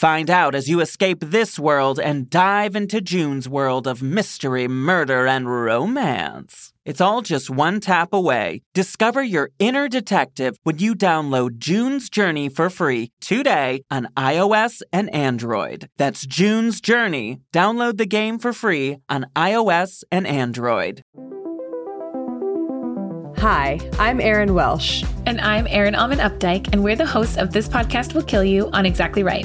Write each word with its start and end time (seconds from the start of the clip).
Find 0.00 0.30
out 0.30 0.54
as 0.54 0.66
you 0.66 0.80
escape 0.80 1.18
this 1.20 1.58
world 1.58 2.00
and 2.00 2.30
dive 2.30 2.74
into 2.74 3.02
June's 3.02 3.46
world 3.46 3.86
of 3.86 4.00
mystery, 4.00 4.66
murder, 4.66 5.26
and 5.26 5.46
romance. 5.46 6.72
It's 6.86 7.02
all 7.02 7.20
just 7.20 7.50
one 7.50 7.80
tap 7.80 8.14
away. 8.14 8.62
Discover 8.72 9.24
your 9.24 9.50
inner 9.58 9.90
detective 9.90 10.56
when 10.62 10.78
you 10.78 10.94
download 10.94 11.58
June's 11.58 12.08
Journey 12.08 12.48
for 12.48 12.70
free 12.70 13.10
today 13.20 13.82
on 13.90 14.08
iOS 14.16 14.80
and 14.90 15.12
Android. 15.12 15.88
That's 15.98 16.24
June's 16.24 16.80
Journey. 16.80 17.42
Download 17.52 17.98
the 17.98 18.06
game 18.06 18.38
for 18.38 18.54
free 18.54 18.96
on 19.10 19.26
iOS 19.36 20.02
and 20.10 20.26
Android. 20.26 21.02
Hi, 23.36 23.78
I'm 23.98 24.18
Erin 24.18 24.54
Welsh. 24.54 25.04
And 25.26 25.42
I'm 25.42 25.66
Erin 25.66 25.94
Allmann 25.94 26.20
Updike, 26.20 26.72
and 26.72 26.82
we're 26.82 26.96
the 26.96 27.04
hosts 27.04 27.36
of 27.36 27.52
This 27.52 27.68
Podcast 27.68 28.14
Will 28.14 28.22
Kill 28.22 28.44
You 28.44 28.70
on 28.70 28.86
Exactly 28.86 29.22
Right. 29.22 29.44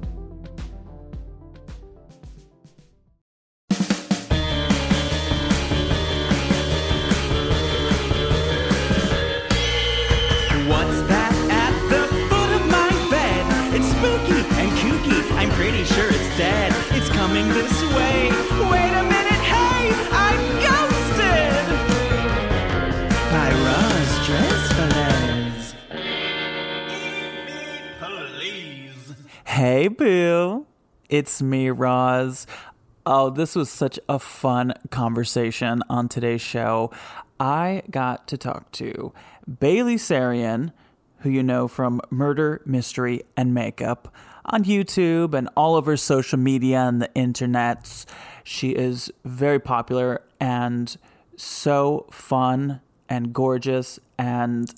It's 31.11 31.41
me, 31.41 31.69
Roz. 31.69 32.47
Oh, 33.05 33.29
this 33.29 33.53
was 33.53 33.69
such 33.69 33.99
a 34.07 34.17
fun 34.17 34.73
conversation 34.91 35.83
on 35.89 36.07
today's 36.07 36.39
show. 36.39 36.89
I 37.37 37.83
got 37.91 38.29
to 38.29 38.37
talk 38.37 38.71
to 38.73 39.11
Bailey 39.59 39.97
Sarian, 39.97 40.71
who 41.17 41.29
you 41.29 41.43
know 41.43 41.67
from 41.67 41.99
Murder, 42.09 42.61
Mystery, 42.65 43.23
and 43.35 43.53
Makeup 43.53 44.15
on 44.45 44.63
YouTube 44.63 45.33
and 45.33 45.49
all 45.57 45.75
over 45.75 45.97
social 45.97 46.39
media 46.39 46.79
and 46.79 47.01
the 47.01 47.09
internets. 47.09 48.05
She 48.45 48.69
is 48.69 49.11
very 49.25 49.59
popular 49.59 50.21
and 50.39 50.95
so 51.35 52.07
fun 52.09 52.79
and 53.09 53.33
gorgeous. 53.33 53.99
And 54.17 54.73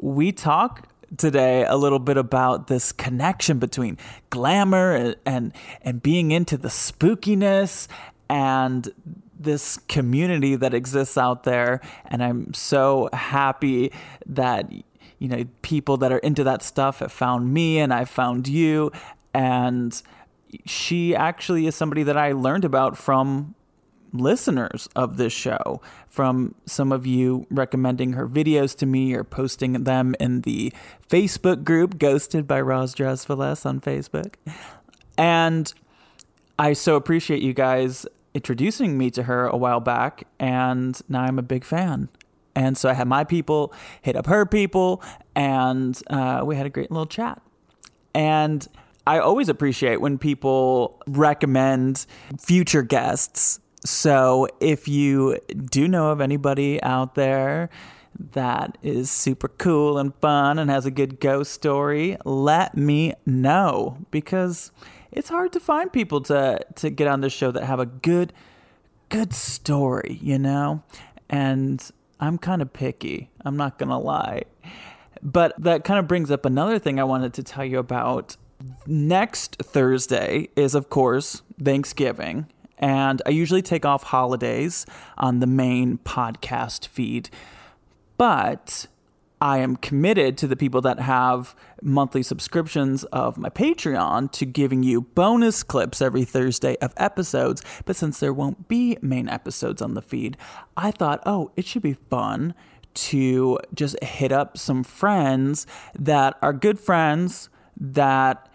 we 0.00 0.32
talk 0.32 0.88
today 1.16 1.64
a 1.64 1.76
little 1.76 1.98
bit 1.98 2.16
about 2.16 2.66
this 2.66 2.92
connection 2.92 3.58
between 3.58 3.98
glamour 4.30 4.94
and 5.24 5.52
and, 5.82 6.02
being 6.02 6.30
into 6.30 6.56
the 6.56 6.68
spookiness 6.68 7.88
and 8.28 8.90
this 9.38 9.78
community 9.88 10.56
that 10.56 10.74
exists 10.74 11.16
out 11.16 11.44
there. 11.44 11.80
And 12.06 12.22
I'm 12.22 12.52
so 12.54 13.08
happy 13.12 13.92
that 14.26 14.70
you 15.18 15.28
know 15.28 15.44
people 15.62 15.96
that 15.98 16.12
are 16.12 16.18
into 16.18 16.44
that 16.44 16.62
stuff 16.62 16.98
have 17.00 17.12
found 17.12 17.52
me 17.52 17.78
and 17.78 17.92
I 17.92 18.04
found 18.04 18.48
you. 18.48 18.92
And 19.32 20.00
she 20.64 21.14
actually 21.14 21.66
is 21.66 21.74
somebody 21.74 22.02
that 22.04 22.16
I 22.16 22.32
learned 22.32 22.64
about 22.64 22.96
from 22.96 23.54
listeners 24.12 24.88
of 24.96 25.16
this 25.16 25.32
show 25.32 25.80
from 26.08 26.54
some 26.66 26.92
of 26.92 27.06
you 27.06 27.46
recommending 27.50 28.14
her 28.14 28.28
videos 28.28 28.76
to 28.78 28.86
me 28.86 29.14
or 29.14 29.24
posting 29.24 29.84
them 29.84 30.14
in 30.20 30.42
the 30.42 30.72
Facebook 31.08 31.64
group 31.64 31.98
Ghosted 31.98 32.46
by 32.46 32.60
Roz 32.60 32.94
Dressfellas 32.94 33.66
on 33.66 33.80
Facebook. 33.80 34.34
And 35.18 35.72
I 36.58 36.72
so 36.72 36.96
appreciate 36.96 37.42
you 37.42 37.52
guys 37.52 38.06
introducing 38.34 38.98
me 38.98 39.10
to 39.10 39.24
her 39.24 39.46
a 39.46 39.56
while 39.56 39.80
back 39.80 40.26
and 40.38 41.00
now 41.08 41.22
I'm 41.22 41.38
a 41.38 41.42
big 41.42 41.64
fan. 41.64 42.08
And 42.54 42.76
so 42.76 42.88
I 42.88 42.94
had 42.94 43.06
my 43.06 43.24
people 43.24 43.72
hit 44.00 44.16
up 44.16 44.26
her 44.26 44.46
people 44.46 45.02
and 45.34 46.00
uh, 46.08 46.42
we 46.44 46.56
had 46.56 46.66
a 46.66 46.70
great 46.70 46.90
little 46.90 47.06
chat. 47.06 47.42
And 48.14 48.66
I 49.06 49.18
always 49.18 49.48
appreciate 49.48 50.00
when 50.00 50.18
people 50.18 51.00
recommend 51.06 52.06
future 52.38 52.82
guests 52.82 53.60
so 53.88 54.48
if 54.60 54.88
you 54.88 55.38
do 55.48 55.86
know 55.88 56.10
of 56.10 56.20
anybody 56.20 56.82
out 56.82 57.14
there 57.14 57.70
that 58.32 58.78
is 58.82 59.10
super 59.10 59.48
cool 59.48 59.98
and 59.98 60.14
fun 60.16 60.58
and 60.58 60.70
has 60.70 60.86
a 60.86 60.90
good 60.90 61.20
ghost 61.20 61.52
story, 61.52 62.16
let 62.24 62.76
me 62.76 63.12
know 63.24 63.98
because 64.10 64.72
it's 65.12 65.28
hard 65.28 65.52
to 65.52 65.60
find 65.60 65.92
people 65.92 66.20
to 66.22 66.60
to 66.76 66.90
get 66.90 67.06
on 67.06 67.20
this 67.20 67.32
show 67.32 67.50
that 67.50 67.64
have 67.64 67.80
a 67.80 67.86
good 67.86 68.32
good 69.08 69.32
story, 69.32 70.18
you 70.22 70.38
know? 70.38 70.82
And 71.28 71.82
I'm 72.20 72.38
kind 72.38 72.62
of 72.62 72.72
picky. 72.72 73.30
I'm 73.44 73.56
not 73.56 73.78
going 73.78 73.88
to 73.88 73.98
lie. 73.98 74.42
But 75.22 75.54
that 75.58 75.84
kind 75.84 75.98
of 75.98 76.06
brings 76.06 76.30
up 76.30 76.44
another 76.44 76.78
thing 76.78 77.00
I 77.00 77.04
wanted 77.04 77.34
to 77.34 77.42
tell 77.42 77.64
you 77.64 77.78
about. 77.78 78.36
Next 78.86 79.56
Thursday 79.56 80.48
is, 80.56 80.74
of 80.74 80.88
course, 80.88 81.42
Thanksgiving 81.62 82.46
and 82.78 83.22
I 83.26 83.30
usually 83.30 83.62
take 83.62 83.84
off 83.84 84.04
holidays 84.04 84.86
on 85.16 85.40
the 85.40 85.46
main 85.46 85.98
podcast 85.98 86.86
feed. 86.86 87.30
But 88.18 88.86
I 89.40 89.58
am 89.58 89.76
committed 89.76 90.38
to 90.38 90.46
the 90.46 90.56
people 90.56 90.80
that 90.82 90.98
have 90.98 91.54
monthly 91.82 92.22
subscriptions 92.22 93.04
of 93.04 93.36
my 93.36 93.50
Patreon 93.50 94.32
to 94.32 94.46
giving 94.46 94.82
you 94.82 95.02
bonus 95.02 95.62
clips 95.62 96.00
every 96.00 96.24
Thursday 96.24 96.76
of 96.80 96.94
episodes. 96.96 97.62
But 97.84 97.96
since 97.96 98.18
there 98.18 98.32
won't 98.32 98.66
be 98.66 98.96
main 99.02 99.28
episodes 99.28 99.82
on 99.82 99.94
the 99.94 100.00
feed, 100.00 100.38
I 100.76 100.90
thought, 100.90 101.22
oh, 101.26 101.50
it 101.54 101.66
should 101.66 101.82
be 101.82 101.98
fun 102.08 102.54
to 102.94 103.58
just 103.74 104.02
hit 104.02 104.32
up 104.32 104.56
some 104.56 104.82
friends 104.82 105.66
that 105.98 106.38
are 106.40 106.54
good 106.54 106.80
friends 106.80 107.50
that 107.78 108.48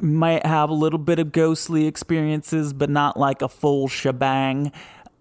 might 0.00 0.44
have 0.44 0.70
a 0.70 0.74
little 0.74 0.98
bit 0.98 1.18
of 1.18 1.32
ghostly 1.32 1.86
experiences, 1.86 2.72
but 2.72 2.90
not 2.90 3.16
like 3.16 3.42
a 3.42 3.48
full 3.48 3.88
shebang. 3.88 4.72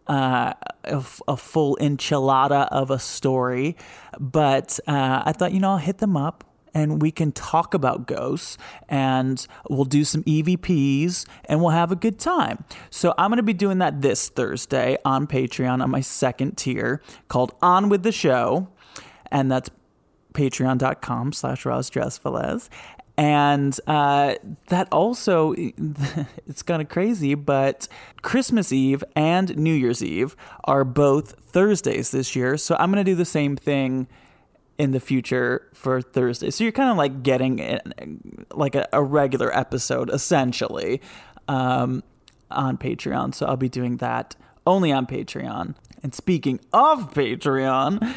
Uh, 0.08 0.54
a, 0.86 1.38
full 1.38 1.78
enchilada 1.80 2.68
of 2.72 2.90
a 2.90 2.98
story, 2.98 3.78
but 4.20 4.80
uh, 4.88 5.22
I 5.24 5.34
thought, 5.34 5.52
you 5.52 5.60
know, 5.60 5.74
I'll 5.74 5.78
hit 5.78 6.00
them 6.00 6.18
up 6.18 6.44
and 6.74 7.02
we 7.02 7.12
can 7.12 7.32
talk 7.32 7.74
about 7.74 8.08
ghosts 8.08 8.58
and 8.88 9.46
we'll 9.70 9.86
do 9.86 10.04
some 10.04 10.24
EVPs 10.24 11.26
and 11.46 11.62
we'll 11.62 11.70
have 11.70 11.92
a 11.92 11.96
good 11.96 12.20
time. 12.20 12.64
So 12.90 13.14
I'm 13.18 13.30
going 13.30 13.38
to 13.38 13.44
be 13.44 13.54
doing 13.54 13.80
that 13.80 14.02
this 14.02 14.30
Thursday 14.30 14.98
on 15.06 15.28
Patreon 15.28 15.84
on 15.84 15.90
my 15.90 16.02
second 16.02 16.58
tier 16.58 17.02
called 17.28 17.54
On 17.62 17.90
With 17.90 18.04
The 18.04 18.12
Show. 18.12 18.70
And 19.32 19.52
that's 19.52 19.70
patreon.com 20.34 21.34
slash 21.34 21.66
Roz 21.66 21.90
and 23.20 23.78
uh, 23.86 24.36
that 24.70 24.88
also, 24.94 25.54
it's 25.58 26.64
kind 26.64 26.82
of 26.82 26.88
crazy, 26.88 27.36
but 27.36 27.90
Christmas 28.22 28.72
Eve 28.72 29.04
and 29.14 29.58
New 29.58 29.74
Year's 29.74 30.02
Eve 30.02 30.38
are 30.64 30.86
both 30.86 31.34
Thursdays 31.42 32.12
this 32.12 32.34
year. 32.34 32.56
So 32.56 32.78
I'm 32.80 32.90
going 32.94 33.04
to 33.04 33.12
do 33.12 33.16
the 33.16 33.26
same 33.26 33.58
thing 33.58 34.08
in 34.78 34.92
the 34.92 35.02
future 35.02 35.68
for 35.74 36.02
Thursday. 36.02 36.50
So 36.50 36.64
you're 36.64 36.72
kind 36.72 36.90
of 36.90 36.96
like 36.96 37.22
getting 37.22 38.46
like 38.52 38.76
a, 38.76 38.88
a 38.94 39.04
regular 39.04 39.54
episode 39.56 40.10
essentially 40.10 41.02
um, 41.50 42.04
on 42.50 42.78
Patreon. 42.78 43.36
So 43.36 43.48
I'll 43.48 43.58
be 43.58 43.68
doing 43.68 43.98
that 43.98 44.38
only 44.66 44.94
on 44.94 45.06
Patreon. 45.06 45.76
And 46.02 46.16
speaking 46.16 46.62
of 46.72 47.14
Patreon, 47.14 48.16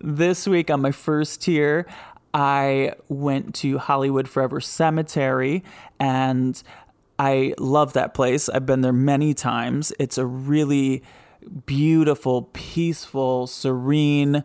this 0.00 0.46
week 0.46 0.70
on 0.70 0.82
my 0.82 0.92
first 0.92 1.40
tier, 1.40 1.86
I 2.34 2.94
went 3.08 3.54
to 3.56 3.78
Hollywood 3.78 4.28
Forever 4.28 4.60
Cemetery 4.60 5.62
and 6.00 6.60
I 7.16 7.54
love 7.58 7.92
that 7.92 8.12
place. 8.12 8.48
I've 8.48 8.66
been 8.66 8.80
there 8.80 8.92
many 8.92 9.34
times. 9.34 9.92
It's 10.00 10.18
a 10.18 10.26
really 10.26 11.04
beautiful, 11.64 12.42
peaceful, 12.52 13.46
serene 13.46 14.42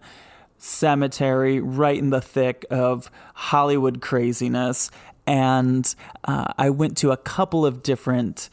cemetery 0.60 1.60
right 1.60 1.98
in 1.98 2.12
the 2.12 2.22
thick 2.22 2.66
of 2.70 3.10
Hollywood 3.34 4.02
craziness. 4.02 4.92
And 5.26 5.94
uh, 6.26 6.54
I 6.58 6.70
went 6.70 6.96
to 6.98 7.12
a 7.12 7.18
couple 7.18 7.66
of 7.66 7.82
different 7.82 8.50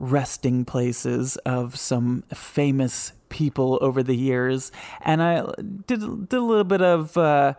resting 0.00 0.64
places 0.64 1.36
of 1.38 1.76
some 1.76 2.22
famous 2.32 3.12
people 3.28 3.78
over 3.82 4.02
the 4.02 4.16
years. 4.16 4.72
And 5.02 5.22
I 5.22 5.44
did, 5.86 6.00
did 6.28 6.38
a 6.38 6.40
little 6.40 6.64
bit 6.64 6.82
of. 6.82 7.16
Uh, 7.16 7.54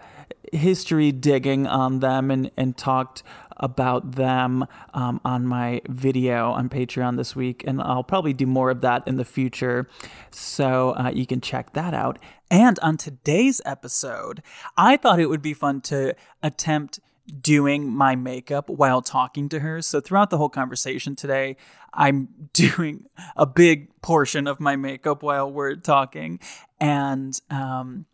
history 0.52 1.12
digging 1.12 1.68
on 1.68 2.00
them 2.00 2.32
and, 2.32 2.52
and 2.58 2.78
talked 2.78 3.24
about 3.58 4.14
them 4.14 4.66
um, 4.94 5.20
on 5.26 5.46
my 5.46 5.82
video 5.90 6.52
on 6.52 6.70
Patreon 6.70 7.18
this 7.18 7.36
week. 7.36 7.64
And 7.68 7.82
I'll 7.82 8.04
probably 8.04 8.34
do 8.34 8.46
more 8.46 8.70
of 8.70 8.82
that 8.82 9.06
in 9.08 9.18
the 9.18 9.26
future. 9.26 9.88
So 10.32 10.96
uh, 10.96 11.12
you 11.14 11.26
can 11.26 11.42
check 11.42 11.74
that 11.74 11.94
out. 11.94 12.20
And 12.50 12.80
on 12.80 12.98
today's 12.98 13.62
episode, 13.66 14.42
I 14.78 14.98
thought 14.98 15.20
it 15.20 15.28
would 15.28 15.42
be 15.42 15.54
fun 15.54 15.82
to 15.82 16.16
attempt 16.42 17.00
doing 17.42 17.90
my 17.92 18.16
makeup 18.16 18.70
while 18.70 19.02
talking 19.02 19.50
to 19.50 19.60
her. 19.60 19.82
So 19.82 20.02
throughout 20.02 20.30
the 20.30 20.38
whole 20.38 20.50
conversation 20.50 21.16
today, 21.16 21.58
I'm 21.94 22.30
doing 22.54 23.06
a 23.36 23.46
big 23.46 23.90
portion 24.02 24.48
of 24.48 24.60
my 24.60 24.76
makeup 24.76 25.24
while 25.24 25.52
we're 25.52 25.76
talking. 25.76 26.40
And 26.80 27.40
um, 27.50 28.06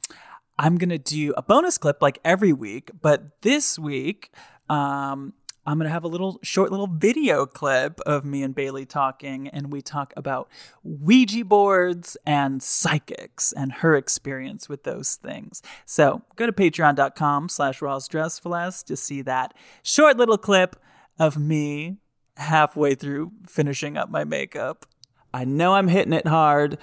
I'm 0.57 0.77
going 0.77 0.89
to 0.89 0.97
do 0.97 1.33
a 1.37 1.41
bonus 1.41 1.77
clip 1.77 2.01
like 2.01 2.19
every 2.23 2.53
week, 2.53 2.91
but 3.01 3.41
this 3.41 3.77
week, 3.77 4.31
um, 4.69 5.33
I'm 5.65 5.77
going 5.77 5.87
to 5.87 5.93
have 5.93 6.03
a 6.03 6.07
little 6.07 6.39
short 6.43 6.71
little 6.71 6.87
video 6.87 7.45
clip 7.45 7.99
of 8.01 8.23
me 8.23 8.43
and 8.43 8.53
Bailey 8.53 8.85
talking, 8.85 9.47
and 9.47 9.71
we 9.71 9.81
talk 9.81 10.13
about 10.15 10.49
Ouija 10.83 11.43
boards 11.43 12.17
and 12.25 12.61
psychics 12.61 13.51
and 13.51 13.71
her 13.71 13.95
experience 13.95 14.69
with 14.69 14.83
those 14.83 15.15
things. 15.15 15.61
So 15.85 16.21
go 16.35 16.45
to 16.45 16.51
patreon.com 16.51 17.49
slash 17.49 17.79
rosdressfulest 17.79 18.85
to 18.85 18.95
see 18.95 19.21
that 19.23 19.53
short 19.81 20.17
little 20.17 20.37
clip 20.37 20.75
of 21.17 21.37
me 21.37 21.97
halfway 22.37 22.95
through 22.95 23.31
finishing 23.47 23.97
up 23.97 24.09
my 24.09 24.23
makeup. 24.23 24.85
I 25.33 25.43
know 25.43 25.73
I'm 25.73 25.89
hitting 25.89 26.13
it 26.13 26.27
hard, 26.27 26.77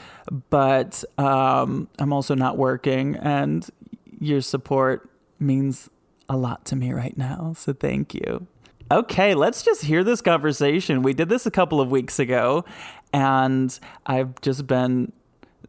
but 0.51 1.05
um, 1.17 1.89
I'm 1.99 2.13
also 2.13 2.35
not 2.35 2.59
working, 2.59 3.17
and 3.17 3.67
your 4.21 4.43
support 4.43 5.09
means 5.39 5.89
a 6.29 6.37
lot 6.37 6.65
to 6.67 6.77
me 6.77 6.93
right 6.93 7.17
now. 7.17 7.55
So 7.57 7.73
thank 7.73 8.15
you. 8.15 8.47
Okay, 8.93 9.33
let's 9.33 9.63
just 9.63 9.85
hear 9.85 10.05
this 10.05 10.21
conversation. 10.21 11.01
We 11.01 11.15
did 11.15 11.31
this 11.31 11.47
a 11.47 11.51
couple 11.51 11.81
of 11.81 11.91
weeks 11.91 12.19
ago, 12.19 12.67
and 13.11 13.81
I've 14.05 14.39
just 14.43 14.67
been 14.67 15.13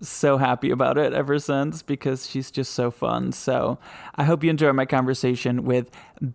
so 0.01 0.35
happy 0.35 0.71
about 0.71 0.97
it 0.97 1.13
ever 1.13 1.39
since 1.39 1.83
because 1.83 2.29
she's 2.29 2.51
just 2.51 2.73
so 2.73 2.91
fun. 2.91 3.31
So 3.31 3.79
I 4.15 4.25
hope 4.25 4.43
you 4.43 4.49
enjoy 4.49 4.73
my 4.73 4.85
conversation 4.85 5.63
with 5.63 5.89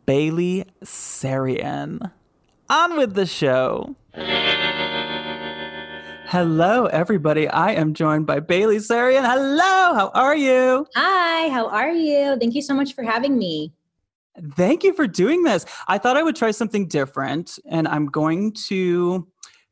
Bailey 0.07 0.65
Sarian. 0.83 2.11
On 2.71 2.97
with 2.97 3.13
the 3.13 3.27
show. 3.27 3.95
Hello, 6.29 6.87
everybody. 6.87 7.49
I 7.49 7.73
am 7.73 7.93
joined 7.93 8.25
by 8.25 8.41
Bailey 8.41 8.79
Sarian. 8.79 9.27
Hello, 9.31 9.95
how 9.95 10.11
are 10.15 10.37
you? 10.37 10.87
Hi, 10.95 11.51
how 11.51 11.69
are 11.69 11.93
you? 11.93 12.39
Thank 12.39 12.55
you 12.55 12.63
so 12.63 12.73
much 12.73 12.95
for 12.95 13.03
having 13.03 13.37
me. 13.37 13.75
Thank 14.57 14.85
you 14.85 14.95
for 14.95 15.07
doing 15.07 15.43
this. 15.43 15.67
I 15.89 15.99
thought 15.99 16.17
I 16.17 16.23
would 16.23 16.37
try 16.37 16.51
something 16.53 16.87
different, 16.87 17.59
and 17.69 17.89
I'm 17.89 18.07
going 18.07 18.53
to 18.69 19.27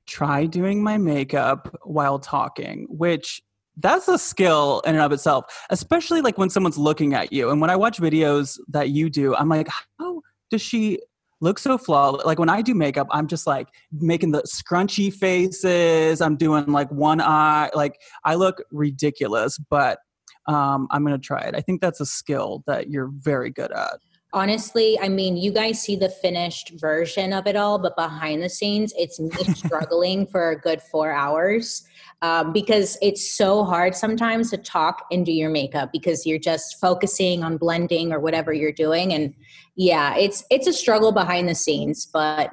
try 0.07 0.47
doing 0.47 0.83
my 0.83 0.99
makeup 0.99 1.77
while 1.83 2.19
talking, 2.19 2.87
which 2.89 3.43
that's 3.77 4.09
a 4.09 4.19
skill 4.19 4.81
in 4.87 4.95
and 4.95 5.05
of 5.05 5.13
itself, 5.13 5.67
especially 5.71 6.21
like 6.21 6.39
when 6.39 6.51
someone's 6.51 6.79
looking 6.79 7.15
at 7.15 7.33
you. 7.33 7.51
And 7.51 7.61
when 7.61 7.71
I 7.71 7.77
watch 7.77 7.99
videos 7.99 8.59
that 8.69 8.91
you 8.91 9.11
do, 9.11 9.35
I'm 9.35 9.49
like, 9.49 9.69
how 9.99 10.23
does 10.51 10.63
she 10.63 10.99
look 11.41 11.59
so 11.59 11.79
flawless. 11.79 12.25
Like 12.25 12.39
when 12.39 12.49
I 12.49 12.63
do 12.63 12.75
makeup, 12.75 13.09
I'm 13.11 13.27
just 13.27 13.47
like 13.47 13.69
making 13.93 14.33
the 14.33 14.43
scrunchy 14.43 15.13
faces. 15.13 16.21
I'm 16.21 16.37
doing 16.37 16.67
like 16.67 16.91
one 16.91 17.21
eye. 17.21 17.71
Like 17.75 18.01
I 18.25 18.35
look 18.35 18.63
ridiculous, 18.71 19.59
but 19.59 19.99
um, 20.47 20.87
I'm 20.91 21.05
gonna 21.05 21.19
try 21.19 21.41
it. 21.41 21.55
I 21.55 21.61
think 21.61 21.81
that's 21.81 22.01
a 22.01 22.07
skill 22.07 22.63
that 22.67 22.89
you're 22.89 23.11
very 23.13 23.51
good 23.51 23.73
at. 23.73 23.99
Honestly, 24.33 24.99
I 25.01 25.09
mean, 25.09 25.37
you 25.37 25.53
guys 25.53 25.81
see 25.81 25.97
the 25.97 26.09
finished 26.09 26.73
version 26.79 27.33
of 27.33 27.47
it 27.47 27.57
all, 27.57 27.79
but 27.79 27.97
behind 27.97 28.43
the 28.43 28.49
scenes, 28.49 28.93
it's 28.99 29.19
me 29.19 29.31
struggling 29.55 30.27
for 30.27 30.51
a 30.51 30.59
good 30.59 30.83
four 30.83 31.13
hours 31.13 31.87
um, 32.23 32.53
because 32.53 32.99
it's 33.01 33.31
so 33.37 33.65
hard 33.65 33.95
sometimes 33.95 34.51
to 34.51 34.59
talk 34.59 35.07
and 35.11 35.25
do 35.25 35.33
your 35.33 35.51
makeup 35.51 35.91
because 35.93 36.27
you're 36.27 36.39
just 36.39 36.81
focusing 36.81 37.43
on 37.43 37.57
blending 37.57 38.13
or 38.13 38.21
whatever 38.21 38.53
you're 38.53 38.73
doing. 38.73 39.13
And 39.13 39.35
yeah 39.77 40.17
it's 40.17 40.43
it's 40.51 40.67
a 40.67 40.73
struggle 40.73 41.13
behind 41.13 41.49
the 41.49 41.55
scenes 41.55 42.07
but 42.07 42.51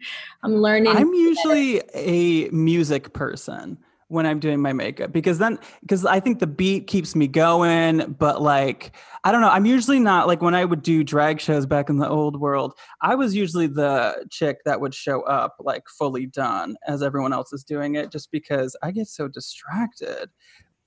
i'm 0.42 0.56
learning 0.56 0.94
i'm 0.94 1.14
usually 1.14 1.80
a 1.94 2.48
music 2.50 3.12
person 3.12 3.78
when 4.14 4.26
I'm 4.26 4.40
doing 4.40 4.60
my 4.60 4.72
makeup 4.72 5.12
because 5.12 5.38
then 5.38 5.58
because 5.82 6.06
I 6.06 6.20
think 6.20 6.38
the 6.38 6.46
beat 6.46 6.86
keeps 6.86 7.14
me 7.14 7.28
going. 7.28 8.16
But 8.18 8.40
like 8.40 8.92
I 9.24 9.32
don't 9.32 9.40
know, 9.40 9.50
I'm 9.50 9.66
usually 9.66 9.98
not 10.00 10.26
like 10.26 10.40
when 10.40 10.54
I 10.54 10.64
would 10.64 10.82
do 10.82 11.04
drag 11.04 11.40
shows 11.40 11.66
back 11.66 11.90
in 11.90 11.98
the 11.98 12.08
old 12.08 12.40
world. 12.40 12.72
I 13.02 13.14
was 13.14 13.34
usually 13.34 13.66
the 13.66 14.26
chick 14.30 14.58
that 14.64 14.80
would 14.80 14.94
show 14.94 15.22
up 15.22 15.56
like 15.60 15.82
fully 15.98 16.26
done 16.26 16.76
as 16.86 17.02
everyone 17.02 17.32
else 17.32 17.52
is 17.52 17.64
doing 17.64 17.96
it, 17.96 18.10
just 18.10 18.30
because 18.30 18.76
I 18.82 18.90
get 18.90 19.08
so 19.08 19.28
distracted. 19.28 20.30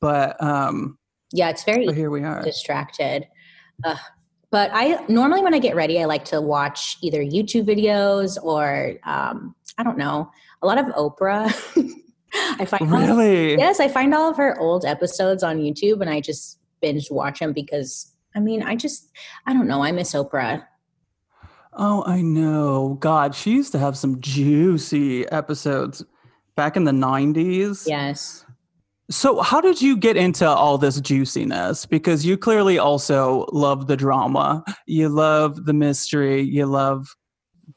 But 0.02 0.42
um 0.42 0.98
yeah, 1.32 1.50
it's 1.50 1.64
very 1.64 1.94
here 1.94 2.10
we 2.10 2.24
are 2.24 2.42
distracted. 2.42 3.28
Uh, 3.84 3.96
but 4.50 4.72
I 4.74 5.06
normally 5.08 5.44
when 5.44 5.54
I 5.54 5.60
get 5.60 5.76
ready, 5.76 6.02
I 6.02 6.06
like 6.06 6.26
to 6.26 6.42
watch 6.42 6.98
either 7.02 7.22
YouTube 7.22 7.66
videos 7.68 8.42
or 8.42 8.94
um, 9.04 9.56
I 9.78 9.84
don't 9.84 9.98
know, 9.98 10.32
a 10.62 10.68
lot 10.68 10.78
of 10.78 10.86
Oprah. 10.96 11.54
I 12.34 12.66
find 12.66 12.92
really 12.92 13.54
of, 13.54 13.60
yes, 13.60 13.80
I 13.80 13.88
find 13.88 14.14
all 14.14 14.30
of 14.30 14.38
her 14.38 14.60
old 14.60 14.86
episodes 14.86 15.44
on 15.44 15.60
YouTube, 15.60 16.02
and 16.02 16.10
I 16.10 16.22
just 16.22 16.60
binge 16.82 17.10
watch 17.10 17.40
them 17.40 17.54
because 17.54 18.14
I 18.36 18.40
mean, 18.40 18.64
I 18.64 18.76
just 18.76 19.12
I 19.46 19.54
don't 19.54 19.68
know, 19.68 19.84
I 19.84 19.92
miss 19.92 20.14
Oprah. 20.14 20.66
Oh, 21.74 22.04
I 22.08 22.22
know. 22.22 22.98
God, 23.00 23.36
she 23.36 23.52
used 23.52 23.72
to 23.74 23.80
have 23.80 23.98
some 23.98 24.20
juicy 24.20 25.30
episodes 25.32 26.04
back 26.56 26.76
in 26.76 26.86
the 26.86 26.92
'90s. 26.92 27.88
Yes. 27.88 28.46
So, 29.10 29.42
how 29.42 29.62
did 29.62 29.82
you 29.82 29.96
get 29.96 30.18
into 30.18 30.46
all 30.46 30.78
this 30.78 31.00
juiciness? 31.00 31.86
Because 31.86 32.26
you 32.26 32.38
clearly 32.38 32.78
also 32.78 33.46
love 33.54 33.88
the 33.88 33.96
drama. 33.96 34.66
You 34.86 35.08
love 35.08 35.66
the 35.66 35.74
mystery. 35.74 36.42
You 36.42 36.66
love 36.66 37.08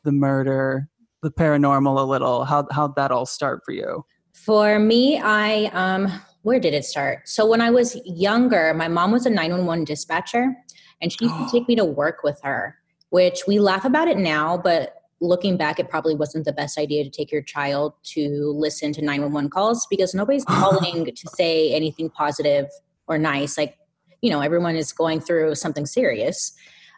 the 0.02 0.12
murder, 0.12 0.88
the 1.22 1.30
paranormal 1.30 1.98
a 1.98 2.02
little. 2.02 2.44
How 2.44 2.66
how'd 2.72 2.96
that 2.96 3.12
all 3.12 3.26
start 3.26 3.60
for 3.64 3.72
you? 3.72 4.04
For 4.44 4.78
me, 4.78 5.18
I 5.18 5.66
um 5.72 6.20
where 6.42 6.58
did 6.58 6.72
it 6.72 6.84
start? 6.84 7.28
So 7.28 7.46
when 7.46 7.60
I 7.60 7.70
was 7.70 8.00
younger, 8.06 8.72
my 8.74 8.88
mom 8.88 9.12
was 9.12 9.26
a 9.26 9.30
911 9.30 9.84
dispatcher 9.84 10.56
and 11.02 11.12
she 11.12 11.26
used 11.26 11.36
to 11.36 11.48
take 11.50 11.68
me 11.68 11.76
to 11.76 11.84
work 11.84 12.22
with 12.22 12.40
her, 12.42 12.76
which 13.10 13.42
we 13.46 13.58
laugh 13.58 13.84
about 13.84 14.08
it 14.08 14.16
now, 14.16 14.56
but 14.56 14.94
looking 15.20 15.56
back, 15.56 15.78
it 15.78 15.88
probably 15.88 16.14
wasn't 16.14 16.44
the 16.46 16.52
best 16.52 16.78
idea 16.78 17.04
to 17.04 17.10
take 17.10 17.30
your 17.30 17.42
child 17.42 17.92
to 18.02 18.54
listen 18.56 18.92
to 18.94 19.02
911 19.02 19.50
calls 19.50 19.86
because 19.90 20.14
nobody's 20.14 20.44
calling 20.48 21.04
to 21.04 21.28
say 21.34 21.72
anything 21.72 22.08
positive 22.10 22.66
or 23.06 23.18
nice. 23.18 23.58
Like, 23.58 23.76
you 24.22 24.30
know, 24.30 24.40
everyone 24.40 24.76
is 24.76 24.92
going 24.92 25.20
through 25.20 25.54
something 25.56 25.86
serious. 25.86 26.52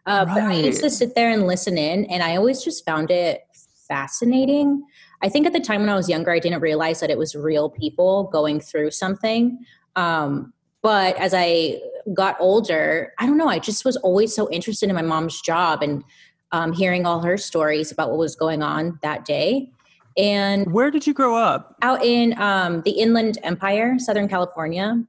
Uh, 0.06 0.24
right. 0.28 0.34
But 0.34 0.42
I 0.44 0.54
used 0.54 0.82
to 0.82 0.90
sit 0.90 1.14
there 1.14 1.30
and 1.30 1.46
listen 1.46 1.78
in, 1.78 2.04
and 2.06 2.22
I 2.22 2.36
always 2.36 2.62
just 2.62 2.84
found 2.84 3.10
it 3.10 3.42
fascinating. 3.88 4.84
I 5.22 5.28
think 5.28 5.46
at 5.46 5.52
the 5.52 5.60
time 5.60 5.80
when 5.80 5.88
I 5.88 5.94
was 5.94 6.08
younger, 6.08 6.30
I 6.32 6.38
didn't 6.38 6.60
realize 6.60 7.00
that 7.00 7.10
it 7.10 7.18
was 7.18 7.34
real 7.34 7.70
people 7.70 8.24
going 8.24 8.60
through 8.60 8.90
something. 8.90 9.64
Um, 9.94 10.52
but 10.82 11.16
as 11.16 11.32
I 11.32 11.80
got 12.12 12.36
older, 12.40 13.12
I 13.18 13.26
don't 13.26 13.36
know, 13.36 13.48
I 13.48 13.60
just 13.60 13.84
was 13.84 13.96
always 13.98 14.34
so 14.34 14.50
interested 14.50 14.88
in 14.88 14.96
my 14.96 15.02
mom's 15.02 15.40
job 15.40 15.82
and 15.82 16.02
um, 16.50 16.72
hearing 16.72 17.06
all 17.06 17.20
her 17.20 17.38
stories 17.38 17.92
about 17.92 18.10
what 18.10 18.18
was 18.18 18.34
going 18.34 18.62
on 18.62 18.98
that 19.02 19.24
day. 19.24 19.70
And 20.16 20.70
where 20.72 20.90
did 20.90 21.06
you 21.06 21.14
grow 21.14 21.36
up? 21.36 21.76
Out 21.82 22.04
in 22.04 22.38
um, 22.38 22.82
the 22.82 22.90
Inland 22.90 23.38
Empire, 23.42 23.98
Southern 23.98 24.28
California. 24.28 25.02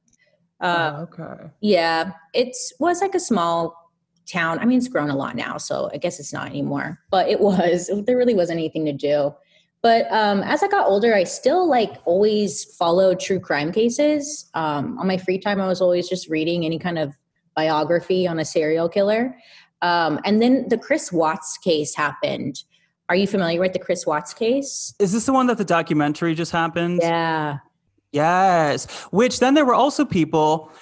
Uh, 0.60 0.94
oh, 0.96 1.02
okay. 1.02 1.50
Yeah, 1.60 2.12
it 2.32 2.56
was 2.78 3.02
like 3.02 3.14
a 3.14 3.20
small 3.20 3.92
town. 4.26 4.58
I 4.60 4.64
mean, 4.64 4.78
it's 4.78 4.88
grown 4.88 5.10
a 5.10 5.16
lot 5.16 5.36
now, 5.36 5.58
so 5.58 5.90
I 5.92 5.98
guess 5.98 6.18
it's 6.20 6.32
not 6.32 6.46
anymore. 6.46 7.00
But 7.10 7.28
it 7.28 7.40
was. 7.40 7.90
There 8.06 8.16
really 8.16 8.34
wasn't 8.34 8.58
anything 8.58 8.86
to 8.86 8.92
do. 8.92 9.34
But 9.84 10.10
um, 10.10 10.42
as 10.44 10.62
I 10.62 10.68
got 10.68 10.86
older, 10.86 11.14
I 11.14 11.24
still 11.24 11.68
like 11.68 11.98
always 12.06 12.64
followed 12.64 13.20
true 13.20 13.38
crime 13.38 13.70
cases. 13.70 14.48
Um, 14.54 14.98
on 14.98 15.06
my 15.06 15.18
free 15.18 15.38
time, 15.38 15.60
I 15.60 15.68
was 15.68 15.82
always 15.82 16.08
just 16.08 16.26
reading 16.30 16.64
any 16.64 16.78
kind 16.78 16.98
of 16.98 17.14
biography 17.54 18.26
on 18.26 18.38
a 18.38 18.46
serial 18.46 18.88
killer. 18.88 19.36
Um, 19.82 20.20
and 20.24 20.40
then 20.40 20.70
the 20.70 20.78
Chris 20.78 21.12
Watts 21.12 21.58
case 21.58 21.94
happened. 21.94 22.64
Are 23.10 23.14
you 23.14 23.26
familiar 23.26 23.60
with 23.60 23.74
the 23.74 23.78
Chris 23.78 24.06
Watts 24.06 24.32
case? 24.32 24.94
Is 24.98 25.12
this 25.12 25.26
the 25.26 25.34
one 25.34 25.48
that 25.48 25.58
the 25.58 25.66
documentary 25.66 26.34
just 26.34 26.50
happened? 26.50 27.00
Yeah. 27.02 27.58
Yes. 28.10 28.90
Which 29.10 29.40
then 29.40 29.52
there 29.52 29.66
were 29.66 29.74
also 29.74 30.06
people 30.06 30.72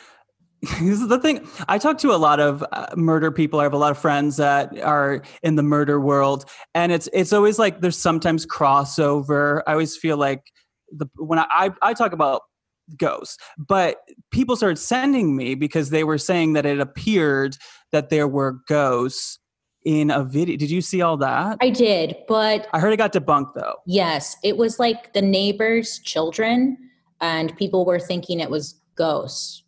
this 0.81 1.00
is 1.00 1.09
the 1.09 1.19
thing. 1.19 1.45
I 1.66 1.78
talk 1.78 1.99
to 1.99 2.12
a 2.12 2.16
lot 2.16 2.38
of 2.38 2.64
uh, 2.71 2.87
murder 2.95 3.33
people. 3.33 3.59
I 3.59 3.64
have 3.64 3.73
a 3.73 3.78
lot 3.78 3.90
of 3.90 3.99
friends 3.99 4.37
that 4.37 4.78
are 4.81 5.23
in 5.42 5.57
the 5.57 5.62
murder 5.62 5.99
world, 5.99 6.45
and 6.73 6.92
it's 6.92 7.09
it's 7.12 7.33
always 7.33 7.59
like 7.59 7.81
there's 7.81 7.99
sometimes 7.99 8.47
crossover. 8.47 9.62
I 9.66 9.73
always 9.73 9.97
feel 9.97 10.16
like 10.16 10.52
the 10.92 11.07
when 11.16 11.40
I 11.40 11.47
I, 11.50 11.71
I 11.83 11.95
talk 11.95 12.12
about 12.12 12.42
ghosts, 12.97 13.38
but 13.59 14.02
people 14.31 14.54
started 14.54 14.78
sending 14.78 15.35
me 15.35 15.57
because 15.57 15.90
they 15.90 16.04
were 16.04 16.19
saying 16.19 16.52
that 16.52 16.64
it 16.64 16.78
appeared 16.78 17.57
that 17.90 18.11
there 18.11 18.28
were 18.28 18.61
ghosts 18.69 19.40
in 19.85 20.12
a 20.12 20.23
video. 20.23 20.57
Did 20.57 20.71
you 20.71 20.81
see 20.81 21.02
all 21.02 21.16
that? 21.16 21.59
I 21.61 21.71
did, 21.71 22.14
but 22.28 22.69
I 22.73 22.78
heard 22.78 22.92
it 22.92 22.99
got 22.99 23.12
debunked 23.12 23.54
though. 23.57 23.78
Yes, 23.85 24.37
it 24.45 24.57
was 24.57 24.78
like 24.78 25.12
the 25.12 25.23
neighbors' 25.23 25.99
children, 25.99 26.78
and 27.21 27.57
people 27.57 27.85
were 27.85 27.99
thinking 27.99 28.38
it 28.38 28.49
was 28.49 28.76
ghosts 28.95 29.62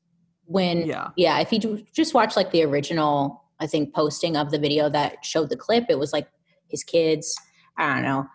when 0.47 0.87
yeah. 0.87 1.09
yeah 1.17 1.39
if 1.41 1.53
you 1.53 1.85
just 1.93 2.15
watch 2.15 2.37
like 2.37 2.51
the 2.51 2.63
original 2.63 3.43
i 3.61 3.67
think 3.67 3.95
posting 3.95 4.37
of 4.37 4.51
the 4.51 4.59
video 4.59 4.89
that 4.91 5.25
showed 5.25 5.49
the 5.49 5.57
clip 5.57 5.85
it 5.89 5.99
was 5.99 6.13
like 6.13 6.29
his 6.69 6.85
kids 6.85 7.37
i 7.79 7.95
don't 7.95 8.03
know. 8.03 8.27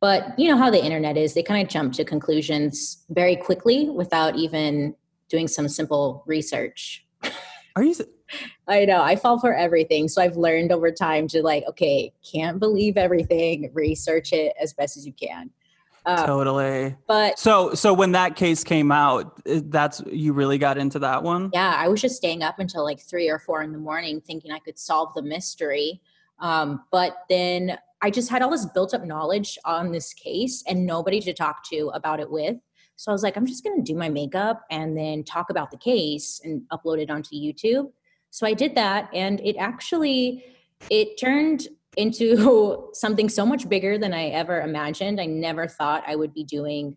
But 0.00 0.38
you 0.38 0.48
know 0.48 0.56
how 0.56 0.70
the 0.70 0.84
internet 0.84 1.16
is 1.16 1.34
they 1.34 1.42
kind 1.42 1.60
of 1.60 1.68
jump 1.68 1.92
to 1.94 2.04
conclusions 2.04 3.04
very 3.10 3.34
quickly 3.34 3.90
without 3.90 4.36
even 4.36 4.94
doing 5.28 5.48
some 5.48 5.66
simple 5.66 6.22
research. 6.24 7.04
Are 7.74 7.82
you 7.82 7.96
i 8.68 8.84
know 8.84 9.02
i 9.02 9.16
fall 9.16 9.38
for 9.38 9.54
everything 9.54 10.08
so 10.08 10.20
i've 10.20 10.36
learned 10.36 10.72
over 10.72 10.90
time 10.90 11.26
to 11.28 11.42
like 11.42 11.64
okay 11.68 12.12
can't 12.30 12.58
believe 12.58 12.96
everything 12.96 13.70
research 13.72 14.32
it 14.32 14.54
as 14.60 14.72
best 14.74 14.96
as 14.96 15.06
you 15.06 15.12
can 15.12 15.50
um, 16.08 16.26
totally. 16.26 16.96
But 17.06 17.38
so 17.38 17.74
so 17.74 17.92
when 17.92 18.12
that 18.12 18.34
case 18.34 18.64
came 18.64 18.90
out, 18.90 19.40
that's 19.44 20.00
you 20.10 20.32
really 20.32 20.56
got 20.56 20.78
into 20.78 20.98
that 21.00 21.22
one. 21.22 21.50
Yeah, 21.52 21.74
I 21.76 21.88
was 21.88 22.00
just 22.00 22.16
staying 22.16 22.42
up 22.42 22.58
until 22.58 22.82
like 22.82 23.00
three 23.00 23.28
or 23.28 23.38
four 23.38 23.62
in 23.62 23.72
the 23.72 23.78
morning, 23.78 24.20
thinking 24.20 24.50
I 24.50 24.58
could 24.58 24.78
solve 24.78 25.12
the 25.14 25.22
mystery. 25.22 26.00
Um, 26.40 26.84
but 26.90 27.24
then 27.28 27.78
I 28.00 28.10
just 28.10 28.30
had 28.30 28.42
all 28.42 28.50
this 28.50 28.64
built 28.66 28.94
up 28.94 29.04
knowledge 29.04 29.58
on 29.64 29.92
this 29.92 30.14
case 30.14 30.64
and 30.66 30.86
nobody 30.86 31.20
to 31.20 31.34
talk 31.34 31.62
to 31.70 31.90
about 31.92 32.20
it 32.20 32.30
with. 32.30 32.56
So 32.96 33.10
I 33.10 33.12
was 33.12 33.22
like, 33.22 33.36
I'm 33.36 33.46
just 33.46 33.62
going 33.62 33.76
to 33.76 33.82
do 33.82 33.96
my 33.96 34.08
makeup 34.08 34.62
and 34.70 34.96
then 34.96 35.24
talk 35.24 35.50
about 35.50 35.70
the 35.70 35.76
case 35.76 36.40
and 36.42 36.62
upload 36.72 37.00
it 37.00 37.10
onto 37.10 37.34
YouTube. 37.34 37.90
So 38.30 38.46
I 38.46 38.54
did 38.54 38.74
that, 38.74 39.08
and 39.14 39.40
it 39.40 39.56
actually 39.56 40.44
it 40.90 41.18
turned 41.18 41.68
into 41.98 42.88
something 42.94 43.28
so 43.28 43.44
much 43.44 43.68
bigger 43.68 43.98
than 43.98 44.14
I 44.14 44.28
ever 44.28 44.62
imagined. 44.62 45.20
I 45.20 45.26
never 45.26 45.66
thought 45.68 46.04
I 46.06 46.16
would 46.16 46.32
be 46.32 46.44
doing 46.44 46.96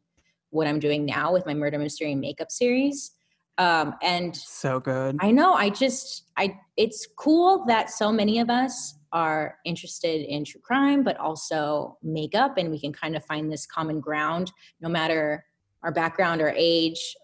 what 0.51 0.67
I'm 0.67 0.79
doing 0.79 1.05
now 1.05 1.33
with 1.33 1.45
my 1.45 1.53
murder 1.53 1.79
mystery 1.79 2.15
makeup 2.15 2.51
series. 2.51 3.11
Um, 3.57 3.95
and 4.01 4.35
so 4.35 4.79
good. 4.79 5.17
I 5.19 5.31
know. 5.31 5.53
I 5.53 5.69
just, 5.69 6.29
I, 6.37 6.57
it's 6.77 7.07
cool 7.17 7.65
that 7.65 7.89
so 7.89 8.11
many 8.11 8.39
of 8.39 8.49
us 8.49 8.95
are 9.11 9.57
interested 9.65 10.21
in 10.21 10.45
true 10.45 10.61
crime, 10.61 11.03
but 11.03 11.17
also 11.17 11.97
makeup, 12.01 12.57
and 12.57 12.71
we 12.71 12.79
can 12.79 12.93
kind 12.93 13.15
of 13.15 13.25
find 13.25 13.51
this 13.51 13.65
common 13.65 13.99
ground 13.99 14.51
no 14.79 14.87
matter 14.87 15.43
our 15.83 15.91
background 15.91 16.41
or 16.41 16.53
age, 16.55 17.15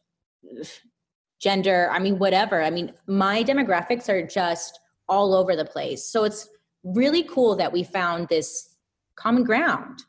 gender. 1.39 1.89
I 1.91 2.00
mean, 2.00 2.17
whatever. 2.17 2.63
I 2.63 2.72
mean, 2.72 2.93
my 3.05 3.43
demographics 3.43 4.10
are 4.10 4.25
just 4.25 4.79
all 5.07 5.36
over 5.36 5.55
the 5.55 5.65
place. 5.65 6.03
So 6.03 6.24
it's 6.24 6.50
really 6.84 7.24
cool 7.24 7.55
that 7.55 7.72
we 7.72 7.84
found 7.84 8.27
this 8.27 8.75
common 9.15 9.43
ground. 9.43 10.03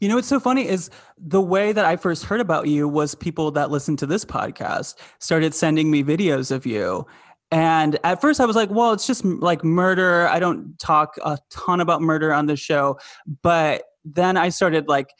You 0.00 0.08
know 0.08 0.16
what's 0.16 0.28
so 0.28 0.40
funny 0.40 0.68
is 0.68 0.90
the 1.18 1.40
way 1.40 1.72
that 1.72 1.84
I 1.84 1.96
first 1.96 2.24
heard 2.24 2.40
about 2.40 2.68
you 2.68 2.88
was 2.88 3.14
people 3.14 3.50
that 3.52 3.70
listened 3.70 3.98
to 4.00 4.06
this 4.06 4.24
podcast 4.24 4.96
started 5.18 5.54
sending 5.54 5.90
me 5.90 6.04
videos 6.04 6.50
of 6.50 6.66
you. 6.66 7.06
And 7.50 7.98
at 8.04 8.20
first 8.20 8.40
I 8.40 8.46
was 8.46 8.56
like, 8.56 8.70
well, 8.70 8.92
it's 8.92 9.06
just 9.06 9.24
like 9.24 9.64
murder. 9.64 10.28
I 10.28 10.38
don't 10.38 10.78
talk 10.78 11.16
a 11.24 11.38
ton 11.50 11.80
about 11.80 12.02
murder 12.02 12.32
on 12.32 12.46
the 12.46 12.56
show. 12.56 12.98
But 13.42 13.84
then 14.04 14.36
I 14.36 14.48
started 14.48 14.88
like 14.88 15.10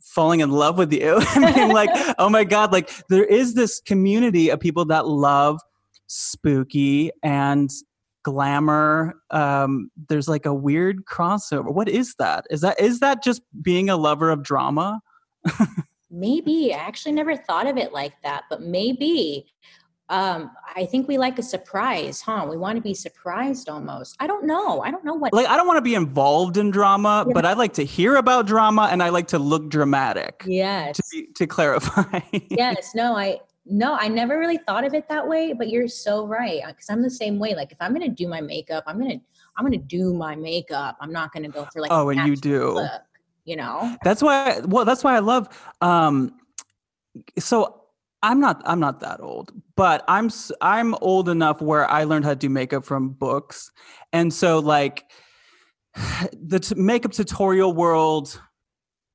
falling 0.00 0.40
in 0.40 0.50
love 0.50 0.78
with 0.78 0.92
you 0.92 1.20
and 1.36 1.54
being 1.54 1.72
like, 1.72 1.90
oh 2.18 2.28
my 2.28 2.44
God, 2.44 2.72
like 2.72 2.90
there 3.08 3.24
is 3.24 3.54
this 3.54 3.80
community 3.80 4.50
of 4.50 4.60
people 4.60 4.84
that 4.86 5.06
love 5.06 5.60
spooky 6.06 7.10
and 7.22 7.70
glamour 8.22 9.14
um 9.30 9.90
there's 10.08 10.28
like 10.28 10.46
a 10.46 10.54
weird 10.54 11.04
crossover. 11.04 11.72
What 11.72 11.88
is 11.88 12.14
that? 12.16 12.46
Is 12.50 12.60
that 12.60 12.80
is 12.80 13.00
that 13.00 13.22
just 13.22 13.42
being 13.62 13.90
a 13.90 13.96
lover 13.96 14.30
of 14.30 14.42
drama? 14.42 15.00
Maybe. 16.10 16.74
I 16.74 16.78
actually 16.78 17.12
never 17.12 17.36
thought 17.36 17.66
of 17.66 17.76
it 17.76 17.92
like 17.92 18.14
that 18.22 18.44
but 18.50 18.62
maybe. 18.62 19.46
Um 20.08 20.50
i 20.74 20.84
think 20.84 21.08
we 21.08 21.16
like 21.16 21.38
a 21.38 21.42
surprise 21.42 22.20
huh? 22.20 22.46
We 22.48 22.56
want 22.56 22.76
to 22.76 22.82
be 22.82 22.92
surprised 22.92 23.68
almost. 23.68 24.16
I 24.20 24.26
don't 24.26 24.44
know. 24.44 24.82
I 24.82 24.90
don't 24.90 25.04
know 25.04 25.14
what 25.14 25.32
like 25.32 25.46
i 25.46 25.56
don't 25.56 25.66
want 25.66 25.78
to 25.78 25.82
be 25.82 25.94
involved 25.94 26.56
in 26.58 26.70
drama 26.70 27.24
yeah. 27.26 27.32
but 27.32 27.46
i 27.46 27.54
like 27.54 27.72
to 27.74 27.84
hear 27.84 28.16
about 28.16 28.46
drama 28.46 28.88
and 28.92 29.02
i 29.02 29.08
like 29.08 29.28
to 29.28 29.38
look 29.38 29.70
dramatic 29.70 30.44
yes. 30.46 30.96
to, 30.96 31.02
be, 31.10 31.26
to 31.34 31.46
clarify. 31.46 32.20
Yes. 32.50 32.94
No 32.94 33.16
i 33.16 33.40
no, 33.64 33.94
I 33.94 34.08
never 34.08 34.38
really 34.38 34.58
thought 34.58 34.84
of 34.84 34.94
it 34.94 35.08
that 35.08 35.26
way, 35.26 35.52
but 35.52 35.68
you're 35.68 35.88
so 35.88 36.26
right. 36.26 36.62
Cause 36.64 36.86
I'm 36.90 37.02
the 37.02 37.10
same 37.10 37.38
way. 37.38 37.54
Like 37.54 37.72
if 37.72 37.78
I'm 37.80 37.92
gonna 37.92 38.08
do 38.08 38.26
my 38.28 38.40
makeup, 38.40 38.84
I'm 38.86 38.98
gonna 38.98 39.20
I'm 39.56 39.64
gonna 39.64 39.78
do 39.78 40.12
my 40.14 40.34
makeup. 40.34 40.96
I'm 41.00 41.12
not 41.12 41.32
gonna 41.32 41.48
go 41.48 41.66
for 41.72 41.80
like 41.80 41.92
oh, 41.92 42.08
and 42.08 42.26
you 42.26 42.36
do, 42.36 42.72
look, 42.72 43.02
you 43.44 43.56
know. 43.56 43.96
That's 44.02 44.22
why. 44.22 44.60
Well, 44.64 44.84
that's 44.84 45.04
why 45.04 45.14
I 45.14 45.20
love. 45.20 45.48
Um, 45.80 46.38
so 47.38 47.82
I'm 48.22 48.40
not 48.40 48.62
I'm 48.64 48.80
not 48.80 49.00
that 49.00 49.20
old, 49.20 49.52
but 49.76 50.04
I'm 50.08 50.30
I'm 50.60 50.94
old 51.00 51.28
enough 51.28 51.60
where 51.60 51.88
I 51.88 52.04
learned 52.04 52.24
how 52.24 52.30
to 52.30 52.36
do 52.36 52.48
makeup 52.48 52.84
from 52.84 53.10
books, 53.10 53.70
and 54.12 54.32
so 54.32 54.58
like 54.58 55.04
the 56.32 56.60
t- 56.60 56.74
makeup 56.74 57.12
tutorial 57.12 57.72
world 57.72 58.40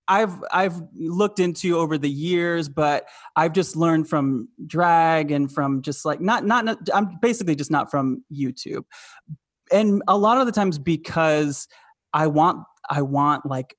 I've 0.07 0.43
I've 0.51 0.81
looked 0.95 1.39
into 1.39 1.77
over 1.77 1.97
the 1.97 2.09
years, 2.09 2.69
but 2.69 3.07
I've 3.35 3.53
just 3.53 3.75
learned 3.75 4.09
from 4.09 4.47
drag 4.65 5.31
and 5.31 5.51
from 5.51 5.81
just 5.81 6.05
like 6.05 6.21
not 6.21 6.45
not 6.45 6.77
I'm 6.93 7.17
basically 7.21 7.55
just 7.55 7.71
not 7.71 7.91
from 7.91 8.23
YouTube, 8.31 8.83
and 9.71 10.01
a 10.07 10.17
lot 10.17 10.37
of 10.39 10.45
the 10.45 10.51
times 10.51 10.79
because 10.79 11.67
I 12.13 12.27
want 12.27 12.63
I 12.89 13.01
want 13.01 13.45
like 13.45 13.75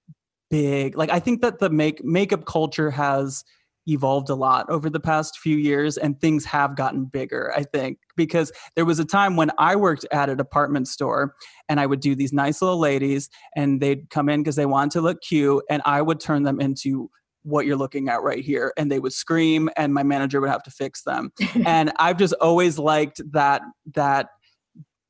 big 0.50 0.96
like 0.96 1.10
I 1.10 1.20
think 1.20 1.42
that 1.42 1.58
the 1.58 1.70
make 1.70 2.04
makeup 2.04 2.44
culture 2.44 2.90
has 2.90 3.44
evolved 3.88 4.28
a 4.28 4.34
lot 4.34 4.68
over 4.68 4.90
the 4.90 5.00
past 5.00 5.38
few 5.38 5.56
years 5.56 5.96
and 5.96 6.20
things 6.20 6.44
have 6.44 6.76
gotten 6.76 7.04
bigger 7.04 7.52
i 7.56 7.62
think 7.62 7.98
because 8.16 8.52
there 8.76 8.84
was 8.84 8.98
a 8.98 9.04
time 9.04 9.36
when 9.36 9.50
i 9.58 9.74
worked 9.74 10.06
at 10.12 10.28
a 10.28 10.36
department 10.36 10.86
store 10.86 11.34
and 11.68 11.80
i 11.80 11.86
would 11.86 12.00
do 12.00 12.14
these 12.14 12.32
nice 12.32 12.60
little 12.60 12.78
ladies 12.78 13.28
and 13.56 13.80
they'd 13.80 14.10
come 14.10 14.28
in 14.28 14.40
because 14.40 14.56
they 14.56 14.66
wanted 14.66 14.90
to 14.90 15.00
look 15.00 15.20
cute 15.22 15.62
and 15.70 15.82
i 15.84 16.02
would 16.02 16.20
turn 16.20 16.42
them 16.42 16.60
into 16.60 17.10
what 17.42 17.66
you're 17.66 17.76
looking 17.76 18.08
at 18.08 18.22
right 18.22 18.44
here 18.44 18.72
and 18.76 18.92
they 18.92 18.98
would 18.98 19.12
scream 19.12 19.70
and 19.76 19.94
my 19.94 20.02
manager 20.02 20.40
would 20.40 20.50
have 20.50 20.62
to 20.62 20.70
fix 20.70 21.02
them. 21.02 21.32
And 21.64 21.92
i've 21.98 22.18
just 22.18 22.34
always 22.34 22.78
liked 22.78 23.20
that 23.32 23.62
that 23.94 24.28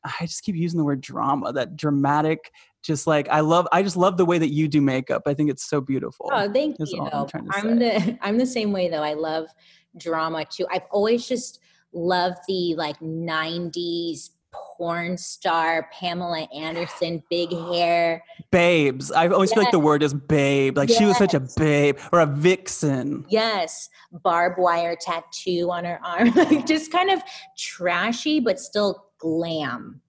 i 0.05 0.27
just 0.27 0.43
keep 0.43 0.55
using 0.55 0.79
the 0.79 0.85
word 0.85 1.01
drama 1.01 1.53
that 1.53 1.77
dramatic 1.77 2.51
just 2.89 3.07
like 3.07 3.29
I 3.29 3.41
love 3.41 3.69
I 3.71 3.83
just 3.83 3.99
love 3.99 4.17
the 4.17 4.25
way 4.25 4.39
that 4.39 4.49
you 4.49 4.67
do 4.67 4.81
makeup. 4.81 5.23
I 5.27 5.35
think 5.35 5.51
it's 5.51 5.69
so 5.69 5.81
beautiful. 5.81 6.31
Oh, 6.33 6.51
thank 6.51 6.77
you. 6.81 7.09
I'm, 7.13 7.29
I'm 7.53 7.79
the 7.79 8.19
I'm 8.23 8.39
the 8.39 8.47
same 8.47 8.73
way 8.73 8.89
though. 8.89 9.03
I 9.03 9.13
love 9.13 9.47
drama 9.99 10.47
too. 10.47 10.67
I've 10.73 10.87
always 10.91 11.29
just 11.29 11.61
loved 11.93 12.39
the 12.49 12.75
like 12.77 12.99
90s 13.01 14.31
porn 14.53 15.19
star 15.19 15.91
Pamela 15.93 16.49
Anderson, 16.55 17.23
big 17.29 17.53
hair. 17.53 18.25
Babes. 18.51 19.13
I 19.13 19.29
always 19.29 19.51
yes. 19.51 19.55
feel 19.55 19.65
like 19.65 19.73
the 19.73 19.79
word 19.79 20.03
is 20.03 20.15
babe. 20.15 20.79
Like 20.79 20.89
yes. 20.89 20.99
she 20.99 21.05
was 21.05 21.19
such 21.19 21.35
a 21.35 21.41
babe 21.59 21.99
or 22.11 22.21
a 22.21 22.27
vixen. 22.27 23.27
Yes. 23.29 23.91
Barbed 24.11 24.59
wire 24.59 24.97
tattoo 24.99 25.71
on 25.71 25.85
her 25.85 26.01
arm. 26.03 26.31
like 26.35 26.65
just 26.65 26.91
kind 26.91 27.11
of 27.11 27.21
trashy, 27.59 28.41
but 28.41 28.59
still 28.59 29.05
glam. 29.19 30.01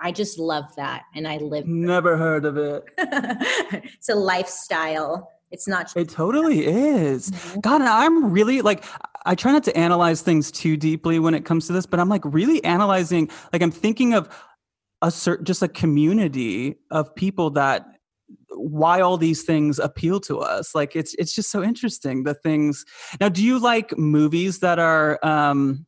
I 0.00 0.12
just 0.12 0.38
love 0.38 0.74
that. 0.76 1.02
And 1.14 1.26
I 1.26 1.38
live. 1.38 1.66
Never 1.66 2.16
heard 2.16 2.44
of 2.44 2.56
it. 2.56 2.84
it's 2.98 4.08
a 4.08 4.14
lifestyle. 4.14 5.30
It's 5.50 5.66
not. 5.66 5.96
It 5.96 6.08
totally 6.08 6.66
is. 6.66 7.30
Mm-hmm. 7.30 7.60
God, 7.60 7.82
I'm 7.82 8.30
really 8.30 8.60
like, 8.60 8.84
I 9.24 9.34
try 9.34 9.52
not 9.52 9.64
to 9.64 9.76
analyze 9.76 10.22
things 10.22 10.50
too 10.50 10.76
deeply 10.76 11.18
when 11.18 11.34
it 11.34 11.44
comes 11.44 11.66
to 11.66 11.72
this, 11.72 11.86
but 11.86 12.00
I'm 12.00 12.08
like 12.08 12.22
really 12.24 12.62
analyzing, 12.64 13.30
like, 13.52 13.62
I'm 13.62 13.70
thinking 13.70 14.14
of 14.14 14.28
a 15.02 15.10
certain, 15.10 15.44
just 15.44 15.62
a 15.62 15.68
community 15.68 16.76
of 16.90 17.14
people 17.14 17.50
that 17.50 17.86
why 18.50 19.00
all 19.00 19.16
these 19.16 19.44
things 19.44 19.78
appeal 19.78 20.18
to 20.18 20.40
us 20.40 20.74
like 20.74 20.96
it's 20.96 21.14
it's 21.14 21.32
just 21.32 21.50
so 21.50 21.62
interesting 21.62 22.24
the 22.24 22.34
things 22.34 22.84
now 23.20 23.28
do 23.28 23.44
you 23.44 23.58
like 23.58 23.96
movies 23.96 24.58
that 24.58 24.80
are 24.80 25.24
um 25.24 25.86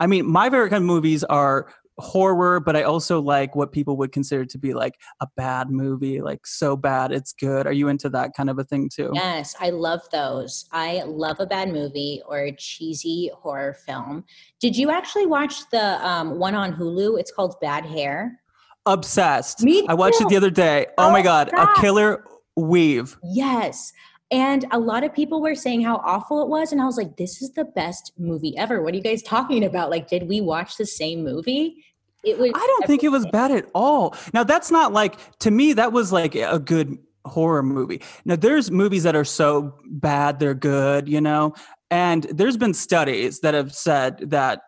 i 0.00 0.06
mean 0.06 0.26
my 0.26 0.50
favorite 0.50 0.70
kind 0.70 0.82
of 0.82 0.86
movies 0.86 1.22
are 1.24 1.72
horror, 1.98 2.60
but 2.60 2.76
I 2.76 2.82
also 2.82 3.20
like 3.20 3.54
what 3.54 3.72
people 3.72 3.96
would 3.96 4.12
consider 4.12 4.44
to 4.44 4.58
be 4.58 4.74
like 4.74 4.94
a 5.20 5.26
bad 5.36 5.70
movie, 5.70 6.20
like 6.20 6.46
so 6.46 6.76
bad 6.76 7.12
it's 7.12 7.32
good. 7.32 7.66
Are 7.66 7.72
you 7.72 7.88
into 7.88 8.08
that 8.10 8.32
kind 8.36 8.50
of 8.50 8.58
a 8.58 8.64
thing 8.64 8.90
too? 8.94 9.10
Yes, 9.14 9.54
I 9.60 9.70
love 9.70 10.02
those. 10.12 10.66
I 10.72 11.02
love 11.06 11.40
a 11.40 11.46
bad 11.46 11.72
movie 11.72 12.22
or 12.26 12.40
a 12.40 12.52
cheesy 12.52 13.30
horror 13.34 13.74
film. 13.86 14.24
Did 14.60 14.76
you 14.76 14.90
actually 14.90 15.26
watch 15.26 15.68
the 15.70 16.06
um, 16.06 16.38
one 16.38 16.54
on 16.54 16.74
Hulu? 16.74 17.18
It's 17.18 17.32
called 17.32 17.56
Bad 17.60 17.86
Hair. 17.86 18.40
Obsessed. 18.84 19.62
Me 19.62 19.82
too. 19.82 19.86
I 19.88 19.94
watched 19.94 20.20
it 20.20 20.28
the 20.28 20.36
other 20.36 20.50
day. 20.50 20.86
Oh, 20.98 21.08
oh 21.08 21.10
my 21.10 21.22
god, 21.22 21.50
god, 21.50 21.76
a 21.76 21.80
killer 21.80 22.24
weave. 22.56 23.16
Yes. 23.22 23.92
And 24.30 24.64
a 24.72 24.78
lot 24.78 25.04
of 25.04 25.14
people 25.14 25.40
were 25.40 25.54
saying 25.54 25.82
how 25.82 25.96
awful 26.04 26.42
it 26.42 26.48
was. 26.48 26.72
And 26.72 26.80
I 26.80 26.84
was 26.84 26.96
like, 26.96 27.16
this 27.16 27.42
is 27.42 27.52
the 27.52 27.64
best 27.64 28.12
movie 28.18 28.56
ever. 28.58 28.82
What 28.82 28.92
are 28.92 28.96
you 28.96 29.02
guys 29.02 29.22
talking 29.22 29.64
about? 29.64 29.90
Like, 29.90 30.08
did 30.08 30.28
we 30.28 30.40
watch 30.40 30.76
the 30.76 30.86
same 30.86 31.22
movie? 31.22 31.84
It 32.24 32.38
was 32.38 32.50
I 32.54 32.58
don't 32.58 32.82
everything. 32.82 32.86
think 32.86 33.04
it 33.04 33.10
was 33.10 33.26
bad 33.26 33.52
at 33.52 33.66
all. 33.72 34.16
Now, 34.34 34.42
that's 34.42 34.70
not 34.70 34.92
like, 34.92 35.38
to 35.40 35.50
me, 35.52 35.74
that 35.74 35.92
was 35.92 36.12
like 36.12 36.34
a 36.34 36.58
good 36.58 36.98
horror 37.24 37.62
movie. 37.62 38.02
Now, 38.24 38.34
there's 38.34 38.70
movies 38.70 39.04
that 39.04 39.14
are 39.14 39.24
so 39.24 39.78
bad, 39.84 40.40
they're 40.40 40.54
good, 40.54 41.08
you 41.08 41.20
know? 41.20 41.54
And 41.92 42.24
there's 42.24 42.56
been 42.56 42.74
studies 42.74 43.40
that 43.40 43.54
have 43.54 43.72
said 43.72 44.30
that 44.30 44.62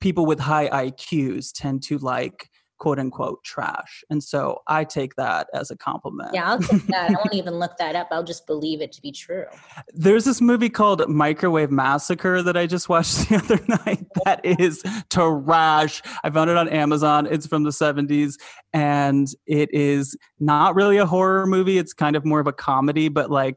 people 0.00 0.26
with 0.26 0.38
high 0.38 0.68
IQs 0.68 1.50
tend 1.54 1.82
to 1.84 1.96
like 1.98 2.50
quote 2.78 2.98
unquote 2.98 3.42
trash. 3.44 4.04
And 4.10 4.22
so 4.22 4.62
I 4.66 4.84
take 4.84 5.16
that 5.16 5.48
as 5.52 5.70
a 5.70 5.76
compliment. 5.76 6.30
Yeah, 6.32 6.50
I'll 6.50 6.58
take 6.58 6.86
that. 6.86 7.10
I 7.10 7.14
won't 7.14 7.34
even 7.34 7.54
look 7.54 7.76
that 7.78 7.96
up. 7.96 8.08
I'll 8.10 8.24
just 8.24 8.46
believe 8.46 8.80
it 8.80 8.92
to 8.92 9.02
be 9.02 9.12
true. 9.12 9.44
There's 9.92 10.24
this 10.24 10.40
movie 10.40 10.70
called 10.70 11.08
Microwave 11.08 11.70
Massacre 11.70 12.42
that 12.42 12.56
I 12.56 12.66
just 12.66 12.88
watched 12.88 13.16
the 13.28 13.36
other 13.36 13.60
night 13.68 14.06
that 14.24 14.44
is 14.44 14.82
trash. 15.10 16.02
I 16.24 16.30
found 16.30 16.50
it 16.50 16.56
on 16.56 16.68
Amazon. 16.68 17.26
It's 17.26 17.46
from 17.46 17.64
the 17.64 17.70
70s 17.70 18.34
and 18.72 19.28
it 19.46 19.72
is 19.72 20.16
not 20.38 20.74
really 20.74 20.98
a 20.98 21.06
horror 21.06 21.46
movie. 21.46 21.78
It's 21.78 21.92
kind 21.92 22.16
of 22.16 22.24
more 22.24 22.40
of 22.40 22.46
a 22.46 22.52
comedy, 22.52 23.08
but 23.08 23.30
like 23.30 23.56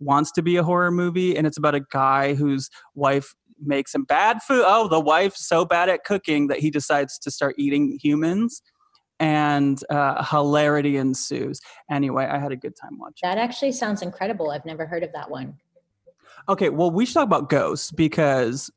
wants 0.00 0.32
to 0.32 0.42
be 0.42 0.56
a 0.56 0.62
horror 0.64 0.90
movie 0.90 1.36
and 1.36 1.46
it's 1.46 1.56
about 1.56 1.74
a 1.74 1.80
guy 1.92 2.34
whose 2.34 2.68
wife 2.94 3.34
makes 3.64 3.92
some 3.92 4.04
bad 4.04 4.42
food. 4.42 4.64
Oh, 4.66 4.88
the 4.88 5.00
wife's 5.00 5.46
so 5.46 5.64
bad 5.64 5.88
at 5.88 6.04
cooking 6.04 6.48
that 6.48 6.58
he 6.58 6.70
decides 6.70 7.18
to 7.20 7.30
start 7.30 7.54
eating 7.58 7.98
humans. 8.02 8.62
And 9.20 9.78
uh, 9.88 10.24
hilarity 10.24 10.96
ensues. 10.96 11.60
Anyway, 11.88 12.24
I 12.24 12.38
had 12.38 12.50
a 12.50 12.56
good 12.56 12.74
time 12.74 12.98
watching. 12.98 13.20
That 13.22 13.38
actually 13.38 13.70
sounds 13.70 14.02
incredible. 14.02 14.50
I've 14.50 14.66
never 14.66 14.84
heard 14.84 15.04
of 15.04 15.12
that 15.12 15.30
one. 15.30 15.58
Okay, 16.48 16.70
well, 16.70 16.90
we 16.90 17.06
should 17.06 17.14
talk 17.14 17.24
about 17.24 17.48
ghosts 17.48 17.92
because 17.92 18.68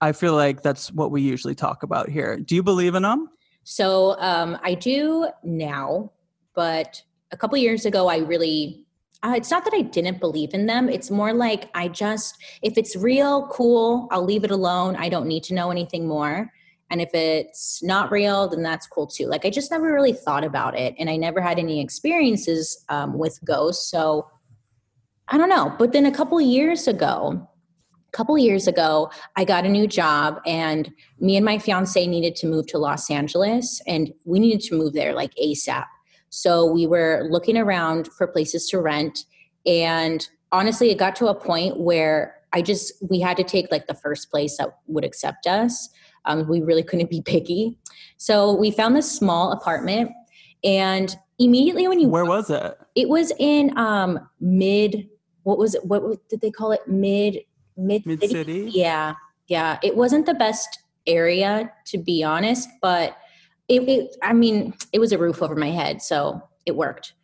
I 0.00 0.10
feel 0.10 0.34
like 0.34 0.62
that's 0.62 0.90
what 0.90 1.12
we 1.12 1.22
usually 1.22 1.54
talk 1.54 1.84
about 1.84 2.08
here. 2.08 2.36
Do 2.36 2.56
you 2.56 2.64
believe 2.64 2.96
in 2.96 3.04
them? 3.04 3.28
So 3.62 4.16
um, 4.18 4.58
I 4.64 4.74
do 4.74 5.28
now, 5.44 6.10
but 6.54 7.00
a 7.30 7.36
couple 7.36 7.56
years 7.58 7.86
ago, 7.86 8.08
I 8.08 8.18
really 8.18 8.84
uh, 9.24 9.34
it's 9.36 9.50
not 9.50 9.64
that 9.64 9.74
I 9.74 9.82
didn't 9.82 10.18
believe 10.18 10.52
in 10.52 10.66
them. 10.66 10.88
It's 10.88 11.10
more 11.10 11.32
like 11.32 11.70
I 11.74 11.88
just, 11.88 12.42
if 12.62 12.76
it's 12.76 12.96
real, 12.96 13.46
cool, 13.48 14.08
I'll 14.10 14.24
leave 14.24 14.42
it 14.42 14.50
alone. 14.50 14.96
I 14.96 15.08
don't 15.08 15.28
need 15.28 15.44
to 15.44 15.54
know 15.54 15.70
anything 15.70 16.08
more. 16.08 16.50
And 16.90 17.00
if 17.00 17.14
it's 17.14 17.82
not 17.82 18.10
real, 18.10 18.48
then 18.48 18.62
that's 18.62 18.86
cool 18.86 19.06
too. 19.06 19.26
Like 19.26 19.46
I 19.46 19.50
just 19.50 19.70
never 19.70 19.92
really 19.92 20.12
thought 20.12 20.44
about 20.44 20.78
it. 20.78 20.94
And 20.98 21.08
I 21.08 21.16
never 21.16 21.40
had 21.40 21.58
any 21.58 21.80
experiences 21.80 22.84
um, 22.88 23.16
with 23.16 23.38
ghosts. 23.44 23.90
So 23.90 24.28
I 25.28 25.38
don't 25.38 25.48
know. 25.48 25.74
But 25.78 25.92
then 25.92 26.04
a 26.04 26.12
couple 26.12 26.38
years 26.40 26.86
ago, 26.88 27.48
a 28.12 28.16
couple 28.16 28.36
years 28.36 28.66
ago, 28.66 29.10
I 29.36 29.44
got 29.44 29.64
a 29.64 29.70
new 29.70 29.86
job 29.86 30.40
and 30.44 30.92
me 31.18 31.36
and 31.36 31.46
my 31.46 31.58
fiance 31.58 32.06
needed 32.06 32.36
to 32.36 32.46
move 32.46 32.66
to 32.68 32.78
Los 32.78 33.10
Angeles 33.10 33.80
and 33.86 34.12
we 34.26 34.38
needed 34.38 34.60
to 34.68 34.76
move 34.76 34.92
there 34.92 35.14
like 35.14 35.32
ASAP. 35.42 35.86
So 36.34 36.64
we 36.64 36.86
were 36.86 37.28
looking 37.30 37.58
around 37.58 38.08
for 38.08 38.26
places 38.26 38.66
to 38.70 38.80
rent. 38.80 39.26
And 39.66 40.26
honestly, 40.50 40.90
it 40.90 40.96
got 40.96 41.14
to 41.16 41.26
a 41.26 41.34
point 41.34 41.78
where 41.78 42.34
I 42.54 42.62
just, 42.62 42.94
we 43.10 43.20
had 43.20 43.36
to 43.36 43.44
take 43.44 43.70
like 43.70 43.86
the 43.86 43.94
first 43.94 44.30
place 44.30 44.56
that 44.56 44.70
would 44.86 45.04
accept 45.04 45.46
us. 45.46 45.90
Um, 46.24 46.48
we 46.48 46.62
really 46.62 46.82
couldn't 46.82 47.10
be 47.10 47.20
picky. 47.26 47.76
So 48.16 48.54
we 48.54 48.70
found 48.70 48.96
this 48.96 49.12
small 49.12 49.52
apartment. 49.52 50.10
And 50.64 51.14
immediately 51.38 51.86
when 51.86 52.00
you. 52.00 52.08
Where 52.08 52.24
was 52.24 52.48
it? 52.48 52.78
It 52.94 53.10
was 53.10 53.30
in 53.38 53.76
um, 53.76 54.18
mid, 54.40 55.06
what 55.42 55.58
was 55.58 55.74
it? 55.74 55.84
What 55.84 56.02
did 56.30 56.40
they 56.40 56.50
call 56.50 56.72
it? 56.72 56.80
Mid, 56.88 57.40
mid, 57.76 58.06
mid 58.06 58.20
city? 58.22 58.70
Yeah. 58.72 59.16
Yeah. 59.48 59.78
It 59.82 59.96
wasn't 59.96 60.24
the 60.24 60.34
best 60.34 60.78
area, 61.06 61.70
to 61.86 61.98
be 61.98 62.24
honest, 62.24 62.70
but 62.80 63.18
it, 63.68 63.82
it, 63.88 64.16
I 64.22 64.32
mean, 64.32 64.74
it 64.92 64.98
was 64.98 65.12
a 65.12 65.18
roof 65.18 65.42
over 65.42 65.54
my 65.54 65.70
head, 65.70 66.02
so 66.02 66.42
it 66.66 66.76
worked. 66.76 67.14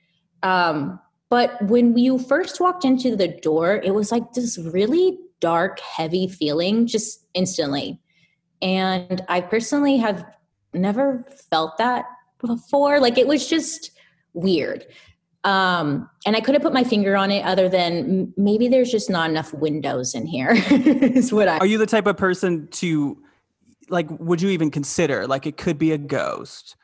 Um, 0.42 1.00
but 1.30 1.60
when 1.62 1.96
you 1.98 2.18
first 2.18 2.60
walked 2.60 2.84
into 2.84 3.16
the 3.16 3.28
door, 3.28 3.80
it 3.84 3.94
was 3.94 4.10
like 4.10 4.32
this 4.32 4.58
really 4.58 5.18
dark, 5.40 5.80
heavy 5.80 6.26
feeling 6.26 6.86
just 6.86 7.24
instantly. 7.34 8.00
And 8.62 9.22
I 9.28 9.40
personally 9.40 9.98
have 9.98 10.24
never 10.72 11.26
felt 11.50 11.76
that 11.78 12.06
before. 12.38 13.00
Like 13.00 13.18
it 13.18 13.26
was 13.26 13.46
just 13.48 13.90
weird. 14.32 14.86
Um, 15.44 16.08
and 16.26 16.34
I 16.34 16.40
couldn't 16.40 16.62
put 16.62 16.72
my 16.72 16.84
finger 16.84 17.16
on 17.16 17.30
it 17.30 17.44
other 17.44 17.68
than 17.68 18.32
maybe 18.36 18.68
there's 18.68 18.90
just 18.90 19.08
not 19.08 19.30
enough 19.30 19.54
windows 19.54 20.14
in 20.14 20.26
here, 20.26 20.50
is 20.70 21.32
what 21.32 21.48
I. 21.48 21.58
Are 21.58 21.66
you 21.66 21.78
the 21.78 21.86
type 21.86 22.06
of 22.06 22.16
person 22.16 22.68
to 22.72 23.22
like 23.90 24.06
would 24.18 24.42
you 24.42 24.50
even 24.50 24.70
consider 24.70 25.26
like 25.26 25.46
it 25.46 25.56
could 25.56 25.78
be 25.78 25.92
a 25.92 25.98
ghost? 25.98 26.76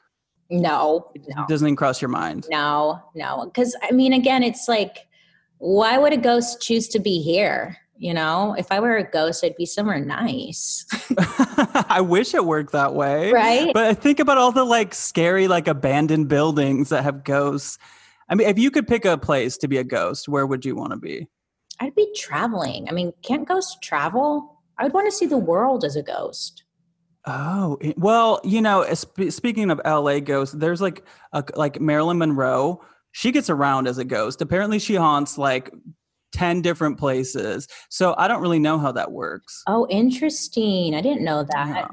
No, 0.51 1.11
no. 1.29 1.47
doesn't 1.49 1.67
even 1.67 1.77
cross 1.77 2.03
your 2.03 2.11
mind? 2.11 2.47
No 2.51 3.01
no. 3.15 3.45
Because 3.47 3.77
i 3.83 3.91
mean 3.91 4.13
again 4.13 4.43
it's 4.43 4.69
like 4.69 5.07
why 5.59 5.99
would 5.99 6.13
a 6.13 6.19
ghost 6.19 6.61
choose 6.61 6.89
to 6.89 6.99
be 6.99 7.21
here 7.21 7.79
you 7.97 8.13
know? 8.13 8.57
If 8.59 8.73
i 8.73 8.81
were 8.81 8.97
a 8.97 9.09
ghost 9.09 9.45
i'd 9.45 9.57
be 9.57 9.67
somewhere 9.67 10.01
nice. 10.01 10.85
I 11.89 12.01
wish 12.01 12.35
it 12.35 12.45
worked 12.45 12.73
that 12.73 12.95
way. 12.95 13.33
Right? 13.33 13.73
But 13.73 13.85
I 13.85 13.95
think 13.95 14.21
about 14.21 14.39
all 14.39 14.53
the 14.53 14.65
like 14.65 14.95
scary 14.95 15.49
like 15.49 15.69
abandoned 15.69 16.29
buildings 16.29 16.89
that 16.89 17.05
have 17.05 17.25
ghosts. 17.25 17.79
I 18.29 18.35
mean 18.35 18.49
if 18.49 18.59
you 18.59 18.71
could 18.71 18.87
pick 18.87 19.05
a 19.05 19.17
place 19.17 19.57
to 19.59 19.69
be 19.69 19.79
a 19.79 19.85
ghost 19.85 20.29
where 20.29 20.47
would 20.47 20.65
you 20.65 20.75
want 20.77 20.93
to 20.93 20.99
be? 20.99 21.29
I'd 21.81 21.95
be 21.95 22.13
traveling. 22.15 22.89
I 22.89 22.93
mean 22.93 23.13
can't 23.23 23.47
ghosts 23.49 23.77
travel? 23.83 24.51
I 24.77 24.83
would 24.83 24.93
want 24.93 25.07
to 25.07 25.17
see 25.17 25.27
the 25.27 25.39
world 25.39 25.85
as 25.85 25.95
a 25.95 26.03
ghost 26.03 26.64
Oh 27.27 27.79
well, 27.97 28.41
you 28.45 28.61
know, 28.61 28.85
sp- 28.93 29.31
speaking 29.31 29.71
of 29.71 29.81
LA 29.85 30.21
ghosts, 30.21 30.55
there's 30.55 30.81
like 30.81 31.05
a, 31.33 31.43
like 31.57 31.81
Marilyn 31.81 32.19
Monroe. 32.19 32.83
She 33.13 33.33
gets 33.33 33.49
around 33.49 33.87
as 33.89 33.99
a 33.99 34.05
ghost. 34.05 34.43
Apparently, 34.43 34.79
she 34.79 34.95
haunts 34.95 35.39
like 35.39 35.73
ten 36.33 36.61
different 36.61 36.99
places. 36.99 37.67
So 37.89 38.15
I 38.19 38.29
don't 38.29 38.43
really 38.43 38.59
know 38.59 38.79
how 38.79 38.93
that 38.93 39.13
works. 39.13 39.63
Oh, 39.67 39.87
interesting. 39.89 40.95
I 40.95 41.01
didn't 41.01 41.25
know 41.25 41.45
that. 41.45 41.89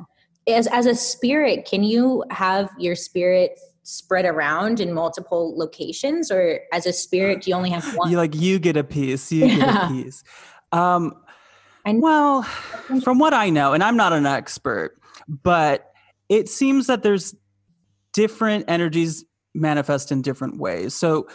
Yeah. 0.48 0.56
As 0.58 0.68
as 0.68 0.86
a 0.86 0.96
spirit, 0.96 1.66
can 1.66 1.84
you 1.84 2.26
have 2.30 2.70
your 2.78 2.96
spirit 2.96 3.58
spread 3.84 4.26
around 4.26 4.80
in 4.80 4.94
multiple 4.94 5.58
locations, 5.58 6.32
or 6.32 6.60
as 6.74 6.86
a 6.86 6.94
spirit, 6.94 7.42
do 7.42 7.52
you 7.52 7.56
only 7.56 7.70
have 7.70 7.96
one? 7.96 8.12
You 8.12 8.18
like 8.18 8.36
you 8.36 8.60
get 8.60 8.76
a 8.76 8.84
piece. 8.84 9.32
You 9.32 9.46
yeah. 9.46 9.56
get 9.56 9.84
a 9.84 9.88
piece. 10.04 10.24
Um, 10.72 11.16
and 11.86 12.02
well, 12.02 12.44
from 13.04 13.18
what 13.18 13.34
I 13.34 13.50
know, 13.50 13.74
and 13.74 13.84
I'm 13.84 13.98
not 13.98 14.14
an 14.14 14.26
expert, 14.26 15.01
but 15.44 15.92
it 16.30 16.50
seems 16.50 16.88
that 16.88 17.04
there's 17.04 17.34
different 18.14 18.66
energies 18.68 19.24
manifest 19.54 20.12
in 20.12 20.22
different 20.22 20.60
ways. 20.60 20.94
So 20.94 21.28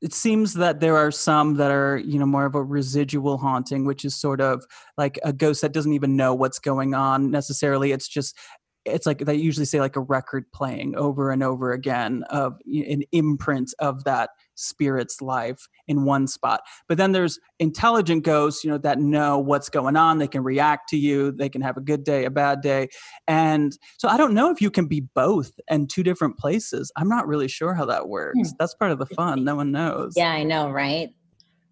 it 0.00 0.12
seems 0.12 0.54
that 0.54 0.80
there 0.80 0.96
are 0.96 1.10
some 1.10 1.54
that 1.54 1.70
are 1.70 1.96
you 1.98 2.18
know 2.18 2.26
more 2.26 2.44
of 2.46 2.54
a 2.54 2.62
residual 2.62 3.38
haunting 3.38 3.84
which 3.84 4.04
is 4.04 4.16
sort 4.16 4.40
of 4.40 4.64
like 4.98 5.18
a 5.22 5.32
ghost 5.32 5.62
that 5.62 5.72
doesn't 5.72 5.92
even 5.92 6.16
know 6.16 6.34
what's 6.34 6.58
going 6.58 6.92
on 6.92 7.30
necessarily 7.30 7.92
it's 7.92 8.08
just 8.08 8.36
it's 8.84 9.06
like 9.06 9.18
they 9.18 9.36
usually 9.36 9.64
say 9.64 9.78
like 9.78 9.94
a 9.94 10.00
record 10.00 10.44
playing 10.52 10.96
over 10.96 11.30
and 11.30 11.44
over 11.44 11.72
again 11.72 12.24
of 12.30 12.58
an 12.66 13.04
imprint 13.12 13.72
of 13.78 14.02
that 14.02 14.30
spirit's 14.62 15.20
life 15.20 15.66
in 15.88 16.04
one 16.04 16.26
spot. 16.26 16.60
But 16.88 16.98
then 16.98 17.12
there's 17.12 17.38
intelligent 17.58 18.24
ghosts 18.24 18.64
you 18.64 18.70
know 18.70 18.78
that 18.78 18.98
know 18.98 19.38
what's 19.38 19.68
going 19.68 19.96
on. 19.96 20.18
They 20.18 20.28
can 20.28 20.42
react 20.42 20.88
to 20.90 20.96
you. 20.96 21.32
They 21.32 21.48
can 21.48 21.62
have 21.62 21.76
a 21.76 21.80
good 21.80 22.04
day 22.04 22.24
a 22.24 22.30
bad 22.30 22.60
day. 22.60 22.88
And 23.28 23.76
so 23.98 24.08
i 24.08 24.16
don't 24.16 24.34
know 24.34 24.50
if 24.50 24.60
you 24.60 24.70
can 24.70 24.86
be 24.86 25.00
both 25.14 25.52
in 25.70 25.86
two 25.86 26.02
different 26.02 26.38
places. 26.38 26.92
I'm 26.96 27.08
not 27.08 27.26
really 27.26 27.48
sure 27.48 27.74
how 27.74 27.84
that 27.86 28.08
works. 28.08 28.50
Hmm. 28.50 28.56
that's 28.58 28.74
part 28.74 28.90
of 28.90 28.98
the 28.98 29.06
fun. 29.06 29.44
No 29.44 29.56
one 29.56 29.72
knows. 29.72 30.14
Yeah 30.16 30.30
i 30.30 30.42
know 30.42 30.70
right? 30.70 31.10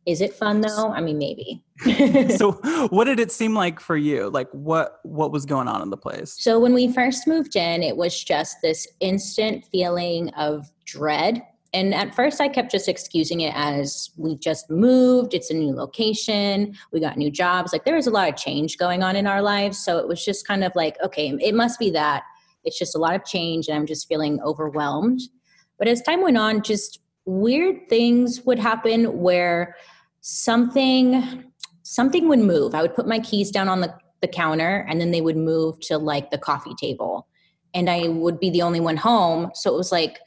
Is 0.06 0.20
it 0.20 0.34
fun 0.34 0.60
though? 0.60 0.92
I 0.92 1.00
mean 1.00 1.18
maybe. 1.18 1.62
So 2.36 2.52
what 2.90 3.04
did 3.04 3.20
it 3.20 3.32
seem 3.32 3.54
like 3.54 3.80
for 3.80 3.96
you? 3.96 4.30
Like 4.30 4.48
what 4.52 4.98
what 5.02 5.32
was 5.32 5.46
going 5.46 5.68
on 5.68 5.82
in 5.82 5.90
the 5.90 5.96
place? 5.96 6.34
So 6.38 6.58
when 6.58 6.74
we 6.74 6.92
first 6.92 7.26
moved 7.26 7.56
in 7.56 7.82
it 7.82 7.96
was 7.96 8.22
just 8.22 8.56
this 8.62 8.86
instant 9.00 9.64
feeling 9.70 10.30
of 10.30 10.70
dread 10.84 11.42
and 11.72 11.94
at 11.94 12.14
first 12.14 12.40
i 12.40 12.48
kept 12.48 12.70
just 12.70 12.88
excusing 12.88 13.40
it 13.40 13.52
as 13.54 14.10
we 14.16 14.36
just 14.36 14.70
moved. 14.70 15.34
It's 15.34 15.50
a 15.50 15.54
new 15.54 15.74
location. 15.74 16.76
We 16.92 17.00
got 17.00 17.16
new 17.16 17.30
jobs. 17.30 17.72
Like 17.72 17.84
there 17.84 17.96
was 17.96 18.06
a 18.06 18.10
lot 18.10 18.28
of 18.28 18.36
change 18.36 18.78
going 18.78 19.02
on 19.02 19.16
in 19.16 19.26
our 19.26 19.42
lives. 19.42 19.78
So 19.78 19.98
it 19.98 20.08
was 20.08 20.24
just 20.24 20.46
kind 20.46 20.64
of 20.64 20.72
like 20.74 20.96
okay 21.02 21.28
it 21.40 21.54
must 21.54 21.78
be 21.78 21.90
that. 21.90 22.24
It's 22.64 22.78
just 22.78 22.94
a 22.94 22.98
lot 22.98 23.14
of 23.14 23.24
change 23.24 23.68
and 23.68 23.76
i'm 23.76 23.86
just 23.86 24.08
feeling 24.08 24.40
overwhelmed. 24.42 25.20
But 25.78 25.88
as 25.88 26.02
time 26.02 26.22
went 26.22 26.38
on 26.38 26.62
just 26.62 27.00
weird 27.24 27.88
things 27.88 28.42
would 28.42 28.58
happen 28.58 29.20
where 29.20 29.76
something 30.20 31.44
something 31.82 32.28
would 32.28 32.38
move. 32.38 32.74
I 32.74 32.82
would 32.82 32.94
put 32.94 33.08
my 33.08 33.18
keys 33.18 33.50
down 33.50 33.68
on 33.68 33.80
the, 33.80 33.92
the 34.20 34.28
counter 34.28 34.86
and 34.88 35.00
then 35.00 35.10
they 35.10 35.20
would 35.20 35.36
move 35.36 35.80
to 35.80 35.98
like 35.98 36.30
the 36.30 36.38
coffee 36.38 36.74
table. 36.74 37.26
And 37.74 37.88
i 37.88 38.08
would 38.08 38.40
be 38.40 38.50
the 38.50 38.62
only 38.62 38.80
one 38.80 38.96
home. 38.96 39.50
So 39.54 39.72
it 39.72 39.76
was 39.76 39.92
like 39.92 40.18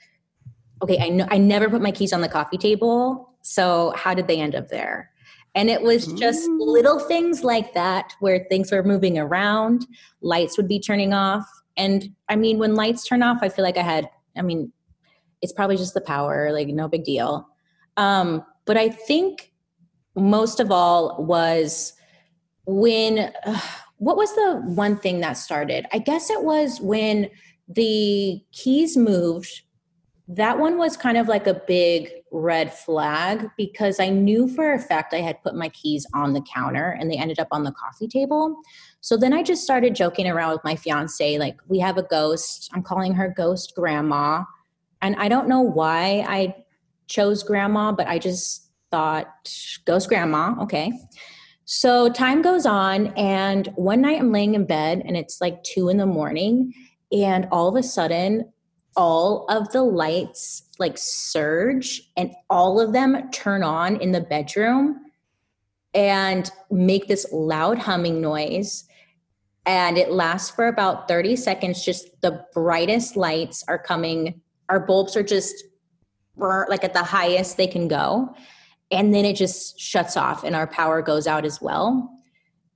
okay, 0.83 0.99
I 0.99 1.09
know 1.09 1.27
I 1.31 1.37
never 1.37 1.69
put 1.69 1.81
my 1.81 1.91
keys 1.91 2.13
on 2.13 2.21
the 2.21 2.29
coffee 2.29 2.57
table. 2.57 3.33
So 3.41 3.93
how 3.95 4.13
did 4.13 4.27
they 4.27 4.39
end 4.39 4.53
up 4.55 4.67
there? 4.67 5.09
And 5.55 5.69
it 5.69 5.81
was 5.81 6.07
just 6.13 6.49
mm. 6.49 6.57
little 6.59 6.99
things 6.99 7.43
like 7.43 7.73
that 7.73 8.13
where 8.19 8.45
things 8.49 8.71
were 8.71 8.83
moving 8.83 9.17
around, 9.17 9.85
lights 10.21 10.57
would 10.57 10.67
be 10.67 10.79
turning 10.79 11.13
off. 11.13 11.45
And 11.77 12.09
I 12.29 12.35
mean, 12.35 12.57
when 12.59 12.75
lights 12.75 13.05
turn 13.05 13.23
off, 13.23 13.39
I 13.41 13.49
feel 13.49 13.63
like 13.63 13.77
I 13.77 13.83
had, 13.83 14.09
I 14.35 14.41
mean, 14.41 14.71
it's 15.41 15.53
probably 15.53 15.77
just 15.77 15.93
the 15.93 16.01
power, 16.01 16.51
like 16.51 16.67
no 16.69 16.87
big 16.87 17.03
deal. 17.03 17.47
Um, 17.97 18.43
but 18.65 18.77
I 18.77 18.89
think 18.89 19.51
most 20.15 20.59
of 20.59 20.71
all 20.71 21.23
was 21.23 21.93
when, 22.65 23.31
uh, 23.45 23.59
what 23.97 24.17
was 24.17 24.33
the 24.35 24.61
one 24.65 24.97
thing 24.97 25.19
that 25.21 25.33
started? 25.33 25.85
I 25.93 25.99
guess 25.99 26.29
it 26.29 26.43
was 26.43 26.81
when 26.81 27.29
the 27.67 28.41
keys 28.51 28.97
moved 28.97 29.61
that 30.27 30.57
one 30.57 30.77
was 30.77 30.95
kind 30.95 31.17
of 31.17 31.27
like 31.27 31.47
a 31.47 31.53
big 31.53 32.09
red 32.31 32.73
flag 32.73 33.49
because 33.57 33.99
I 33.99 34.09
knew 34.09 34.47
for 34.47 34.73
a 34.73 34.79
fact 34.79 35.13
I 35.13 35.19
had 35.19 35.41
put 35.43 35.53
my 35.53 35.69
keys 35.69 36.07
on 36.13 36.33
the 36.33 36.41
counter 36.41 36.97
and 36.97 37.11
they 37.11 37.17
ended 37.17 37.39
up 37.39 37.49
on 37.51 37.63
the 37.63 37.73
coffee 37.73 38.07
table. 38.07 38.55
So 39.01 39.17
then 39.17 39.33
I 39.33 39.43
just 39.43 39.63
started 39.63 39.95
joking 39.95 40.27
around 40.27 40.53
with 40.53 40.63
my 40.63 40.75
fiance 40.77 41.37
like, 41.37 41.57
we 41.67 41.79
have 41.79 41.97
a 41.97 42.03
ghost. 42.03 42.69
I'm 42.73 42.83
calling 42.83 43.13
her 43.15 43.33
Ghost 43.35 43.73
Grandma. 43.75 44.43
And 45.01 45.17
I 45.17 45.27
don't 45.27 45.49
know 45.49 45.59
why 45.59 46.25
I 46.27 46.55
chose 47.07 47.43
Grandma, 47.43 47.91
but 47.91 48.07
I 48.07 48.17
just 48.17 48.69
thought, 48.91 49.27
Ghost 49.85 50.07
Grandma, 50.07 50.55
okay. 50.61 50.93
So 51.65 52.09
time 52.09 52.41
goes 52.41 52.65
on, 52.65 53.07
and 53.17 53.67
one 53.75 54.01
night 54.01 54.19
I'm 54.19 54.31
laying 54.31 54.53
in 54.53 54.65
bed 54.65 55.01
and 55.05 55.17
it's 55.17 55.41
like 55.41 55.63
two 55.63 55.89
in 55.89 55.97
the 55.97 56.05
morning. 56.05 56.73
And 57.11 57.47
all 57.51 57.67
of 57.67 57.75
a 57.75 57.83
sudden, 57.83 58.51
all 58.95 59.45
of 59.49 59.71
the 59.71 59.83
lights 59.83 60.63
like 60.79 60.97
surge 60.97 62.01
and 62.17 62.31
all 62.49 62.79
of 62.79 62.93
them 62.93 63.29
turn 63.31 63.63
on 63.63 63.97
in 63.97 64.11
the 64.11 64.21
bedroom 64.21 64.99
and 65.93 66.49
make 66.71 67.07
this 67.07 67.25
loud 67.31 67.77
humming 67.77 68.21
noise. 68.21 68.85
And 69.65 69.97
it 69.97 70.11
lasts 70.11 70.49
for 70.49 70.67
about 70.67 71.07
30 71.07 71.35
seconds 71.35 71.85
just 71.85 72.09
the 72.21 72.45
brightest 72.53 73.15
lights 73.15 73.63
are 73.67 73.79
coming 73.79 74.41
our 74.69 74.79
bulbs 74.79 75.15
are 75.15 75.23
just 75.23 75.65
like 76.35 76.83
at 76.83 76.93
the 76.93 77.03
highest 77.03 77.57
they 77.57 77.67
can 77.67 77.87
go. 77.87 78.33
And 78.89 79.13
then 79.13 79.25
it 79.25 79.35
just 79.35 79.79
shuts 79.79 80.17
off 80.17 80.43
and 80.43 80.55
our 80.55 80.67
power 80.67 81.01
goes 81.01 81.27
out 81.27 81.45
as 81.45 81.61
well. 81.61 82.09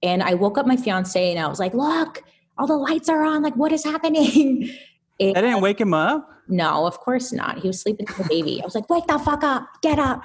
And 0.04 0.22
i 0.22 0.36
woke 0.36 0.60
up 0.60 0.68
my 0.68 0.78
fiance 0.78 1.32
and 1.32 1.40
i 1.44 1.48
was 1.48 1.60
like 1.60 1.74
look 1.74 2.24
all 2.58 2.68
the 2.68 2.78
lights 2.78 3.10
are 3.10 3.24
on 3.24 3.42
like 3.42 3.56
what 3.56 3.72
is 3.72 3.84
happening 3.84 4.70
And 5.20 5.38
I 5.38 5.42
didn't 5.42 5.62
wake 5.62 5.82
him 5.82 5.94
up? 5.94 6.30
No, 6.48 6.86
of 6.86 7.00
course 7.00 7.34
not. 7.34 7.60
He 7.60 7.68
was 7.68 7.82
sleeping 7.82 8.06
with 8.08 8.18
the 8.18 8.24
baby. 8.30 8.62
I 8.62 8.66
was 8.66 8.76
like, 8.76 8.90
wake 8.90 9.08
the 9.08 9.20
fuck 9.20 9.44
up, 9.44 9.68
get 9.82 10.00
up. 10.00 10.24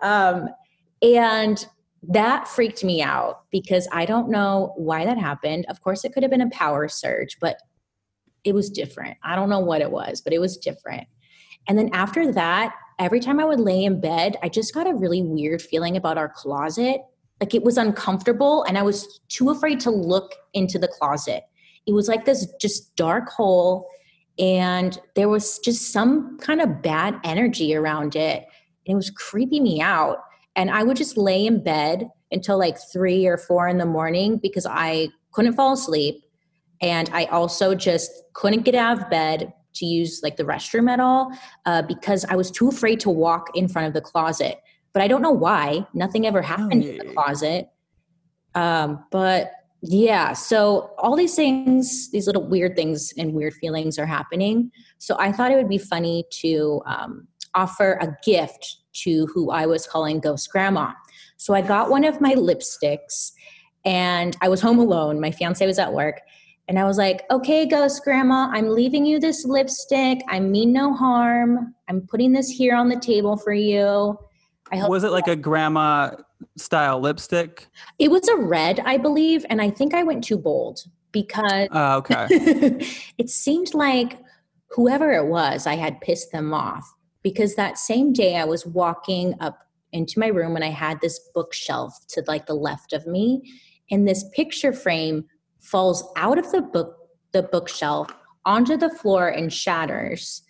um, 0.00 0.48
and 1.02 1.66
that 2.08 2.46
freaked 2.46 2.84
me 2.84 3.02
out 3.02 3.42
because 3.50 3.88
I 3.92 4.04
don't 4.04 4.28
know 4.28 4.74
why 4.76 5.04
that 5.04 5.18
happened. 5.18 5.66
Of 5.68 5.80
course, 5.80 6.04
it 6.04 6.12
could 6.12 6.22
have 6.22 6.30
been 6.30 6.40
a 6.40 6.50
power 6.50 6.88
surge, 6.88 7.38
but 7.40 7.58
it 8.44 8.54
was 8.54 8.70
different. 8.70 9.16
I 9.24 9.34
don't 9.34 9.48
know 9.48 9.60
what 9.60 9.80
it 9.80 9.90
was, 9.90 10.20
but 10.20 10.32
it 10.32 10.40
was 10.40 10.56
different. 10.56 11.06
And 11.68 11.78
then 11.78 11.90
after 11.92 12.32
that, 12.32 12.74
every 12.98 13.18
time 13.18 13.40
I 13.40 13.44
would 13.44 13.60
lay 13.60 13.84
in 13.84 14.00
bed, 14.00 14.36
I 14.42 14.48
just 14.48 14.72
got 14.72 14.86
a 14.86 14.94
really 14.94 15.22
weird 15.22 15.62
feeling 15.62 15.96
about 15.96 16.18
our 16.18 16.28
closet. 16.28 17.00
Like 17.40 17.54
it 17.54 17.64
was 17.64 17.76
uncomfortable, 17.76 18.62
and 18.64 18.78
I 18.78 18.82
was 18.82 19.20
too 19.28 19.50
afraid 19.50 19.80
to 19.80 19.90
look 19.90 20.32
into 20.54 20.78
the 20.78 20.88
closet 20.88 21.42
it 21.86 21.92
was 21.92 22.08
like 22.08 22.24
this 22.24 22.46
just 22.60 22.94
dark 22.96 23.28
hole 23.28 23.88
and 24.38 24.98
there 25.14 25.28
was 25.28 25.58
just 25.60 25.92
some 25.92 26.38
kind 26.38 26.60
of 26.60 26.82
bad 26.82 27.18
energy 27.24 27.74
around 27.74 28.16
it. 28.16 28.46
It 28.84 28.94
was 28.94 29.10
creeping 29.10 29.62
me 29.62 29.80
out. 29.80 30.18
And 30.56 30.70
i 30.70 30.82
would 30.82 30.96
just 30.96 31.16
lay 31.16 31.46
in 31.46 31.62
bed 31.62 32.08
until 32.32 32.58
like 32.58 32.76
three 32.92 33.26
or 33.26 33.36
four 33.38 33.68
in 33.68 33.78
the 33.78 33.86
morning 33.86 34.38
because 34.38 34.66
i 34.66 35.08
couldn't 35.32 35.54
fall 35.54 35.72
asleep. 35.72 36.22
And 36.80 37.08
i 37.12 37.24
also 37.26 37.74
just 37.74 38.10
couldn't 38.34 38.62
get 38.62 38.74
out 38.74 39.00
of 39.00 39.10
bed 39.10 39.52
to 39.74 39.84
use 39.84 40.20
like 40.22 40.36
the 40.36 40.44
restroom 40.44 40.90
at 40.90 41.00
all 41.00 41.30
uh, 41.66 41.82
because 41.82 42.24
i 42.26 42.36
was 42.36 42.50
too 42.50 42.68
afraid 42.68 42.98
to 43.00 43.10
walk 43.10 43.50
in 43.54 43.68
front 43.68 43.88
of 43.88 43.94
the 43.94 44.00
closet. 44.00 44.58
But 44.92 45.02
i 45.02 45.08
don't 45.08 45.22
know 45.22 45.30
why. 45.30 45.86
Nothing 45.94 46.26
ever 46.26 46.42
happened 46.42 46.84
in 46.84 46.98
the 46.98 47.12
closet. 47.12 47.68
Um, 48.54 49.04
but 49.10 49.52
yeah. 49.82 50.32
So 50.32 50.90
all 50.98 51.16
these 51.16 51.34
things, 51.34 52.10
these 52.10 52.26
little 52.26 52.46
weird 52.46 52.76
things 52.76 53.12
and 53.18 53.32
weird 53.32 53.54
feelings 53.54 53.98
are 53.98 54.06
happening. 54.06 54.70
So 54.98 55.16
I 55.18 55.32
thought 55.32 55.50
it 55.50 55.56
would 55.56 55.68
be 55.68 55.78
funny 55.78 56.24
to 56.40 56.82
um, 56.86 57.28
offer 57.54 57.98
a 58.00 58.16
gift 58.24 58.78
to 59.04 59.26
who 59.26 59.50
I 59.50 59.66
was 59.66 59.86
calling 59.86 60.20
Ghost 60.20 60.50
Grandma. 60.50 60.92
So 61.36 61.54
I 61.54 61.60
got 61.60 61.90
one 61.90 62.04
of 62.04 62.20
my 62.20 62.34
lipsticks 62.34 63.32
and 63.84 64.36
I 64.40 64.48
was 64.48 64.60
home 64.60 64.78
alone. 64.78 65.20
My 65.20 65.30
fiance 65.30 65.64
was 65.64 65.78
at 65.78 65.92
work. 65.92 66.20
And 66.68 66.78
I 66.78 66.84
was 66.84 66.98
like, 66.98 67.22
okay, 67.30 67.64
Ghost 67.64 68.02
Grandma, 68.02 68.48
I'm 68.50 68.70
leaving 68.70 69.06
you 69.06 69.20
this 69.20 69.44
lipstick. 69.44 70.18
I 70.28 70.40
mean 70.40 70.72
no 70.72 70.94
harm. 70.94 71.74
I'm 71.88 72.00
putting 72.00 72.32
this 72.32 72.48
here 72.48 72.74
on 72.74 72.88
the 72.88 72.98
table 72.98 73.36
for 73.36 73.52
you. 73.52 74.18
I 74.72 74.78
hope 74.78 74.90
was 74.90 75.04
it 75.04 75.12
like 75.12 75.28
a 75.28 75.36
grandma 75.36 76.10
style 76.56 77.00
lipstick? 77.00 77.68
It 77.98 78.10
was 78.10 78.26
a 78.28 78.36
red, 78.36 78.80
I 78.80 78.98
believe, 78.98 79.44
and 79.48 79.60
I 79.60 79.70
think 79.70 79.94
I 79.94 80.02
went 80.02 80.24
too 80.24 80.38
bold 80.38 80.80
because 81.12 81.68
uh, 81.72 81.96
okay. 81.98 82.26
it 83.18 83.30
seemed 83.30 83.74
like 83.74 84.18
whoever 84.70 85.12
it 85.12 85.26
was, 85.26 85.66
I 85.66 85.74
had 85.74 86.00
pissed 86.00 86.32
them 86.32 86.52
off 86.52 86.84
because 87.22 87.54
that 87.54 87.78
same 87.78 88.12
day 88.12 88.36
I 88.36 88.44
was 88.44 88.66
walking 88.66 89.34
up 89.40 89.58
into 89.92 90.18
my 90.18 90.28
room 90.28 90.56
and 90.56 90.64
I 90.64 90.70
had 90.70 91.00
this 91.00 91.18
bookshelf 91.34 91.98
to 92.08 92.22
like 92.26 92.46
the 92.46 92.54
left 92.54 92.92
of 92.92 93.06
me 93.06 93.42
and 93.90 94.06
this 94.06 94.24
picture 94.34 94.72
frame 94.72 95.24
falls 95.60 96.04
out 96.16 96.38
of 96.38 96.50
the 96.52 96.62
book 96.62 96.96
the 97.32 97.42
bookshelf 97.42 98.08
onto 98.44 98.76
the 98.76 98.90
floor 98.90 99.28
and 99.28 99.52
shatters 99.52 100.42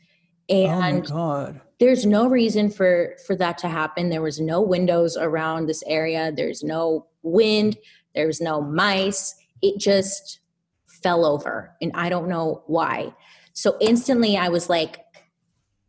and 0.48 1.10
oh 1.10 1.54
there's 1.78 2.06
no 2.06 2.28
reason 2.28 2.70
for 2.70 3.16
for 3.26 3.36
that 3.36 3.58
to 3.58 3.68
happen. 3.68 4.08
There 4.08 4.22
was 4.22 4.40
no 4.40 4.60
windows 4.62 5.16
around 5.16 5.66
this 5.66 5.82
area. 5.86 6.32
There's 6.34 6.62
no 6.62 7.06
wind. 7.22 7.76
There's 8.14 8.40
no 8.40 8.62
mice. 8.62 9.34
It 9.62 9.78
just 9.78 10.40
fell 11.02 11.26
over 11.26 11.76
and 11.82 11.92
i 11.94 12.08
don't 12.08 12.28
know 12.28 12.62
why. 12.66 13.14
So 13.52 13.76
instantly 13.80 14.36
i 14.36 14.48
was 14.48 14.68
like 14.68 15.04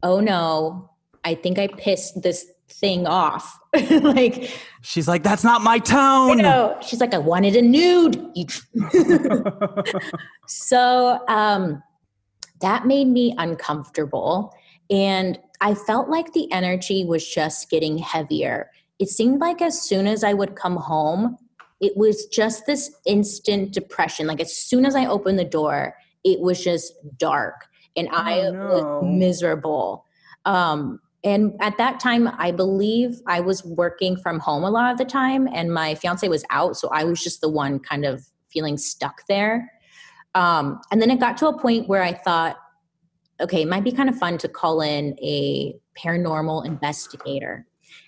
oh 0.04 0.19
no. 0.19 0.91
I 1.23 1.36
think 1.36 1.58
i 1.60 1.67
pissed 1.67 2.21
this 2.21 2.45
thing 2.69 3.08
off. 3.08 3.58
Like 3.89 4.52
she's 4.82 5.08
like 5.08 5.23
that's 5.23 5.43
not 5.43 5.62
my 5.62 5.80
tone. 5.80 6.38
You 6.38 6.43
know. 6.43 6.78
She's 6.82 7.00
like 7.00 7.13
i 7.13 7.17
wanted 7.17 7.56
a 7.56 7.62
nude. 7.62 8.21
So 10.47 11.19
um 11.28 11.82
that 12.62 12.86
made 12.88 13.08
me 13.08 13.36
uncomfortable. 13.38 14.54
And 14.89 15.38
I 15.62 15.74
felt 15.74 16.10
like 16.10 16.34
the 16.34 16.52
energy 16.52 17.06
was 17.06 17.28
just 17.28 17.70
getting 17.70 17.98
heavier. 17.98 18.70
It 19.00 19.10
seemed 19.10 19.39
like 19.39 19.62
as 19.62 19.82
soon 19.82 20.08
as 20.08 20.24
I 20.24 20.34
would 20.34 20.56
come 20.56 20.76
home, 20.76 21.38
it 21.80 21.96
was 21.96 22.26
just 22.28 22.65
this 22.65 22.91
instant 23.06 23.72
depression. 23.72 24.28
Like 24.28 24.41
as 24.41 24.56
soon 24.56 24.86
as 24.86 24.96
I 24.96 25.06
opened 25.06 25.39
the 25.39 25.46
door, 25.46 25.96
it 26.24 26.39
was 26.39 26.63
just 26.63 26.93
dark 27.17 27.67
and 27.96 28.10
I 28.12 28.41
oh, 28.41 28.52
no. 28.52 28.65
was 28.67 29.04
miserable. 29.04 30.06
Um, 30.46 31.00
and 31.24 31.54
at 31.60 31.78
that 31.78 32.00
time, 32.00 32.30
I 32.38 32.52
believe 32.52 33.20
I 33.28 33.41
was 33.41 33.63
working 33.65 34.15
from 34.17 34.39
home 34.39 34.63
a 34.63 34.70
lot 34.70 34.91
of 34.91 34.98
the 34.98 35.04
time, 35.04 35.48
and 35.52 35.74
my 35.74 35.96
fiance 35.96 36.28
was 36.28 36.46
out. 36.52 36.78
So 36.78 36.89
I 36.89 37.04
was 37.04 37.22
just 37.22 37.41
the 37.41 37.50
one 37.50 37.80
kind 37.80 38.06
of 38.06 38.26
feeling 38.50 38.78
stuck 38.78 39.28
there. 39.28 39.70
Um, 40.36 40.80
and 40.91 41.02
then 41.02 41.10
it 41.10 41.20
got 41.20 41.36
to 41.38 41.48
a 41.48 41.60
point 41.60 41.89
where 41.89 42.04
I 42.04 42.13
thought, 42.13 42.58
okay, 43.39 43.62
it 43.62 43.67
might 43.67 43.84
be 43.84 43.91
kind 43.91 44.10
of 44.10 44.17
fun 44.17 44.38
to 44.39 44.47
call 44.47 44.82
in 44.82 45.17
a 45.21 45.76
paranormal 45.97 46.65
investigator 46.65 47.65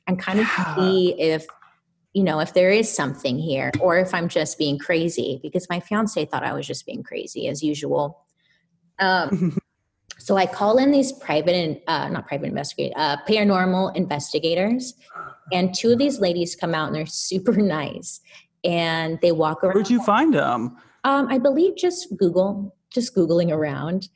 and 0.07 0.19
kind 0.19 0.39
of 0.39 0.47
see 0.75 1.19
if 1.19 1.45
you 2.13 2.23
know 2.23 2.39
if 2.39 2.53
there 2.53 2.71
is 2.71 2.91
something 2.91 3.37
here 3.37 3.71
or 3.79 3.97
if 3.97 4.13
i'm 4.13 4.27
just 4.27 4.57
being 4.57 4.77
crazy 4.77 5.39
because 5.43 5.67
my 5.69 5.79
fiance 5.79 6.25
thought 6.25 6.43
i 6.43 6.53
was 6.53 6.65
just 6.65 6.85
being 6.85 7.03
crazy 7.03 7.47
as 7.47 7.63
usual. 7.63 8.25
Um, 8.99 9.57
so 10.17 10.35
i 10.35 10.45
call 10.45 10.77
in 10.77 10.91
these 10.91 11.11
private 11.11 11.55
and 11.55 11.79
uh, 11.87 12.09
not 12.09 12.27
private 12.27 12.47
investigator 12.47 12.93
uh, 12.97 13.17
paranormal 13.27 13.95
investigators 13.95 14.95
and 15.51 15.73
two 15.73 15.91
of 15.91 15.97
these 15.97 16.19
ladies 16.19 16.55
come 16.55 16.75
out 16.75 16.87
and 16.87 16.95
they're 16.95 17.05
super 17.05 17.53
nice 17.57 18.19
and 18.63 19.19
they 19.21 19.31
walk 19.31 19.63
around 19.63 19.75
where'd 19.75 19.89
you 19.89 20.03
find 20.03 20.33
them 20.33 20.75
um, 21.03 21.27
i 21.29 21.37
believe 21.37 21.75
just 21.77 22.15
google 22.17 22.75
just 22.91 23.15
googling 23.15 23.51
around 23.51 24.09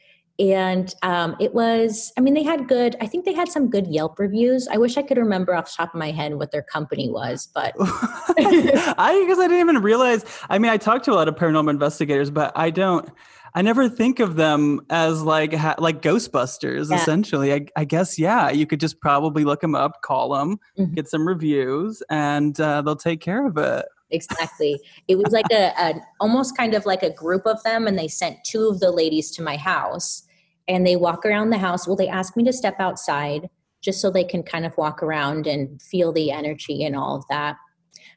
and 0.51 0.93
um, 1.03 1.35
it 1.39 1.53
was 1.53 2.11
i 2.17 2.21
mean 2.21 2.33
they 2.33 2.43
had 2.43 2.67
good 2.67 2.95
i 2.99 3.07
think 3.07 3.23
they 3.23 3.33
had 3.33 3.47
some 3.47 3.69
good 3.69 3.87
yelp 3.87 4.19
reviews. 4.19 4.67
I 4.67 4.77
wish 4.77 4.97
i 4.97 5.01
could 5.01 5.17
remember 5.17 5.55
off 5.55 5.65
the 5.65 5.75
top 5.77 5.93
of 5.93 5.99
my 5.99 6.11
head 6.11 6.35
what 6.35 6.51
their 6.51 6.61
company 6.63 7.09
was 7.09 7.47
but 7.53 7.73
i 7.79 9.25
guess 9.27 9.39
i 9.39 9.47
didn't 9.47 9.59
even 9.59 9.81
realize 9.81 10.25
i 10.49 10.57
mean 10.57 10.71
i 10.71 10.77
talked 10.77 11.05
to 11.05 11.11
a 11.11 11.15
lot 11.15 11.27
of 11.27 11.35
paranormal 11.35 11.69
investigators 11.69 12.29
but 12.29 12.51
i 12.55 12.69
don't 12.69 13.09
i 13.55 13.61
never 13.61 13.87
think 13.87 14.19
of 14.19 14.35
them 14.35 14.85
as 14.89 15.21
like 15.21 15.53
ha- 15.53 15.75
like 15.77 16.01
ghostbusters 16.01 16.89
yeah. 16.89 16.97
essentially. 16.97 17.53
I, 17.53 17.65
I, 17.75 17.85
guess 17.85 18.17
yeah 18.17 18.49
you 18.49 18.65
could 18.65 18.79
just 18.79 18.99
probably 18.99 19.43
look 19.43 19.61
them 19.61 19.75
up 19.75 20.01
call 20.01 20.33
them 20.33 20.59
mm-hmm. 20.77 20.93
get 20.93 21.07
some 21.07 21.27
reviews 21.27 22.01
and 22.09 22.59
uh, 22.59 22.81
they'll 22.81 22.95
take 22.95 23.21
care 23.21 23.45
of 23.45 23.57
it. 23.57 23.85
Exactly. 24.09 24.79
It 25.07 25.17
was 25.17 25.33
like 25.33 25.45
a, 25.51 25.71
a 25.77 25.93
almost 26.19 26.55
kind 26.55 26.75
of 26.75 26.85
like 26.85 27.01
a 27.01 27.09
group 27.09 27.45
of 27.45 27.61
them 27.63 27.87
and 27.87 27.97
they 27.97 28.07
sent 28.07 28.43
two 28.43 28.67
of 28.67 28.79
the 28.79 28.91
ladies 28.91 29.31
to 29.31 29.41
my 29.41 29.57
house 29.57 30.23
and 30.67 30.85
they 30.85 30.95
walk 30.95 31.25
around 31.25 31.49
the 31.49 31.57
house 31.57 31.87
well 31.87 31.95
they 31.95 32.07
ask 32.07 32.35
me 32.35 32.43
to 32.43 32.53
step 32.53 32.75
outside 32.79 33.49
just 33.81 33.99
so 33.99 34.09
they 34.09 34.23
can 34.23 34.43
kind 34.43 34.65
of 34.65 34.77
walk 34.77 35.03
around 35.03 35.45
and 35.45 35.81
feel 35.81 36.13
the 36.13 36.31
energy 36.31 36.83
and 36.83 36.95
all 36.95 37.15
of 37.15 37.23
that 37.29 37.57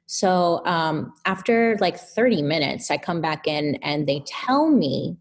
so 0.06 0.64
um, 0.64 1.12
after 1.24 1.76
like 1.80 1.98
30 1.98 2.42
minutes 2.42 2.90
i 2.90 2.96
come 2.96 3.20
back 3.20 3.46
in 3.46 3.76
and 3.76 4.06
they 4.06 4.22
tell 4.26 4.70
me 4.70 5.16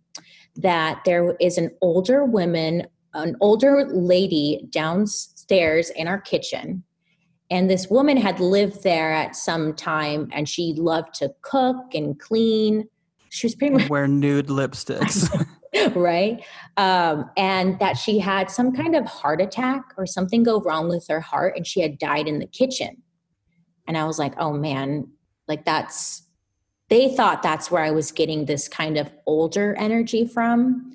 that 0.56 1.02
there 1.06 1.36
is 1.40 1.58
an 1.58 1.72
older 1.82 2.26
woman 2.26 2.86
an 3.14 3.36
older 3.40 3.86
lady 3.92 4.68
downstairs 4.72 5.90
in 5.92 6.08
our 6.08 6.20
kitchen 6.20 6.84
and 7.52 7.70
this 7.70 7.90
woman 7.90 8.18
had 8.18 8.40
lived 8.40 8.84
there 8.84 9.14
at 9.14 9.36
some 9.36 9.74
time 9.74 10.30
and 10.32 10.50
she 10.50 10.74
loved 10.74 11.14
to 11.16 11.34
cook 11.42 11.94
and 11.94 12.20
clean. 12.20 12.88
She 13.30 13.46
was 13.46 13.56
pretty 13.56 13.76
much 13.76 13.90
wear 13.90 14.08
nude 14.08 14.48
lipsticks. 14.48 15.30
right? 15.96 16.44
Um, 16.78 17.30
and 17.38 17.80
that 17.80 17.98
she 17.98 18.20
had 18.20 18.50
some 18.50 18.74
kind 18.74 18.96
of 18.96 19.06
heart 19.06 19.42
attack 19.42 19.84
or 19.98 20.06
something 20.06 20.44
go 20.44 20.62
wrong 20.62 20.90
with 20.90 21.08
her 21.08 21.22
heart 21.22 21.56
and 21.56 21.66
she 21.66 21.82
had 21.82 21.98
died 21.98 22.28
in 22.28 22.40
the 22.40 22.48
kitchen. 22.48 23.02
And 23.88 23.98
I 23.98 24.06
was 24.06 24.18
like, 24.18 24.34
oh 24.38 24.54
man, 24.54 25.10
like 25.48 25.66
that's, 25.66 26.24
they 26.90 27.16
thought 27.16 27.44
that's 27.44 27.72
where 27.72 27.84
I 27.84 27.92
was 27.92 28.12
getting 28.12 28.46
this 28.46 28.68
kind 28.68 28.98
of 28.98 29.12
older 29.26 29.76
energy 29.78 30.26
from. 30.26 30.92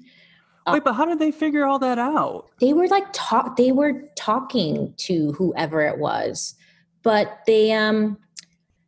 Wait, 0.69 0.85
but 0.85 0.93
how 0.93 1.05
did 1.05 1.19
they 1.19 1.33
figure 1.33 1.67
all 1.67 1.79
that 1.81 1.99
out? 1.99 2.51
They 2.61 2.73
were 2.73 2.87
like 2.87 3.07
talk 3.13 3.57
they 3.57 3.73
were 3.73 4.05
talking 4.17 4.95
to 4.99 5.33
whoever 5.33 5.81
it 5.81 5.99
was. 5.99 6.55
But 7.03 7.41
they 7.47 7.73
um 7.73 8.19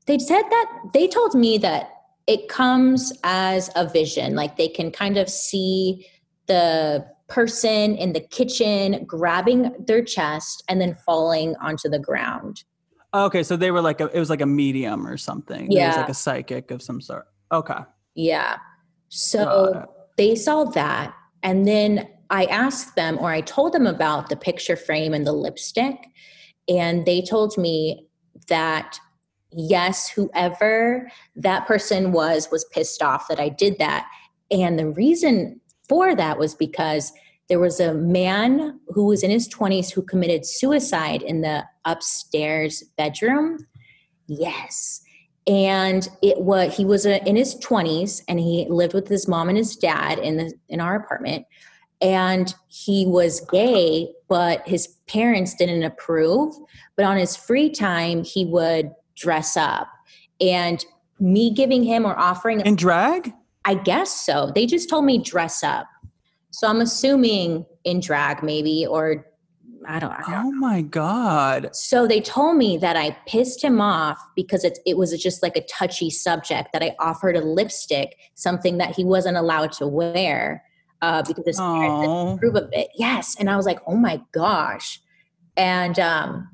they 0.07 0.19
said 0.19 0.43
that 0.43 0.91
they 0.93 1.09
told 1.09 1.35
me 1.35 1.59
that 1.59 1.92
it 2.27 2.49
comes 2.49 3.13
as 3.25 3.71
a 3.75 3.89
vision. 3.89 4.35
Like 4.35 4.57
they 4.57 4.69
can 4.69 4.91
kind 4.91 5.17
of 5.17 5.29
see 5.29 6.07
the 6.47 7.07
person 7.29 7.95
in 7.97 8.13
the 8.13 8.21
kitchen 8.21 9.05
grabbing 9.07 9.73
their 9.87 10.05
chest 10.05 10.63
and 10.69 10.81
then 10.81 10.95
falling 11.07 11.57
onto 11.57 11.89
the 11.89 11.99
ground. 11.99 12.65
Oh, 13.15 13.27
okay, 13.27 13.43
so 13.43 13.57
they 13.57 13.71
were 13.71 13.81
like 13.81 14.01
a, 14.01 14.07
it 14.15 14.19
was 14.19 14.31
like 14.31 14.41
a 14.41 14.47
medium 14.47 15.07
or 15.07 15.17
something. 15.17 15.71
Yeah, 15.71 15.85
it 15.85 15.89
was 15.89 15.97
like 15.97 16.09
a 16.09 16.15
psychic 16.15 16.71
of 16.71 16.83
some 16.83 17.01
sort. 17.01 17.27
Okay. 17.51 17.79
Yeah. 18.15 18.57
So 19.09 19.87
they 20.17 20.35
saw 20.35 20.65
that 20.65 21.15
and 21.43 21.67
then 21.67 22.09
I 22.31 22.47
asked 22.47 22.97
them, 22.97 23.19
or 23.21 23.31
I 23.31 23.43
told 23.43 23.75
them 23.75 23.87
about 23.87 24.31
the 24.31 24.37
picture 24.37 24.77
frame 24.77 25.13
and 25.13 25.27
the 25.27 25.33
lipstick. 25.33 25.97
And 26.67 27.05
they 27.05 27.21
told 27.21 27.59
me 27.59 28.07
that 28.49 28.99
yes, 29.55 30.09
whoever 30.09 31.11
that 31.37 31.67
person 31.67 32.13
was, 32.13 32.51
was 32.51 32.65
pissed 32.67 33.03
off 33.03 33.29
that 33.29 33.41
I 33.41 33.49
did 33.49 33.79
that. 33.79 34.07
And 34.51 34.79
the 34.79 34.89
reason 34.89 35.61
for 35.89 36.15
that 36.15 36.39
was 36.39 36.55
because 36.55 37.13
there 37.49 37.59
was 37.59 37.81
a 37.81 37.95
man 37.95 38.81
who 38.89 39.07
was 39.07 39.23
in 39.23 39.31
his 39.31 39.49
20s 39.49 39.93
who 39.93 40.03
committed 40.03 40.47
suicide 40.47 41.23
in 41.23 41.43
the 41.43 41.65
upstairs 41.85 42.83
bedroom. 42.97 43.67
Yes. 44.27 45.03
And 45.47 46.09
it 46.23 46.41
was 46.41 46.77
he 46.77 46.85
was 46.85 47.05
uh, 47.05 47.19
in 47.27 47.37
his 47.37 47.57
20s 47.57 48.23
and 48.29 48.39
he 48.39 48.67
lived 48.71 48.95
with 48.95 49.09
his 49.09 49.27
mom 49.27 49.49
and 49.49 49.59
his 49.59 49.77
dad 49.77 50.19
in 50.19 50.37
the 50.37 50.53
in 50.69 50.81
our 50.81 50.95
apartment 50.95 51.47
and 52.01 52.55
he 52.69 53.07
was 53.07 53.41
gay 53.51 54.13
but 54.29 54.67
his 54.67 54.89
parents 55.07 55.55
didn't 55.55 55.85
approve 55.85 56.55
but 56.97 57.05
on 57.05 57.17
his 57.17 57.37
free 57.37 57.71
time 57.71 58.25
he 58.25 58.45
would 58.45 58.91
dress 59.17 59.57
up. 59.57 59.89
And 60.41 60.85
me 61.21 61.53
giving 61.55 61.83
him 61.85 62.05
or 62.05 62.19
offering 62.19 62.61
in 62.61 62.77
drag? 62.77 63.33
I 63.65 63.75
guess 63.75 64.13
so. 64.13 64.51
They 64.55 64.67
just 64.67 64.89
told 64.89 65.05
me 65.05 65.23
dress 65.23 65.63
up. 65.63 65.87
So 66.51 66.69
i'm 66.69 66.81
assuming 66.81 67.65
in 67.85 68.01
drag 68.01 68.43
maybe 68.43 68.87
or 68.87 69.27
I 69.85 69.99
don't, 69.99 70.13
I 70.13 70.21
don't, 70.21 70.47
oh 70.47 70.53
my 70.53 70.83
god. 70.83 71.75
So 71.75 72.07
they 72.07 72.21
told 72.21 72.57
me 72.57 72.77
that 72.79 72.97
i 72.97 73.17
pissed 73.27 73.63
him 73.65 73.81
off 73.81 74.19
because 74.37 74.63
it, 74.65 74.79
it 74.87 74.97
was 74.97 75.11
just 75.21 75.43
like 75.43 75.57
a 75.57 75.63
touchy 75.63 76.11
subject 76.11 76.69
that 76.73 76.83
i 76.83 76.95
offered 77.01 77.37
a 77.37 77.41
lipstick 77.41 78.17
something 78.35 78.79
that 78.79 78.95
he 78.95 79.05
wasn't 79.05 79.37
allowed 79.37 79.73
to 79.73 79.87
wear 79.87 80.63
uh, 81.03 81.23
because 81.27 81.45
his 81.45 81.59
parents 81.59 82.01
didn't 82.01 82.35
approve 82.35 82.55
of 82.55 82.69
it. 82.73 82.89
Yes, 82.95 83.37
and 83.39 83.51
I 83.51 83.57
was 83.57 83.67
like, 83.67 83.81
oh 83.87 83.97
my 83.97 84.23
gosh, 84.33 85.01
and 85.57 85.99
um, 85.99 86.49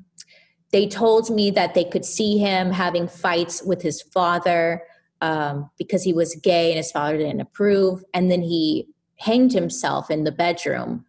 they 0.71 0.87
told 0.87 1.29
me 1.29 1.51
that 1.51 1.73
they 1.73 1.83
could 1.83 2.05
see 2.05 2.37
him 2.37 2.71
having 2.71 3.07
fights 3.07 3.63
with 3.63 3.81
his 3.81 4.01
father 4.01 4.83
um, 5.21 5.69
because 5.77 6.03
he 6.03 6.13
was 6.13 6.35
gay 6.35 6.69
and 6.69 6.77
his 6.77 6.91
father 6.91 7.17
didn't 7.17 7.41
approve, 7.41 8.03
and 8.13 8.31
then 8.31 8.41
he 8.41 8.87
hanged 9.17 9.51
himself 9.51 10.09
in 10.09 10.23
the 10.23 10.31
bedroom. 10.31 11.05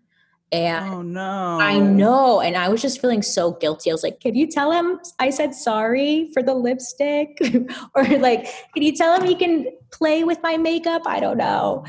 And 0.53 0.95
oh 0.95 1.03
no, 1.03 1.59
I 1.61 1.79
know. 1.79 2.41
And 2.41 2.57
I 2.57 2.69
was 2.69 2.83
just 2.83 3.01
feeling 3.01 3.23
so 3.23 3.53
guilty. 3.53 3.91
I 3.91 3.95
was 3.95 4.03
like, 4.03 4.19
can 4.19 4.35
you 4.35 4.49
tell 4.49 4.73
him 4.73 4.99
I 5.21 5.31
said 5.31 5.55
sorry 5.55 6.31
for 6.33 6.43
the 6.43 6.55
lipstick? 6.55 7.39
or 7.95 8.05
like, 8.19 8.47
can 8.75 8.83
you 8.83 8.93
tell 8.93 9.15
him 9.15 9.27
he 9.27 9.37
can 9.37 9.67
play 9.93 10.25
with 10.25 10.43
my 10.43 10.57
makeup? 10.57 11.03
I 11.07 11.21
don't 11.21 11.37
know. 11.37 11.85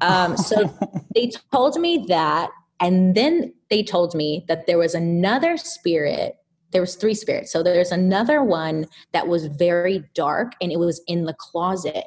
Um, 0.00 0.38
so 0.38 0.74
they 1.14 1.30
told 1.52 1.78
me 1.78 2.06
that, 2.08 2.50
and 2.80 3.14
then 3.14 3.52
they 3.68 3.82
told 3.82 4.14
me 4.14 4.46
that 4.48 4.66
there 4.66 4.78
was 4.78 4.94
another 4.94 5.58
spirit. 5.58 6.36
There 6.76 6.82
was 6.82 6.96
three 6.96 7.14
spirits. 7.14 7.50
So 7.50 7.62
there's 7.62 7.90
another 7.90 8.44
one 8.44 8.84
that 9.12 9.28
was 9.28 9.46
very 9.46 10.04
dark, 10.12 10.52
and 10.60 10.70
it 10.70 10.78
was 10.78 11.00
in 11.06 11.24
the 11.24 11.32
closet. 11.32 12.04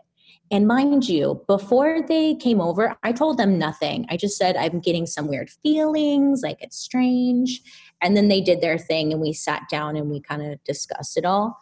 And 0.52 0.68
mind 0.68 1.10
you, 1.10 1.44
before 1.48 2.04
they 2.08 2.36
came 2.36 2.62
over, 2.62 2.96
I 3.02 3.12
told 3.12 3.40
them 3.40 3.58
nothing. 3.58 4.06
I 4.12 4.16
just 4.16 4.38
said, 4.38 4.56
I'm 4.56 4.80
getting 4.80 5.08
some 5.08 5.28
weird 5.28 5.50
feelings, 5.50 6.44
like 6.44 6.62
it's 6.62 6.78
strange. 6.78 7.64
And 8.00 8.16
then 8.16 8.28
they 8.28 8.42
did 8.42 8.62
their 8.62 8.78
thing, 8.78 9.12
and 9.12 9.20
we 9.20 9.34
sat 9.34 9.64
down 9.72 9.96
and 9.96 10.12
we 10.12 10.20
kind 10.20 10.44
of 10.44 10.64
discussed 10.66 11.18
it 11.18 11.26
all 11.26 11.60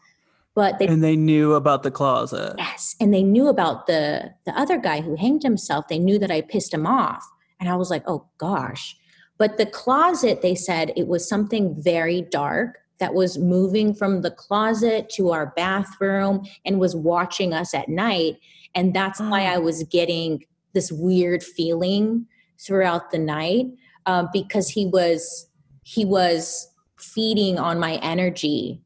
but 0.53 0.79
they 0.79 0.87
and 0.87 1.03
they 1.03 1.15
knew 1.15 1.53
about 1.53 1.83
the 1.83 1.91
closet 1.91 2.55
yes 2.57 2.95
and 2.99 3.13
they 3.13 3.21
knew 3.21 3.47
about 3.47 3.85
the 3.85 4.33
the 4.45 4.59
other 4.59 4.79
guy 4.79 5.01
who 5.01 5.15
hanged 5.15 5.43
himself 5.43 5.87
they 5.87 5.99
knew 5.99 6.17
that 6.17 6.31
i 6.31 6.41
pissed 6.41 6.73
him 6.73 6.87
off 6.87 7.23
and 7.59 7.69
i 7.69 7.75
was 7.75 7.91
like 7.91 8.01
oh 8.07 8.25
gosh 8.39 8.97
but 9.37 9.57
the 9.57 9.67
closet 9.67 10.41
they 10.41 10.55
said 10.55 10.91
it 10.95 11.07
was 11.07 11.29
something 11.29 11.79
very 11.79 12.23
dark 12.23 12.79
that 12.99 13.13
was 13.13 13.37
moving 13.37 13.93
from 13.93 14.21
the 14.21 14.31
closet 14.31 15.09
to 15.09 15.31
our 15.31 15.53
bathroom 15.55 16.45
and 16.65 16.79
was 16.79 16.95
watching 16.95 17.53
us 17.53 17.73
at 17.73 17.89
night. 17.89 18.37
And 18.75 18.93
that's 18.93 19.19
why 19.19 19.51
i 19.51 19.57
mm. 19.57 19.63
was 19.63 19.83
getting 19.83 20.45
this 20.73 20.91
weird 20.91 21.43
feeling 21.43 22.25
throughout 22.59 23.11
the 23.11 23.19
night 23.19 23.67
um, 24.05 24.29
because 24.33 24.69
he 24.69 24.87
was 24.87 25.47
he 25.83 26.05
was 26.05 26.69
feeding 26.97 27.57
on 27.57 27.79
my 27.79 27.95
energy. 27.97 28.81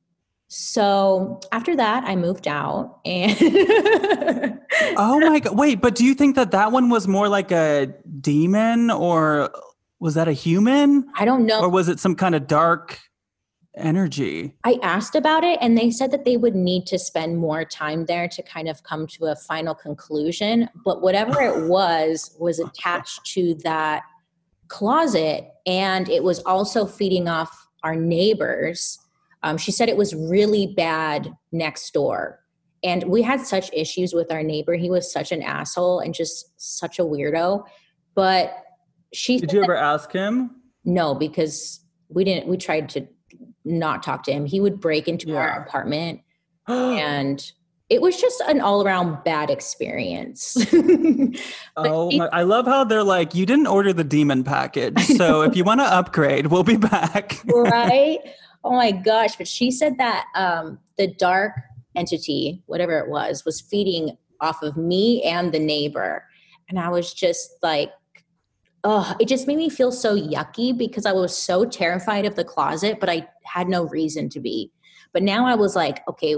So 0.48 1.40
after 1.54 1.76
that 1.78 2.04
i 2.04 2.16
moved 2.16 2.48
out 2.48 3.00
and 3.06 3.38
oh 4.98 5.20
my 5.22 5.40
god. 5.40 5.58
Wait 5.58 5.82
but 5.82 5.96
do 5.96 6.04
you 6.04 6.14
think 6.14 6.36
that 6.36 6.52
that 6.52 6.72
one 6.74 6.90
was 6.90 7.08
more 7.08 7.30
like 7.30 7.52
a 7.52 7.94
demon 8.20 8.92
or 8.92 9.50
was 10.00 10.16
that 10.16 10.28
a 10.28 10.34
human? 10.34 11.08
I 11.16 11.26
don't 11.26 11.46
know. 11.46 11.62
Or 11.62 11.70
was 11.70 11.88
it 11.88 12.00
some 12.00 12.16
kind 12.16 12.34
of 12.34 12.48
dark 12.48 13.00
energy 13.78 14.54
i 14.66 14.78
asked 14.84 15.16
about 15.16 15.44
it 15.46 15.58
and 15.62 15.78
they 15.78 15.90
said 15.90 16.12
that 16.12 16.26
they 16.26 16.36
would 16.36 16.56
need 16.56 16.86
to 16.86 17.00
spend 17.00 17.38
more 17.38 17.64
time 17.64 18.06
there 18.06 18.28
to 18.28 18.44
kind 18.44 18.68
of 18.68 18.84
come 18.84 19.08
to 19.08 19.26
a 19.26 19.36
final 19.36 19.74
conclusion 19.74 20.68
but 20.84 21.02
whatever 21.02 21.42
it 21.42 21.64
was 21.70 22.36
was 22.40 22.60
attached 22.60 23.26
to 23.26 23.56
that 23.64 24.04
closet 24.68 25.48
and 25.66 26.10
it 26.10 26.24
was 26.24 26.40
also 26.40 26.86
feeding 26.86 27.30
off 27.30 27.68
our 27.84 27.96
neighbors 27.96 29.00
um, 29.44 29.58
she 29.58 29.72
said 29.72 29.90
it 29.90 29.98
was 29.98 30.14
really 30.14 30.74
bad 30.76 31.36
next 31.52 31.94
door. 31.94 32.40
And 32.84 33.04
we 33.04 33.22
had 33.22 33.42
such 33.42 33.72
issues 33.74 34.14
with 34.14 34.32
our 34.32 34.44
neighbor. 34.44 34.74
He 34.74 34.90
was 34.90 35.12
such 35.12 35.32
an 35.32 35.42
asshole 35.42 36.00
and 36.00 36.14
just 36.14 36.54
such 36.58 37.00
a 37.00 37.04
weirdo. 37.04 37.64
But 38.16 38.56
she 39.14 39.38
Did 39.38 39.54
you 39.54 39.64
ever 39.64 39.76
ask 39.76 40.12
him? 40.12 40.62
No, 40.84 41.14
because 41.14 41.80
we 42.10 42.24
didn't 42.24 42.48
we 42.48 42.58
tried 42.58 42.90
to 42.90 43.08
not 43.66 44.04
talk 44.04 44.24
to 44.24 44.32
him. 44.32 44.46
He 44.46 44.60
would 44.60 44.80
break 44.80 45.08
into 45.08 45.30
yeah. 45.30 45.36
our 45.38 45.62
apartment 45.62 46.22
and 46.68 47.52
it 47.90 48.02
was 48.02 48.20
just 48.20 48.42
an 48.48 48.62
all 48.62 48.86
around 48.86 49.22
bad 49.26 49.50
experience. 49.50 50.56
oh, 51.76 52.30
I 52.32 52.44
love 52.44 52.66
how 52.66 52.86
they're 52.86 53.04
like, 53.04 53.36
you 53.36 53.46
didn't 53.46 53.68
order 53.68 53.92
the 53.92 54.06
demon 54.06 54.46
package. 54.46 54.98
So 55.18 55.42
if 55.44 55.58
you 55.58 55.66
want 55.66 55.82
to 55.82 55.86
upgrade, 55.86 56.48
we'll 56.48 56.64
be 56.64 56.78
back. 56.78 57.42
right 57.46 58.20
oh 58.64 58.72
my 58.72 58.92
gosh 58.92 59.36
but 59.36 59.48
she 59.48 59.72
said 59.72 59.98
that 59.98 60.26
um, 60.36 60.80
the 60.98 61.08
dark 61.08 61.54
entity 61.96 62.62
whatever 62.68 63.00
it 63.00 63.10
was 63.10 63.44
was 63.46 63.60
feeding 63.60 64.18
off 64.40 64.62
of 64.64 64.78
me 64.78 65.22
and 65.24 65.52
the 65.52 65.60
neighbor 65.60 66.24
and 66.70 66.80
i 66.80 66.90
was 66.90 67.14
just 67.14 67.52
like 67.62 67.92
oh 68.84 69.16
it 69.20 69.28
just 69.28 69.48
made 69.48 69.58
me 69.58 69.70
feel 69.70 69.92
so 69.92 70.16
yucky 70.16 70.76
because 70.76 71.06
i 71.06 71.12
was 71.12 71.36
so 71.36 71.66
terrified 71.66 72.26
of 72.26 72.36
the 72.36 72.44
closet 72.44 73.00
but 73.00 73.10
i 73.10 73.28
had 73.44 73.68
no 73.68 73.84
reason 73.86 74.30
to 74.30 74.40
be. 74.40 74.72
But 75.14 75.24
now 75.24 75.46
i 75.46 75.56
was 75.56 75.76
like 75.76 76.08
okay 76.08 76.36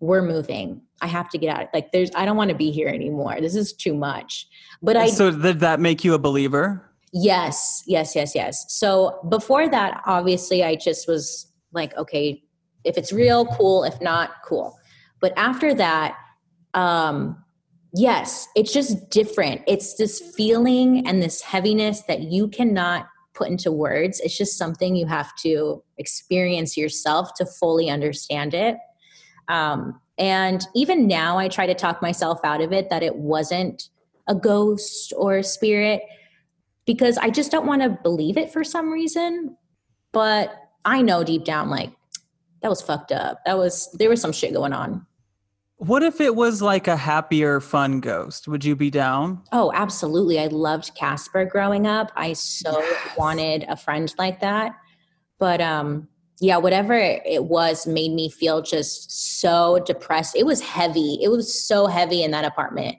we're 0.00 0.22
moving. 0.22 0.82
I 1.00 1.06
have 1.06 1.30
to 1.30 1.38
get 1.38 1.56
out. 1.56 1.68
Like 1.72 1.92
there's 1.92 2.10
i 2.14 2.24
don't 2.24 2.36
want 2.36 2.50
to 2.50 2.56
be 2.56 2.70
here 2.70 2.88
anymore. 2.88 3.40
This 3.40 3.54
is 3.54 3.72
too 3.72 3.94
much. 3.94 4.46
But 4.82 4.96
i 4.96 5.08
so 5.08 5.30
did 5.30 5.60
that 5.60 5.80
make 5.80 6.04
you 6.04 6.14
a 6.14 6.18
believer? 6.18 6.90
Yes 7.12 7.82
yes 7.86 8.14
yes 8.14 8.34
yes. 8.34 8.66
So 8.68 9.20
before 9.28 9.68
that 9.68 10.02
obviously 10.06 10.64
i 10.64 10.74
just 10.76 11.08
was 11.08 11.52
like 11.72 11.96
okay 11.96 12.42
if 12.84 12.98
it's 12.98 13.12
real 13.12 13.46
cool. 13.46 13.84
If 13.84 14.00
not 14.00 14.30
cool. 14.44 14.76
But 15.20 15.32
after 15.36 15.74
that 15.74 16.16
um 16.74 17.43
yes 17.94 18.48
it's 18.54 18.72
just 18.72 19.10
different 19.10 19.60
it's 19.66 19.94
this 19.94 20.20
feeling 20.36 21.06
and 21.06 21.22
this 21.22 21.40
heaviness 21.40 22.02
that 22.02 22.22
you 22.22 22.48
cannot 22.48 23.06
put 23.34 23.48
into 23.48 23.70
words 23.70 24.20
it's 24.20 24.36
just 24.36 24.58
something 24.58 24.94
you 24.94 25.06
have 25.06 25.34
to 25.36 25.82
experience 25.98 26.76
yourself 26.76 27.34
to 27.34 27.46
fully 27.46 27.88
understand 27.88 28.54
it 28.54 28.76
um, 29.48 30.00
and 30.18 30.66
even 30.74 31.06
now 31.06 31.38
i 31.38 31.48
try 31.48 31.66
to 31.66 31.74
talk 31.74 32.02
myself 32.02 32.38
out 32.44 32.60
of 32.60 32.72
it 32.72 32.90
that 32.90 33.02
it 33.02 33.16
wasn't 33.16 33.88
a 34.28 34.34
ghost 34.34 35.12
or 35.16 35.38
a 35.38 35.44
spirit 35.44 36.02
because 36.86 37.18
i 37.18 37.30
just 37.30 37.50
don't 37.50 37.66
want 37.66 37.82
to 37.82 37.90
believe 38.02 38.36
it 38.36 38.52
for 38.52 38.64
some 38.64 38.90
reason 38.90 39.56
but 40.14 40.54
I 40.84 41.02
know 41.02 41.24
deep 41.24 41.44
down, 41.44 41.68
like, 41.68 41.92
that 42.62 42.68
was 42.68 42.80
fucked 42.80 43.12
up. 43.12 43.40
That 43.44 43.58
was, 43.58 43.90
there 43.98 44.08
was 44.08 44.20
some 44.20 44.32
shit 44.32 44.54
going 44.54 44.72
on. 44.72 45.04
What 45.78 46.02
if 46.02 46.20
it 46.20 46.36
was 46.36 46.62
like 46.62 46.86
a 46.86 46.96
happier, 46.96 47.60
fun 47.60 48.00
ghost? 48.00 48.46
Would 48.46 48.64
you 48.64 48.76
be 48.76 48.90
down? 48.90 49.42
Oh, 49.52 49.72
absolutely. 49.74 50.38
I 50.38 50.46
loved 50.46 50.94
Casper 50.94 51.44
growing 51.44 51.86
up. 51.86 52.12
I 52.14 52.32
so 52.34 52.78
yes. 52.78 53.16
wanted 53.18 53.64
a 53.68 53.76
friend 53.76 54.12
like 54.16 54.40
that. 54.40 54.72
But 55.38 55.60
um, 55.60 56.08
yeah, 56.40 56.58
whatever 56.58 56.94
it 56.94 57.44
was 57.44 57.86
made 57.86 58.12
me 58.12 58.28
feel 58.30 58.62
just 58.62 59.40
so 59.40 59.80
depressed. 59.84 60.36
It 60.36 60.46
was 60.46 60.60
heavy. 60.60 61.18
It 61.22 61.28
was 61.28 61.66
so 61.66 61.86
heavy 61.86 62.22
in 62.22 62.30
that 62.30 62.44
apartment. 62.44 62.96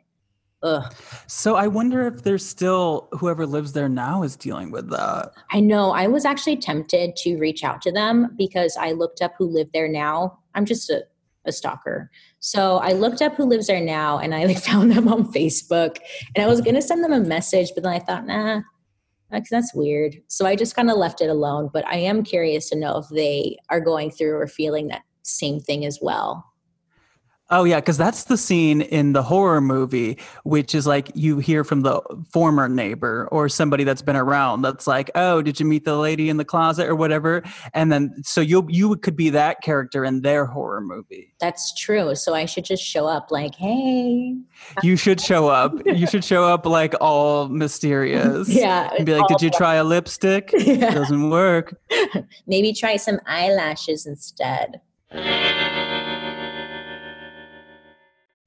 Ugh. 0.63 0.93
So 1.27 1.55
I 1.55 1.67
wonder 1.67 2.07
if 2.07 2.23
there's 2.23 2.45
still 2.45 3.07
whoever 3.11 3.45
lives 3.45 3.73
there 3.73 3.89
now 3.89 4.23
is 4.23 4.35
dealing 4.35 4.71
with 4.71 4.89
that. 4.89 5.31
I 5.51 5.59
know. 5.59 5.91
I 5.91 6.07
was 6.07 6.25
actually 6.25 6.57
tempted 6.57 7.15
to 7.17 7.37
reach 7.37 7.63
out 7.63 7.81
to 7.83 7.91
them 7.91 8.33
because 8.37 8.75
I 8.75 8.93
looked 8.93 9.21
up 9.21 9.33
who 9.37 9.45
lived 9.45 9.73
there 9.73 9.87
now. 9.87 10.39
I'm 10.55 10.65
just 10.65 10.89
a, 10.89 11.03
a 11.45 11.51
stalker. 11.51 12.09
So 12.45 12.77
I 12.77 12.91
looked 12.91 13.23
up 13.23 13.33
who 13.33 13.45
lives 13.45 13.65
there 13.65 13.81
now 13.81 14.19
and 14.19 14.35
I 14.35 14.45
like 14.45 14.59
found 14.63 14.91
them 14.91 15.07
on 15.07 15.33
Facebook 15.33 15.97
and 16.35 16.45
I 16.45 16.47
was 16.47 16.61
gonna 16.61 16.81
send 16.81 17.03
them 17.03 17.11
a 17.11 17.19
message, 17.19 17.71
but 17.73 17.81
then 17.81 17.91
I 17.91 17.97
thought, 17.97 18.27
nah, 18.27 18.61
that's 19.49 19.73
weird. 19.73 20.17
So 20.27 20.45
I 20.45 20.55
just 20.55 20.75
kind 20.75 20.91
of 20.91 20.97
left 20.97 21.21
it 21.21 21.29
alone. 21.31 21.71
But 21.73 21.87
I 21.87 21.95
am 21.95 22.23
curious 22.23 22.69
to 22.69 22.77
know 22.77 22.99
if 22.99 23.07
they 23.09 23.57
are 23.71 23.81
going 23.81 24.11
through 24.11 24.35
or 24.35 24.45
feeling 24.45 24.89
that 24.89 25.01
same 25.23 25.59
thing 25.59 25.87
as 25.87 25.97
well. 26.03 26.45
Oh 27.51 27.63
yeah, 27.63 27.79
because 27.79 27.97
that's 27.97 28.23
the 28.23 28.37
scene 28.37 28.81
in 28.81 29.13
the 29.13 29.21
horror 29.21 29.61
movie, 29.61 30.17
which 30.45 30.73
is 30.73 30.87
like 30.87 31.11
you 31.13 31.37
hear 31.37 31.63
from 31.63 31.81
the 31.81 32.01
former 32.31 32.67
neighbor 32.67 33.27
or 33.31 33.49
somebody 33.49 33.83
that's 33.83 34.01
been 34.01 34.15
around. 34.15 34.63
That's 34.63 34.87
like, 34.87 35.11
oh, 35.13 35.43
did 35.43 35.59
you 35.59 35.65
meet 35.67 35.85
the 35.85 35.95
lady 35.95 36.29
in 36.29 36.37
the 36.37 36.45
closet 36.45 36.87
or 36.87 36.95
whatever? 36.95 37.43
And 37.75 37.91
then 37.91 38.15
so 38.23 38.41
you 38.41 38.65
you 38.67 38.95
could 38.95 39.15
be 39.15 39.29
that 39.29 39.61
character 39.61 40.03
in 40.03 40.21
their 40.21 40.47
horror 40.47 40.81
movie. 40.81 41.35
That's 41.39 41.71
true. 41.75 42.15
So 42.15 42.33
I 42.33 42.45
should 42.45 42.65
just 42.65 42.83
show 42.83 43.05
up 43.05 43.29
like, 43.29 43.53
hey. 43.53 44.35
You 44.81 44.95
should 44.95 45.21
show 45.21 45.47
up. 45.47 45.73
you 45.85 46.07
should 46.07 46.23
show 46.23 46.45
up 46.45 46.65
like 46.65 46.95
all 46.99 47.47
mysterious. 47.49 48.49
Yeah. 48.55 48.89
And 48.97 49.05
be 49.05 49.13
like, 49.13 49.27
did 49.27 49.41
you 49.41 49.49
try 49.49 49.75
a 49.75 49.83
lipstick? 49.83 50.51
Yeah. 50.65 50.91
Doesn't 50.95 51.29
work. 51.29 51.79
Maybe 52.47 52.73
try 52.73 52.95
some 52.95 53.19
eyelashes 53.27 54.05
instead. 54.07 54.81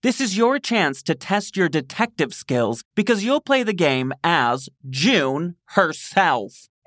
This 0.00 0.20
is 0.20 0.36
your 0.36 0.60
chance 0.60 1.02
to 1.02 1.16
test 1.16 1.56
your 1.56 1.68
detective 1.68 2.32
skills 2.32 2.84
because 2.94 3.24
you'll 3.24 3.40
play 3.40 3.64
the 3.64 3.72
game 3.72 4.12
as 4.22 4.68
June 4.88 5.56
herself. 5.70 6.68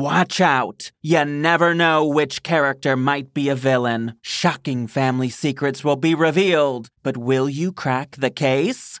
watch 0.00 0.40
out. 0.40 0.90
You 1.02 1.24
never 1.24 1.74
know 1.74 2.06
which 2.06 2.42
character 2.42 2.96
might 2.96 3.34
be 3.34 3.48
a 3.48 3.54
villain. 3.54 4.14
Shocking 4.22 4.86
family 4.86 5.28
secrets 5.28 5.84
will 5.84 5.96
be 5.96 6.14
revealed, 6.14 6.88
but 7.02 7.16
will 7.16 7.48
you 7.48 7.72
crack 7.72 8.16
the 8.18 8.30
case? 8.30 9.00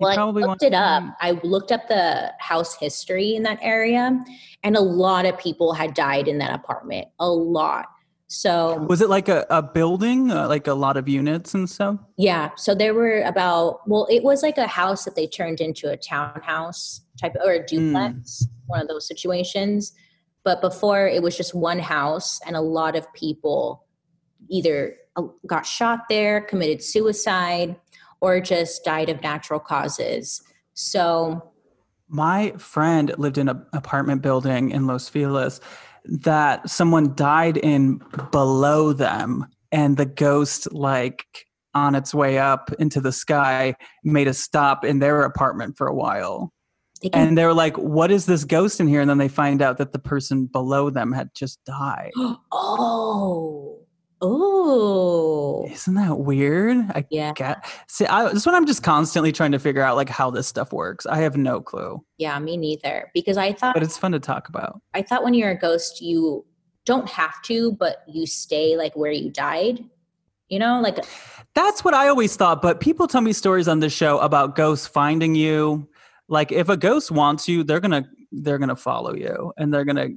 well, 0.00 0.18
I 0.18 0.30
looked 0.30 0.62
it 0.62 0.74
up. 0.74 1.04
I 1.20 1.32
looked 1.42 1.72
up 1.72 1.88
the 1.88 2.32
house 2.38 2.76
history 2.76 3.34
in 3.34 3.42
that 3.44 3.58
area, 3.62 4.18
and 4.62 4.76
a 4.76 4.80
lot 4.80 5.26
of 5.26 5.38
people 5.38 5.72
had 5.72 5.94
died 5.94 6.28
in 6.28 6.38
that 6.38 6.54
apartment. 6.54 7.08
A 7.18 7.28
lot. 7.28 7.86
So 8.28 8.78
was 8.88 9.00
it 9.00 9.08
like 9.08 9.28
a, 9.28 9.46
a 9.50 9.62
building, 9.62 10.30
uh, 10.32 10.48
like 10.48 10.66
a 10.66 10.74
lot 10.74 10.96
of 10.96 11.08
units 11.08 11.54
and 11.54 11.70
stuff? 11.70 11.98
Yeah. 12.16 12.50
So 12.56 12.74
there 12.74 12.92
were 12.92 13.22
about 13.22 13.88
well, 13.88 14.06
it 14.10 14.24
was 14.24 14.42
like 14.42 14.58
a 14.58 14.66
house 14.66 15.04
that 15.04 15.14
they 15.14 15.26
turned 15.26 15.60
into 15.60 15.90
a 15.90 15.96
townhouse 15.96 17.02
type 17.20 17.34
or 17.44 17.52
a 17.52 17.64
duplex, 17.64 18.44
mm. 18.44 18.48
one 18.66 18.80
of 18.80 18.88
those 18.88 19.06
situations. 19.06 19.92
But 20.42 20.60
before 20.60 21.06
it 21.06 21.22
was 21.22 21.36
just 21.36 21.54
one 21.54 21.78
house, 21.78 22.40
and 22.46 22.56
a 22.56 22.60
lot 22.60 22.96
of 22.96 23.12
people 23.14 23.84
either 24.48 24.96
uh, 25.16 25.22
got 25.46 25.64
shot 25.64 26.00
there, 26.08 26.40
committed 26.40 26.82
suicide, 26.82 27.76
or 28.20 28.40
just 28.40 28.84
died 28.84 29.08
of 29.08 29.22
natural 29.22 29.60
causes. 29.60 30.42
So, 30.74 31.52
my 32.08 32.52
friend 32.52 33.12
lived 33.18 33.38
in 33.38 33.48
an 33.48 33.64
apartment 33.72 34.22
building 34.22 34.70
in 34.70 34.86
Los 34.86 35.08
Feliz 35.08 35.60
that 36.04 36.68
someone 36.68 37.14
died 37.14 37.56
in 37.56 38.00
below 38.30 38.92
them, 38.92 39.46
and 39.72 39.96
the 39.96 40.06
ghost, 40.06 40.72
like 40.72 41.24
on 41.74 41.94
its 41.94 42.14
way 42.14 42.38
up 42.38 42.72
into 42.78 43.00
the 43.00 43.12
sky, 43.12 43.74
made 44.04 44.28
a 44.28 44.34
stop 44.34 44.84
in 44.84 44.98
their 44.98 45.22
apartment 45.22 45.76
for 45.76 45.86
a 45.86 45.94
while. 45.94 46.52
They 47.02 47.10
and 47.12 47.36
they 47.36 47.44
were 47.44 47.54
like, 47.54 47.76
What 47.76 48.10
is 48.10 48.26
this 48.26 48.44
ghost 48.44 48.80
in 48.80 48.88
here? 48.88 49.00
And 49.00 49.10
then 49.10 49.18
they 49.18 49.28
find 49.28 49.60
out 49.60 49.78
that 49.78 49.92
the 49.92 49.98
person 49.98 50.46
below 50.46 50.90
them 50.90 51.12
had 51.12 51.30
just 51.34 51.62
died. 51.64 52.12
oh. 52.52 53.65
Oh, 54.22 55.66
isn't 55.70 55.94
that 55.94 56.18
weird? 56.18 56.78
I 56.90 57.04
yeah. 57.10 57.32
Get, 57.34 57.66
see, 57.86 58.06
I, 58.06 58.32
this 58.32 58.46
one 58.46 58.54
I'm 58.54 58.66
just 58.66 58.82
constantly 58.82 59.30
trying 59.30 59.52
to 59.52 59.58
figure 59.58 59.82
out 59.82 59.96
like 59.96 60.08
how 60.08 60.30
this 60.30 60.46
stuff 60.46 60.72
works. 60.72 61.04
I 61.04 61.18
have 61.18 61.36
no 61.36 61.60
clue. 61.60 62.02
Yeah, 62.16 62.38
me 62.38 62.56
neither. 62.56 63.10
Because 63.12 63.36
I 63.36 63.52
thought, 63.52 63.74
but 63.74 63.82
it's 63.82 63.98
fun 63.98 64.12
to 64.12 64.20
talk 64.20 64.48
about. 64.48 64.80
I 64.94 65.02
thought 65.02 65.22
when 65.22 65.34
you're 65.34 65.50
a 65.50 65.58
ghost, 65.58 66.00
you 66.00 66.46
don't 66.86 67.08
have 67.10 67.42
to, 67.42 67.72
but 67.72 68.04
you 68.08 68.26
stay 68.26 68.76
like 68.76 68.96
where 68.96 69.12
you 69.12 69.30
died. 69.30 69.84
You 70.48 70.60
know, 70.60 70.80
like 70.80 71.04
that's 71.54 71.84
what 71.84 71.92
I 71.92 72.08
always 72.08 72.36
thought. 72.36 72.62
But 72.62 72.80
people 72.80 73.08
tell 73.08 73.20
me 73.20 73.32
stories 73.32 73.68
on 73.68 73.80
this 73.80 73.92
show 73.92 74.18
about 74.20 74.56
ghosts 74.56 74.86
finding 74.86 75.34
you. 75.34 75.88
Like 76.28 76.52
if 76.52 76.68
a 76.68 76.76
ghost 76.76 77.10
wants 77.10 77.48
you, 77.48 77.64
they're 77.64 77.80
gonna 77.80 78.08
they're 78.32 78.58
gonna 78.58 78.76
follow 78.76 79.14
you 79.14 79.52
and 79.58 79.74
they're 79.74 79.84
gonna 79.84 80.08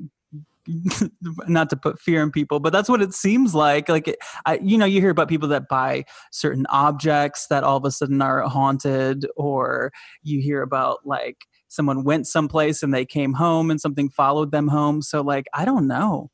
not 1.47 1.70
to 1.70 1.76
put 1.76 1.99
fear 1.99 2.22
in 2.22 2.32
people, 2.32 2.59
but 2.59 2.74
that's 2.74 2.89
what 2.89 3.01
it 3.01 3.13
seems 3.13 3.55
like. 3.55 3.89
Like, 3.89 4.15
I, 4.45 4.59
you 4.61 4.78
know, 4.78 4.86
you 4.86 5.01
hear 5.01 5.09
about 5.09 5.30
people 5.30 5.47
that 5.49 5.67
buy 5.67 6.05
certain 6.32 6.65
objects 6.70 7.47
that 7.49 7.63
all 7.63 7.78
of 7.78 7.86
a 7.86 7.91
sudden 7.91 8.22
are 8.22 8.41
haunted, 8.41 9.26
or 9.36 9.91
you 10.24 10.41
hear 10.41 10.61
about 10.61 10.99
like 11.05 11.38
someone 11.67 12.03
went 12.03 12.28
someplace 12.28 12.84
and 12.84 12.93
they 12.93 13.05
came 13.05 13.34
home 13.34 13.72
and 13.72 13.80
something 13.80 14.09
followed 14.09 14.51
them 14.51 14.67
home. 14.67 15.01
So, 15.01 15.22
like, 15.22 15.45
I 15.53 15.65
don't 15.65 15.88
know. 15.88 16.30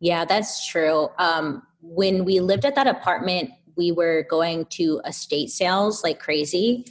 Yeah, 0.00 0.24
that's 0.24 0.66
true. 0.66 1.08
Um, 1.18 1.62
when 1.82 2.24
we 2.24 2.40
lived 2.40 2.64
at 2.64 2.74
that 2.74 2.86
apartment, 2.86 3.50
we 3.76 3.92
were 3.92 4.26
going 4.28 4.66
to 4.66 5.00
estate 5.06 5.50
sales 5.50 6.02
like 6.02 6.18
crazy 6.18 6.84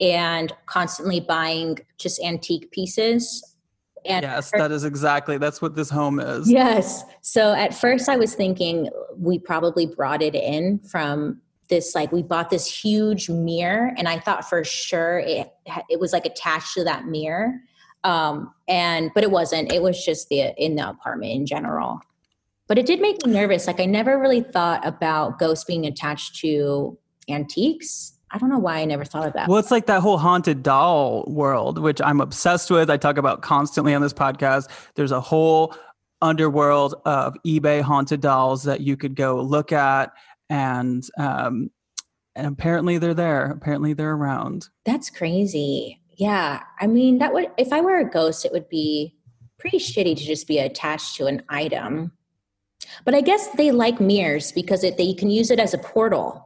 and 0.00 0.52
constantly 0.66 1.20
buying 1.20 1.78
just 1.98 2.20
antique 2.22 2.70
pieces 2.70 3.55
and 4.06 4.22
yes, 4.22 4.50
that 4.56 4.72
is 4.72 4.84
exactly 4.84 5.38
that's 5.38 5.60
what 5.60 5.74
this 5.74 5.90
home 5.90 6.20
is. 6.20 6.50
Yes. 6.50 7.04
So 7.22 7.52
at 7.52 7.74
first 7.74 8.08
I 8.08 8.16
was 8.16 8.34
thinking 8.34 8.90
we 9.16 9.38
probably 9.38 9.86
brought 9.86 10.22
it 10.22 10.34
in 10.34 10.78
from 10.80 11.40
this 11.68 11.94
like 11.94 12.12
we 12.12 12.22
bought 12.22 12.50
this 12.50 12.66
huge 12.66 13.28
mirror 13.28 13.92
and 13.96 14.08
I 14.08 14.18
thought 14.18 14.48
for 14.48 14.64
sure 14.64 15.18
it 15.18 15.52
it 15.88 16.00
was 16.00 16.12
like 16.12 16.26
attached 16.26 16.74
to 16.74 16.84
that 16.84 17.06
mirror. 17.06 17.54
Um 18.04 18.52
and 18.68 19.10
but 19.14 19.24
it 19.24 19.30
wasn't. 19.30 19.72
It 19.72 19.82
was 19.82 20.04
just 20.04 20.28
the 20.28 20.54
in 20.62 20.76
the 20.76 20.88
apartment 20.88 21.32
in 21.32 21.46
general. 21.46 22.00
But 22.68 22.78
it 22.78 22.86
did 22.86 23.00
make 23.00 23.24
me 23.24 23.32
nervous. 23.32 23.66
Like 23.66 23.80
I 23.80 23.84
never 23.84 24.18
really 24.18 24.42
thought 24.42 24.86
about 24.86 25.38
ghosts 25.38 25.64
being 25.64 25.86
attached 25.86 26.36
to 26.40 26.98
antiques 27.28 28.15
I 28.36 28.38
don't 28.38 28.50
know 28.50 28.58
why 28.58 28.80
I 28.80 28.84
never 28.84 29.02
thought 29.02 29.26
of 29.26 29.32
that. 29.32 29.48
Well, 29.48 29.56
it's 29.56 29.70
like 29.70 29.86
that 29.86 30.02
whole 30.02 30.18
haunted 30.18 30.62
doll 30.62 31.24
world, 31.26 31.78
which 31.78 32.02
I'm 32.02 32.20
obsessed 32.20 32.70
with. 32.70 32.90
I 32.90 32.98
talk 32.98 33.16
about 33.16 33.40
constantly 33.40 33.94
on 33.94 34.02
this 34.02 34.12
podcast. 34.12 34.68
There's 34.94 35.10
a 35.10 35.22
whole 35.22 35.74
underworld 36.20 36.96
of 37.06 37.34
eBay 37.46 37.80
haunted 37.80 38.20
dolls 38.20 38.64
that 38.64 38.82
you 38.82 38.94
could 38.94 39.16
go 39.16 39.40
look 39.40 39.72
at, 39.72 40.12
and 40.50 41.02
um, 41.16 41.70
and 42.34 42.46
apparently 42.48 42.98
they're 42.98 43.14
there. 43.14 43.50
Apparently 43.52 43.94
they're 43.94 44.12
around. 44.12 44.68
That's 44.84 45.08
crazy. 45.08 46.02
Yeah, 46.18 46.62
I 46.78 46.86
mean 46.86 47.16
that 47.16 47.32
would 47.32 47.50
if 47.56 47.72
I 47.72 47.80
were 47.80 47.96
a 47.96 48.04
ghost, 48.04 48.44
it 48.44 48.52
would 48.52 48.68
be 48.68 49.16
pretty 49.58 49.78
shitty 49.78 50.14
to 50.14 50.24
just 50.24 50.46
be 50.46 50.58
attached 50.58 51.16
to 51.16 51.24
an 51.24 51.42
item. 51.48 52.12
But 53.06 53.14
I 53.14 53.22
guess 53.22 53.48
they 53.56 53.70
like 53.70 53.98
mirrors 53.98 54.52
because 54.52 54.84
it, 54.84 54.98
they, 54.98 55.04
you 55.04 55.16
can 55.16 55.30
use 55.30 55.50
it 55.50 55.58
as 55.58 55.72
a 55.72 55.78
portal 55.78 56.45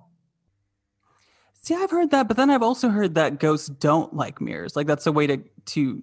See, 1.63 1.75
I've 1.75 1.91
heard 1.91 2.11
that, 2.11 2.27
but 2.27 2.37
then 2.37 2.51
I've 2.51 2.63
also 2.63 2.89
heard 2.89 3.15
that 3.17 3.39
ghosts 3.39 3.69
don't 3.69 4.15
like 4.15 4.41
mirrors. 4.41 4.77
Like 4.77 4.87
that's 4.87 5.07
a 5.07 5.13
way 5.13 5.27
to 5.27 5.43
to 5.67 6.03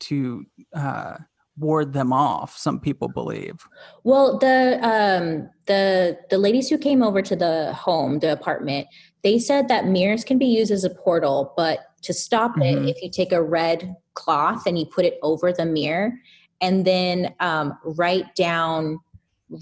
to 0.00 0.44
uh, 0.74 1.16
ward 1.56 1.92
them 1.92 2.12
off. 2.12 2.56
Some 2.56 2.80
people 2.80 3.08
believe. 3.08 3.66
Well, 4.04 4.38
the 4.38 4.78
um, 4.82 5.50
the 5.66 6.18
the 6.30 6.38
ladies 6.38 6.68
who 6.68 6.78
came 6.78 7.02
over 7.02 7.22
to 7.22 7.36
the 7.36 7.72
home, 7.74 8.18
the 8.18 8.32
apartment, 8.32 8.88
they 9.22 9.38
said 9.38 9.68
that 9.68 9.86
mirrors 9.86 10.24
can 10.24 10.38
be 10.38 10.46
used 10.46 10.72
as 10.72 10.84
a 10.84 10.90
portal, 10.90 11.52
but 11.56 11.80
to 12.02 12.12
stop 12.12 12.52
mm-hmm. 12.52 12.86
it, 12.86 12.96
if 12.96 13.02
you 13.02 13.10
take 13.10 13.32
a 13.32 13.42
red 13.42 13.94
cloth 14.14 14.66
and 14.66 14.78
you 14.78 14.86
put 14.86 15.04
it 15.04 15.18
over 15.22 15.52
the 15.52 15.66
mirror, 15.66 16.12
and 16.60 16.84
then 16.84 17.34
um, 17.40 17.78
write 17.84 18.34
down 18.34 18.98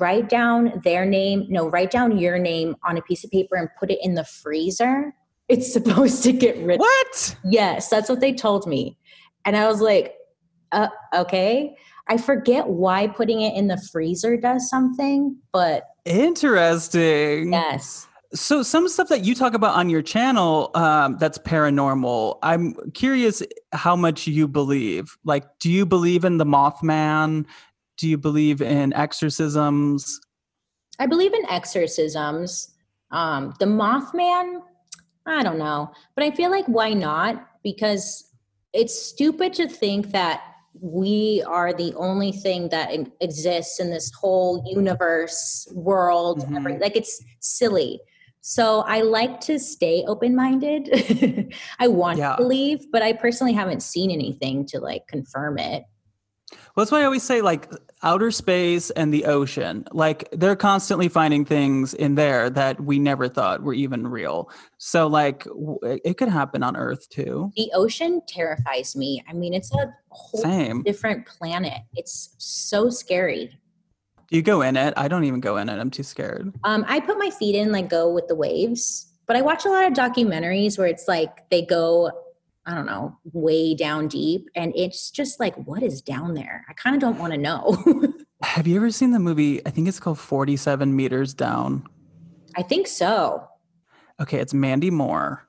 write 0.01 0.29
down 0.29 0.81
their 0.83 1.07
name 1.07 1.47
no 1.49 1.69
write 1.69 1.93
down 1.93 2.19
your 2.19 2.41
name 2.41 2.75
on 2.83 2.97
a 2.97 3.03
piece 3.03 3.23
of 3.23 3.31
paper 3.31 3.55
and 3.55 3.69
put 3.79 3.89
it 3.89 4.01
in 4.03 4.15
the 4.15 4.25
freezer 4.25 5.15
it's 5.49 5.73
supposed 5.73 6.23
to 6.25 6.33
get 6.33 6.57
rid 6.59 6.81
What? 6.81 7.37
Yes, 7.45 7.89
that's 7.89 8.09
what 8.09 8.21
they 8.21 8.33
told 8.33 8.67
me. 8.67 8.97
And 9.45 9.57
I 9.57 9.69
was 9.69 9.81
like, 9.81 10.15
uh, 10.73 10.89
okay. 11.15 11.77
I 12.09 12.17
forget 12.17 12.69
why 12.69 13.09
putting 13.09 13.41
it 13.41 13.55
in 13.57 13.67
the 13.69 13.81
freezer 13.93 14.37
does 14.37 14.69
something, 14.69 15.37
but 15.53 15.85
interesting. 16.05 17.53
Yes. 17.53 18.07
So 18.35 18.63
some 18.63 18.89
stuff 18.89 19.09
that 19.09 19.25
you 19.25 19.35
talk 19.35 19.55
about 19.55 19.75
on 19.77 19.89
your 19.89 20.03
channel 20.03 20.71
um, 20.75 21.17
that's 21.19 21.39
paranormal. 21.39 22.39
I'm 22.43 22.75
curious 22.93 23.43
how 23.73 23.97
much 23.97 24.27
you 24.27 24.47
believe. 24.47 25.17
Like, 25.25 25.45
do 25.59 25.71
you 25.71 25.87
believe 25.87 26.25
in 26.25 26.39
the 26.39 26.45
Mothman? 26.45 27.47
Do 27.99 28.09
you 28.09 28.19
believe 28.19 28.61
in 28.61 28.93
exorcisms? 28.93 30.21
I 30.99 31.07
believe 31.07 31.35
in 31.35 31.47
exorcisms. 31.49 32.75
Um, 33.11 33.55
the 33.59 33.67
Mothman, 33.67 34.61
I 35.27 35.43
don't 35.43 35.59
know. 35.59 35.93
But 36.15 36.25
I 36.25 36.31
feel 36.31 36.51
like 36.51 36.67
why 36.67 36.93
not? 36.93 37.49
Because 37.63 38.33
it's 38.73 39.01
stupid 39.01 39.53
to 39.55 39.69
think 39.69 40.11
that 40.13 40.43
we 40.81 41.43
are 41.47 41.73
the 41.73 41.95
only 41.95 42.33
thing 42.33 42.69
that 42.69 42.91
exists 43.21 43.81
in 43.81 43.91
this 43.91 44.13
whole 44.13 44.63
universe, 44.67 45.67
world. 45.73 46.41
Mm-hmm. 46.41 46.81
like 46.81 46.97
it's 46.97 47.23
silly. 47.41 48.01
So 48.43 48.83
I 48.87 49.01
like 49.01 49.41
to 49.41 49.59
stay 49.59 50.05
open 50.07 50.37
minded. 50.37 51.53
I 51.81 51.89
want 51.89 52.19
yeah. 52.19 52.37
to 52.37 52.37
believe, 52.37 52.87
but 52.93 53.03
I 53.03 53.13
personally 53.13 53.53
haven't 53.53 53.83
seen 53.83 54.11
anything 54.11 54.67
to 54.67 54.79
like 54.79 55.09
confirm 55.09 55.59
it. 55.59 55.83
Well, 56.77 56.85
that's 56.85 56.93
why 56.93 57.01
I 57.01 57.05
always 57.05 57.23
say 57.23 57.41
like 57.41 57.73
outer 58.03 58.31
space 58.31 58.91
and 58.91 59.13
the 59.13 59.25
ocean. 59.25 59.87
Like 59.93 60.29
they're 60.31 60.55
constantly 60.57 61.09
finding 61.09 61.47
things 61.47 61.95
in 61.95 62.17
there 62.17 62.51
that 62.51 62.79
we 62.83 62.99
never 62.99 63.29
thought 63.29 63.63
were 63.63 63.73
even 63.73 64.07
real. 64.07 64.51
So 64.77 65.07
like 65.07 65.45
w- 65.45 65.79
it 65.83 66.19
could 66.19 66.29
happen 66.29 66.63
on 66.63 66.77
Earth 66.77 67.09
too. 67.09 67.51
The 67.57 67.71
ocean 67.75 68.21
terrifies 68.29 68.95
me. 68.95 69.25
I 69.27 69.33
mean, 69.33 69.55
it's 69.55 69.75
a 69.75 69.91
whole 70.11 70.43
Same. 70.43 70.83
different 70.83 71.27
planet. 71.27 71.81
It's 71.95 72.35
so 72.37 72.91
scary. 72.91 73.59
Do 74.29 74.37
you 74.37 74.43
go 74.43 74.61
in 74.61 74.77
it? 74.77 74.93
I 74.99 75.09
don't 75.09 75.25
even 75.25 75.41
go 75.41 75.57
in 75.57 75.71
it. 75.71 75.79
I'm 75.79 75.91
too 75.91 76.03
scared. 76.03 76.53
Um, 76.65 76.85
I 76.89 77.01
put 77.01 77.17
my 77.19 77.31
feet 77.31 77.55
in, 77.55 77.73
like 77.73 77.89
go 77.89 78.13
with 78.13 78.29
the 78.29 78.35
waves. 78.35 79.07
But 79.27 79.37
I 79.37 79.41
watch 79.43 79.65
a 79.65 79.71
lot 79.71 79.87
of 79.87 79.93
documentaries 79.95 80.79
where 80.79 80.87
it's 80.87 81.09
like 81.09 81.49
they 81.51 81.65
go 81.65 82.11
I 82.67 82.75
don't 82.75 82.87
know, 82.87 83.17
way 83.33 83.75
down 83.75 84.09
deep. 84.09 84.51
And 84.57 84.73
it's 84.75 85.11
just 85.11 85.39
like, 85.39 85.55
what 85.67 85.85
is 85.85 86.03
down 86.03 86.35
there? 86.35 86.65
I 86.69 86.73
kind 86.73 86.97
of 86.97 87.01
don't 87.01 87.19
want 87.19 87.33
to 87.33 87.39
know. 87.39 88.13
Have 88.43 88.67
you 88.67 88.77
ever 88.77 88.91
seen 88.91 89.13
the 89.13 89.19
movie? 89.21 89.65
I 89.65 89.71
think 89.71 89.87
it's 89.89 90.01
called 90.01 90.19
47 90.19 90.95
Meters 90.95 91.33
Down. 91.33 91.87
I 92.57 92.63
think 92.63 92.87
so. 92.87 93.47
Okay, 94.21 94.39
it's 94.39 94.53
Mandy 94.53 94.91
Moore. 94.91 95.47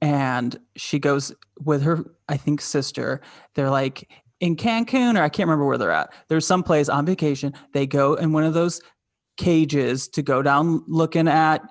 And 0.00 0.58
she 0.76 0.98
goes 0.98 1.34
with 1.64 1.82
her, 1.82 2.04
I 2.28 2.36
think, 2.36 2.60
sister. 2.60 3.20
They're 3.54 3.70
like 3.70 4.10
in 4.40 4.56
Cancun, 4.56 5.18
or 5.18 5.22
I 5.22 5.28
can't 5.28 5.46
remember 5.46 5.66
where 5.66 5.78
they're 5.78 5.90
at. 5.90 6.12
There's 6.28 6.46
some 6.46 6.62
place 6.62 6.88
on 6.88 7.06
vacation. 7.06 7.52
They 7.72 7.86
go 7.86 8.14
in 8.14 8.32
one 8.32 8.44
of 8.44 8.54
those 8.54 8.80
cages 9.36 10.08
to 10.08 10.22
go 10.22 10.42
down 10.42 10.82
looking 10.86 11.28
at 11.28 11.62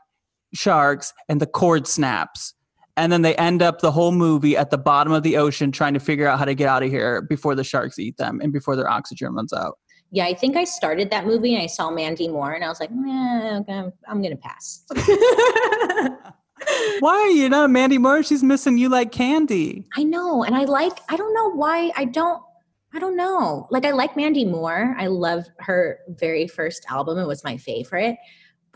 sharks, 0.53 1.13
and 1.29 1.39
the 1.39 1.45
cord 1.45 1.86
snaps 1.86 2.55
and 2.98 3.12
then 3.12 3.22
they 3.22 3.36
end 3.36 3.62
up 3.62 3.82
the 3.82 3.91
whole 3.91 4.12
movie 4.12 4.56
at 4.56 4.70
the 4.70 4.78
bottom 4.78 5.14
of 5.14 5.24
the 5.24 5.38
ocean 5.38 5.72
trying 5.72 5.93
to 5.93 6.00
figure 6.00 6.28
out 6.28 6.39
how 6.39 6.46
to 6.46 6.56
get 6.56 6.68
out 6.68 6.84
of 6.84 6.89
here 6.89 7.22
before 7.22 7.56
the 7.56 7.64
sharks 7.64 8.00
eat 8.00 8.18
them 8.18 8.39
and 8.41 8.54
before 8.54 8.76
their 8.76 8.89
oxygen 8.89 9.34
runs 9.34 9.54
out. 9.54 9.78
Yeah, 10.12 10.26
I 10.26 10.34
think 10.34 10.56
I 10.56 10.64
started 10.64 11.10
that 11.10 11.26
movie 11.26 11.56
and 11.56 11.64
I 11.64 11.68
saw 11.68 11.91
Mandy 11.91 12.28
Moore 12.28 12.54
and 12.54 12.64
I 12.64 12.70
was 12.70 12.80
like, 12.80 12.91
eh, 12.91 13.58
okay, 13.58 13.91
I'm 14.08 14.22
gonna 14.22 14.38
pass. 14.38 14.86
why 17.00 17.14
are 17.14 17.30
you 17.30 17.50
not 17.50 17.70
Mandy 17.70 17.98
Moore? 17.98 18.24
She's 18.24 18.43
missing 18.43 18.78
you 18.78 18.89
like 18.89 19.12
candy. 19.12 19.86
I 19.96 20.04
know, 20.04 20.43
and 20.43 20.56
I 20.56 20.64
like. 20.64 21.00
I 21.10 21.18
don't 21.18 21.34
know 21.34 21.52
why 21.52 21.91
I 21.96 22.06
don't. 22.06 22.41
I 22.93 23.00
don't 23.00 23.18
know. 23.18 23.68
Like 23.72 23.86
I 23.86 23.91
like 23.91 24.16
Mandy 24.16 24.46
Moore. 24.46 24.96
I 24.98 25.08
love 25.08 25.46
her 25.60 26.00
very 26.08 26.48
first 26.48 26.86
album. 26.89 27.18
It 27.18 27.28
was 27.28 27.43
my 27.43 27.58
favorite. 27.58 28.18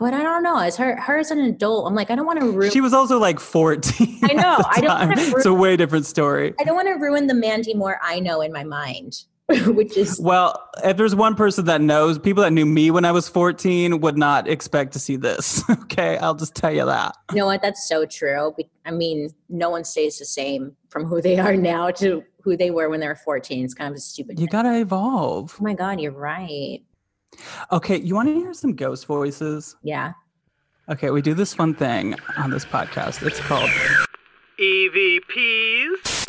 But 0.00 0.14
I 0.14 0.22
don't 0.22 0.42
know. 0.42 0.56
As 0.56 0.76
her, 0.76 0.96
her 0.96 1.18
as 1.18 1.30
an 1.30 1.40
adult, 1.40 1.86
I'm 1.86 1.94
like, 1.94 2.10
I 2.10 2.16
don't 2.16 2.24
want 2.24 2.40
to 2.40 2.50
ruin. 2.50 2.70
She 2.70 2.80
was 2.80 2.94
also 2.94 3.18
like 3.18 3.38
14. 3.38 4.20
I 4.22 4.32
know. 4.32 4.56
I 4.70 4.80
don't. 4.80 5.08
Ruin, 5.10 5.36
it's 5.36 5.44
a 5.44 5.52
way 5.52 5.76
different 5.76 6.06
story. 6.06 6.54
I 6.58 6.64
don't 6.64 6.74
want 6.74 6.88
to 6.88 6.94
ruin 6.94 7.26
the 7.26 7.34
Mandy 7.34 7.74
Moore 7.74 8.00
I 8.02 8.18
know 8.18 8.40
in 8.40 8.50
my 8.50 8.64
mind, 8.64 9.24
which 9.66 9.98
is. 9.98 10.18
Well, 10.18 10.58
if 10.82 10.96
there's 10.96 11.14
one 11.14 11.34
person 11.34 11.66
that 11.66 11.82
knows, 11.82 12.18
people 12.18 12.42
that 12.44 12.50
knew 12.50 12.64
me 12.64 12.90
when 12.90 13.04
I 13.04 13.12
was 13.12 13.28
14 13.28 14.00
would 14.00 14.16
not 14.16 14.48
expect 14.48 14.94
to 14.94 14.98
see 14.98 15.16
this. 15.16 15.62
okay, 15.70 16.16
I'll 16.16 16.34
just 16.34 16.54
tell 16.54 16.72
you 16.72 16.86
that. 16.86 17.14
You 17.32 17.40
know 17.40 17.46
what? 17.46 17.60
That's 17.60 17.86
so 17.86 18.06
true. 18.06 18.56
I 18.86 18.92
mean, 18.92 19.28
no 19.50 19.68
one 19.68 19.84
stays 19.84 20.18
the 20.18 20.24
same 20.24 20.74
from 20.88 21.04
who 21.04 21.20
they 21.20 21.38
are 21.38 21.56
now 21.56 21.90
to 21.90 22.24
who 22.42 22.56
they 22.56 22.70
were 22.70 22.88
when 22.88 23.00
they 23.00 23.06
were 23.06 23.16
14. 23.16 23.66
It's 23.66 23.74
kind 23.74 23.90
of 23.90 23.98
a 23.98 24.00
stupid. 24.00 24.40
You 24.40 24.46
got 24.46 24.62
to 24.62 24.80
evolve. 24.80 25.56
Oh 25.60 25.62
my 25.62 25.74
god, 25.74 26.00
you're 26.00 26.10
right. 26.10 26.80
Okay, 27.72 27.98
you 28.00 28.14
want 28.14 28.28
to 28.28 28.34
hear 28.34 28.52
some 28.54 28.74
ghost 28.74 29.06
voices? 29.06 29.76
Yeah. 29.82 30.12
Okay, 30.88 31.10
we 31.10 31.22
do 31.22 31.34
this 31.34 31.54
fun 31.54 31.74
thing 31.74 32.16
on 32.36 32.50
this 32.50 32.64
podcast. 32.64 33.24
It's 33.26 33.40
called 33.40 33.70
EVPs 34.58 36.20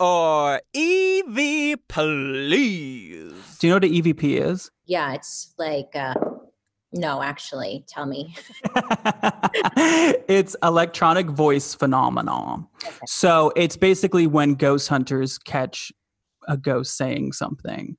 or 0.00 0.60
EV 0.74 1.76
Please. 1.88 3.58
Do 3.58 3.66
you 3.66 3.70
know 3.70 3.76
what 3.76 3.84
an 3.84 3.92
EVP 3.92 4.40
is? 4.40 4.70
Yeah, 4.86 5.14
it's 5.14 5.54
like 5.58 5.90
uh 5.94 6.14
no, 6.92 7.22
actually, 7.22 7.84
tell 7.86 8.04
me. 8.04 8.34
it's 10.28 10.56
electronic 10.62 11.30
voice 11.30 11.72
phenomenon. 11.72 12.66
Okay. 12.84 12.96
So 13.06 13.52
it's 13.54 13.76
basically 13.76 14.26
when 14.26 14.54
ghost 14.54 14.88
hunters 14.88 15.38
catch 15.38 15.92
a 16.48 16.56
ghost 16.56 16.96
saying 16.96 17.32
something 17.32 17.96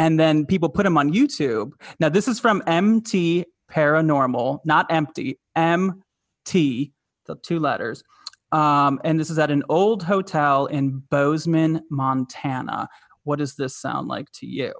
and 0.00 0.18
then 0.18 0.46
people 0.46 0.70
put 0.70 0.84
them 0.84 0.96
on 0.96 1.12
YouTube. 1.12 1.72
Now, 2.00 2.08
this 2.08 2.26
is 2.26 2.40
from 2.40 2.62
MT 2.66 3.44
Paranormal, 3.70 4.60
not 4.64 4.86
empty, 4.88 5.38
MT, 5.54 6.92
the 7.26 7.36
two 7.42 7.58
letters. 7.58 8.02
Um, 8.50 8.98
and 9.04 9.20
this 9.20 9.28
is 9.28 9.38
at 9.38 9.50
an 9.50 9.62
old 9.68 10.02
hotel 10.02 10.64
in 10.66 11.02
Bozeman, 11.10 11.82
Montana. 11.90 12.88
What 13.24 13.40
does 13.40 13.56
this 13.56 13.76
sound 13.76 14.08
like 14.08 14.32
to 14.36 14.46
you? 14.46 14.72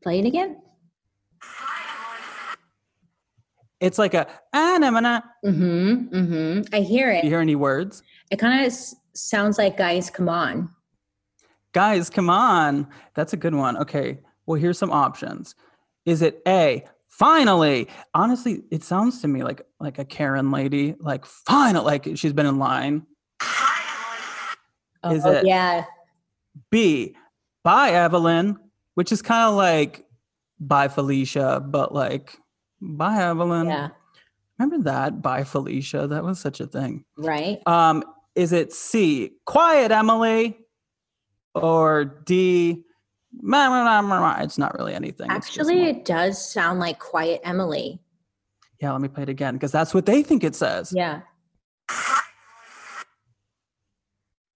Play 0.00 0.20
it 0.20 0.26
again. 0.26 0.60
It's 3.80 3.98
like 3.98 4.14
a 4.14 4.28
ah, 4.54 4.78
mm-hmm, 4.78 6.14
mm-hmm. 6.14 6.60
I 6.72 6.80
hear 6.80 7.10
it. 7.10 7.24
You 7.24 7.30
hear 7.30 7.40
any 7.40 7.56
words? 7.56 8.04
It 8.30 8.38
kind 8.38 8.60
of 8.60 8.66
s- 8.66 8.94
sounds 9.14 9.58
like 9.58 9.76
guys, 9.76 10.08
come 10.08 10.28
on. 10.28 10.73
Guys, 11.74 12.08
come 12.08 12.30
on. 12.30 12.86
That's 13.14 13.32
a 13.32 13.36
good 13.36 13.54
one. 13.54 13.76
Okay. 13.76 14.20
Well, 14.46 14.58
here's 14.60 14.78
some 14.78 14.92
options. 14.92 15.56
Is 16.06 16.22
it 16.22 16.40
A, 16.46 16.84
finally? 17.08 17.88
Honestly, 18.14 18.62
it 18.70 18.84
sounds 18.84 19.20
to 19.22 19.28
me 19.28 19.42
like 19.42 19.62
like 19.80 19.98
a 19.98 20.04
Karen 20.04 20.50
lady, 20.50 20.94
like 21.00 21.26
final 21.26 21.84
like 21.84 22.08
she's 22.14 22.32
been 22.32 22.46
in 22.46 22.58
line. 22.58 23.06
Is 25.10 25.26
oh, 25.26 25.32
it 25.32 25.46
yeah. 25.46 25.84
B, 26.70 27.16
bye 27.64 27.90
Evelyn, 27.90 28.56
which 28.94 29.10
is 29.10 29.20
kind 29.20 29.50
of 29.50 29.56
like 29.56 30.06
bye 30.60 30.88
Felicia, 30.88 31.60
but 31.60 31.92
like 31.92 32.36
bye 32.80 33.20
Evelyn. 33.20 33.66
Yeah. 33.66 33.88
Remember 34.58 34.84
that? 34.84 35.20
Bye 35.20 35.42
Felicia. 35.42 36.06
That 36.06 36.22
was 36.22 36.38
such 36.38 36.60
a 36.60 36.66
thing. 36.66 37.04
Right. 37.16 37.60
Um, 37.66 38.04
is 38.36 38.52
it 38.52 38.72
C, 38.72 39.32
quiet 39.44 39.90
Emily? 39.90 40.56
Or 41.54 42.04
D, 42.24 42.84
it's 43.32 44.58
not 44.58 44.74
really 44.78 44.94
anything. 44.94 45.30
Actually, 45.30 45.84
it 45.84 46.04
does 46.04 46.52
sound 46.52 46.80
like 46.80 46.98
Quiet 46.98 47.40
Emily. 47.44 48.00
Yeah, 48.80 48.92
let 48.92 49.00
me 49.00 49.08
play 49.08 49.22
it 49.22 49.28
again 49.28 49.54
because 49.54 49.72
that's 49.72 49.94
what 49.94 50.06
they 50.06 50.22
think 50.22 50.44
it 50.44 50.54
says. 50.54 50.92
Yeah. 50.94 51.20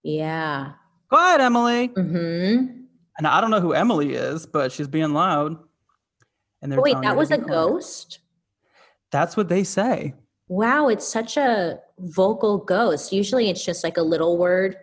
Yeah. 0.03 0.73
Quiet 1.09 1.41
Emily. 1.41 1.89
Mm-hmm. 1.89 2.79
And 3.17 3.27
I 3.27 3.41
don't 3.41 3.51
know 3.51 3.59
who 3.59 3.73
Emily 3.73 4.13
is, 4.13 4.45
but 4.45 4.71
she's 4.71 4.87
being 4.87 5.13
loud. 5.13 5.57
And 6.61 6.71
they're 6.71 6.79
oh, 6.79 6.83
wait, 6.83 7.01
that 7.01 7.17
was 7.17 7.31
a 7.31 7.37
quiet. 7.37 7.49
ghost? 7.49 8.19
That's 9.11 9.35
what 9.35 9.49
they 9.49 9.63
say. 9.63 10.13
Wow, 10.47 10.87
it's 10.87 11.07
such 11.07 11.37
a 11.37 11.79
vocal 11.99 12.57
ghost. 12.57 13.11
Usually 13.11 13.49
it's 13.49 13.63
just 13.63 13.83
like 13.83 13.97
a 13.97 14.01
little 14.01 14.37
word 14.37 14.77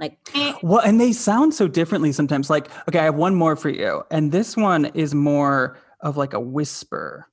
like 0.00 0.16
well 0.62 0.80
and 0.80 1.00
they 1.00 1.12
sound 1.12 1.52
so 1.52 1.66
differently 1.66 2.12
sometimes 2.12 2.48
like 2.48 2.70
okay 2.88 3.00
i 3.00 3.04
have 3.04 3.16
one 3.16 3.34
more 3.34 3.56
for 3.56 3.68
you 3.68 4.02
and 4.10 4.30
this 4.30 4.56
one 4.56 4.84
is 4.86 5.14
more 5.14 5.78
of 6.00 6.16
like 6.16 6.32
a 6.32 6.40
whisper. 6.40 7.26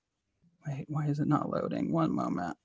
Wait 0.68 0.86
why 0.88 1.06
is 1.06 1.20
it 1.20 1.28
not 1.28 1.50
loading? 1.50 1.92
One 1.92 2.14
moment. 2.14 2.58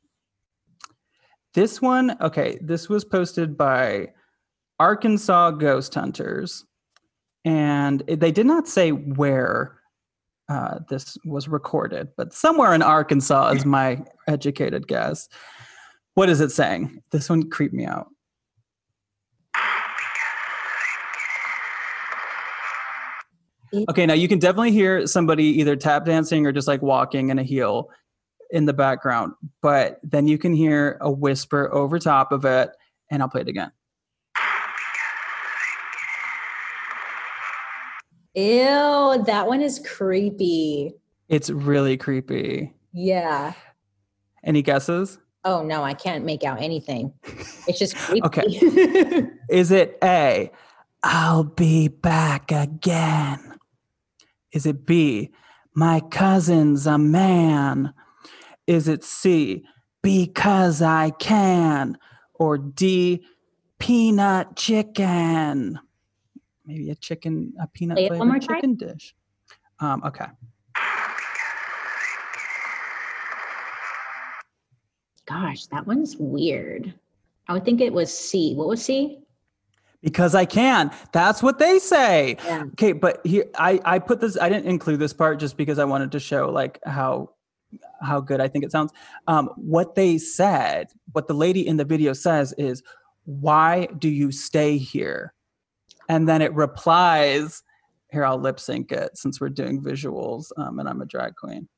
This 1.54 1.82
one 1.82 2.16
okay 2.20 2.58
this 2.60 2.88
was 2.88 3.04
posted 3.04 3.56
by 3.56 4.08
arkansas 4.78 5.50
ghost 5.50 5.94
hunters 5.94 6.64
and 7.44 8.00
they 8.08 8.32
did 8.32 8.46
not 8.46 8.68
say 8.68 8.90
where 8.90 9.78
uh, 10.48 10.80
this 10.88 11.16
was 11.24 11.48
recorded 11.48 12.08
but 12.16 12.32
somewhere 12.32 12.74
in 12.74 12.82
arkansas 12.82 13.50
is 13.50 13.66
my 13.66 14.02
educated 14.26 14.86
guess. 14.88 15.28
What 16.14 16.28
is 16.28 16.40
it 16.40 16.50
saying? 16.50 17.02
This 17.12 17.28
one 17.28 17.50
creeped 17.50 17.74
me 17.74 17.84
out 17.84 18.08
Okay, 23.88 24.06
now 24.06 24.14
you 24.14 24.28
can 24.28 24.38
definitely 24.38 24.72
hear 24.72 25.06
somebody 25.06 25.44
either 25.44 25.76
tap 25.76 26.04
dancing 26.04 26.46
or 26.46 26.52
just 26.52 26.66
like 26.66 26.82
walking 26.82 27.30
in 27.30 27.38
a 27.38 27.42
heel 27.42 27.88
in 28.50 28.64
the 28.64 28.72
background, 28.72 29.32
but 29.62 30.00
then 30.02 30.26
you 30.26 30.38
can 30.38 30.52
hear 30.52 30.98
a 31.00 31.10
whisper 31.10 31.72
over 31.72 31.98
top 31.98 32.32
of 32.32 32.44
it, 32.44 32.70
and 33.10 33.22
I'll 33.22 33.28
play 33.28 33.42
it 33.42 33.48
again. 33.48 33.70
Ew, 38.34 39.22
that 39.26 39.46
one 39.46 39.60
is 39.60 39.80
creepy. 39.86 40.94
It's 41.28 41.50
really 41.50 41.96
creepy. 41.96 42.72
Yeah. 42.92 43.52
Any 44.44 44.62
guesses? 44.62 45.18
Oh 45.44 45.62
no, 45.62 45.82
I 45.82 45.94
can't 45.94 46.24
make 46.24 46.44
out 46.44 46.60
anything. 46.60 47.12
It's 47.66 47.78
just 47.78 47.96
creepy. 47.98 48.26
okay. 48.26 49.28
is 49.50 49.70
it 49.70 49.98
A? 50.02 50.50
I'll 51.02 51.44
be 51.44 51.88
back 51.88 52.52
again. 52.52 53.58
Is 54.52 54.66
it 54.66 54.84
B, 54.84 55.30
my 55.74 56.00
cousin's 56.00 56.86
a 56.86 56.98
man? 56.98 57.92
Is 58.66 58.88
it 58.88 59.04
C, 59.04 59.64
because 60.02 60.82
I 60.82 61.10
can? 61.10 61.96
Or 62.34 62.58
D, 62.58 63.24
peanut 63.78 64.56
chicken? 64.56 65.78
Maybe 66.66 66.90
a 66.90 66.94
chicken, 66.94 67.54
a 67.60 67.66
peanut 67.68 67.98
flavored 67.98 68.42
chicken 68.42 68.74
dish. 68.74 69.14
Um, 69.78 70.02
okay. 70.04 70.26
Gosh, 75.26 75.66
that 75.66 75.86
one's 75.86 76.16
weird. 76.16 76.92
I 77.46 77.52
would 77.52 77.64
think 77.64 77.80
it 77.80 77.92
was 77.92 78.16
C. 78.16 78.54
What 78.54 78.66
was 78.66 78.84
C? 78.84 79.20
Because 80.02 80.34
I 80.34 80.44
can. 80.44 80.90
That's 81.12 81.42
what 81.42 81.58
they 81.58 81.78
say. 81.78 82.36
Yeah. 82.44 82.64
Okay, 82.72 82.92
but 82.92 83.24
here 83.24 83.46
I 83.56 83.80
I 83.84 83.98
put 83.98 84.20
this 84.20 84.38
I 84.38 84.48
didn't 84.48 84.66
include 84.66 84.98
this 84.98 85.12
part 85.12 85.38
just 85.38 85.56
because 85.56 85.78
I 85.78 85.84
wanted 85.84 86.12
to 86.12 86.20
show 86.20 86.50
like 86.50 86.78
how 86.84 87.30
how 88.02 88.20
good 88.20 88.40
I 88.40 88.48
think 88.48 88.64
it 88.64 88.72
sounds. 88.72 88.92
Um, 89.26 89.50
what 89.56 89.94
they 89.94 90.18
said, 90.18 90.88
what 91.12 91.28
the 91.28 91.34
lady 91.34 91.66
in 91.66 91.76
the 91.76 91.84
video 91.84 92.12
says 92.12 92.52
is, 92.58 92.82
"Why 93.24 93.86
do 93.98 94.08
you 94.08 94.32
stay 94.32 94.78
here?" 94.78 95.34
And 96.08 96.28
then 96.28 96.42
it 96.42 96.52
replies, 96.54 97.62
"Here, 98.10 98.24
I'll 98.24 98.40
lip 98.40 98.58
sync 98.58 98.90
it 98.92 99.16
since 99.16 99.40
we're 99.40 99.50
doing 99.50 99.82
visuals, 99.82 100.50
um, 100.56 100.78
and 100.78 100.88
I'm 100.88 101.00
a 101.00 101.06
drag 101.06 101.36
queen." 101.36 101.68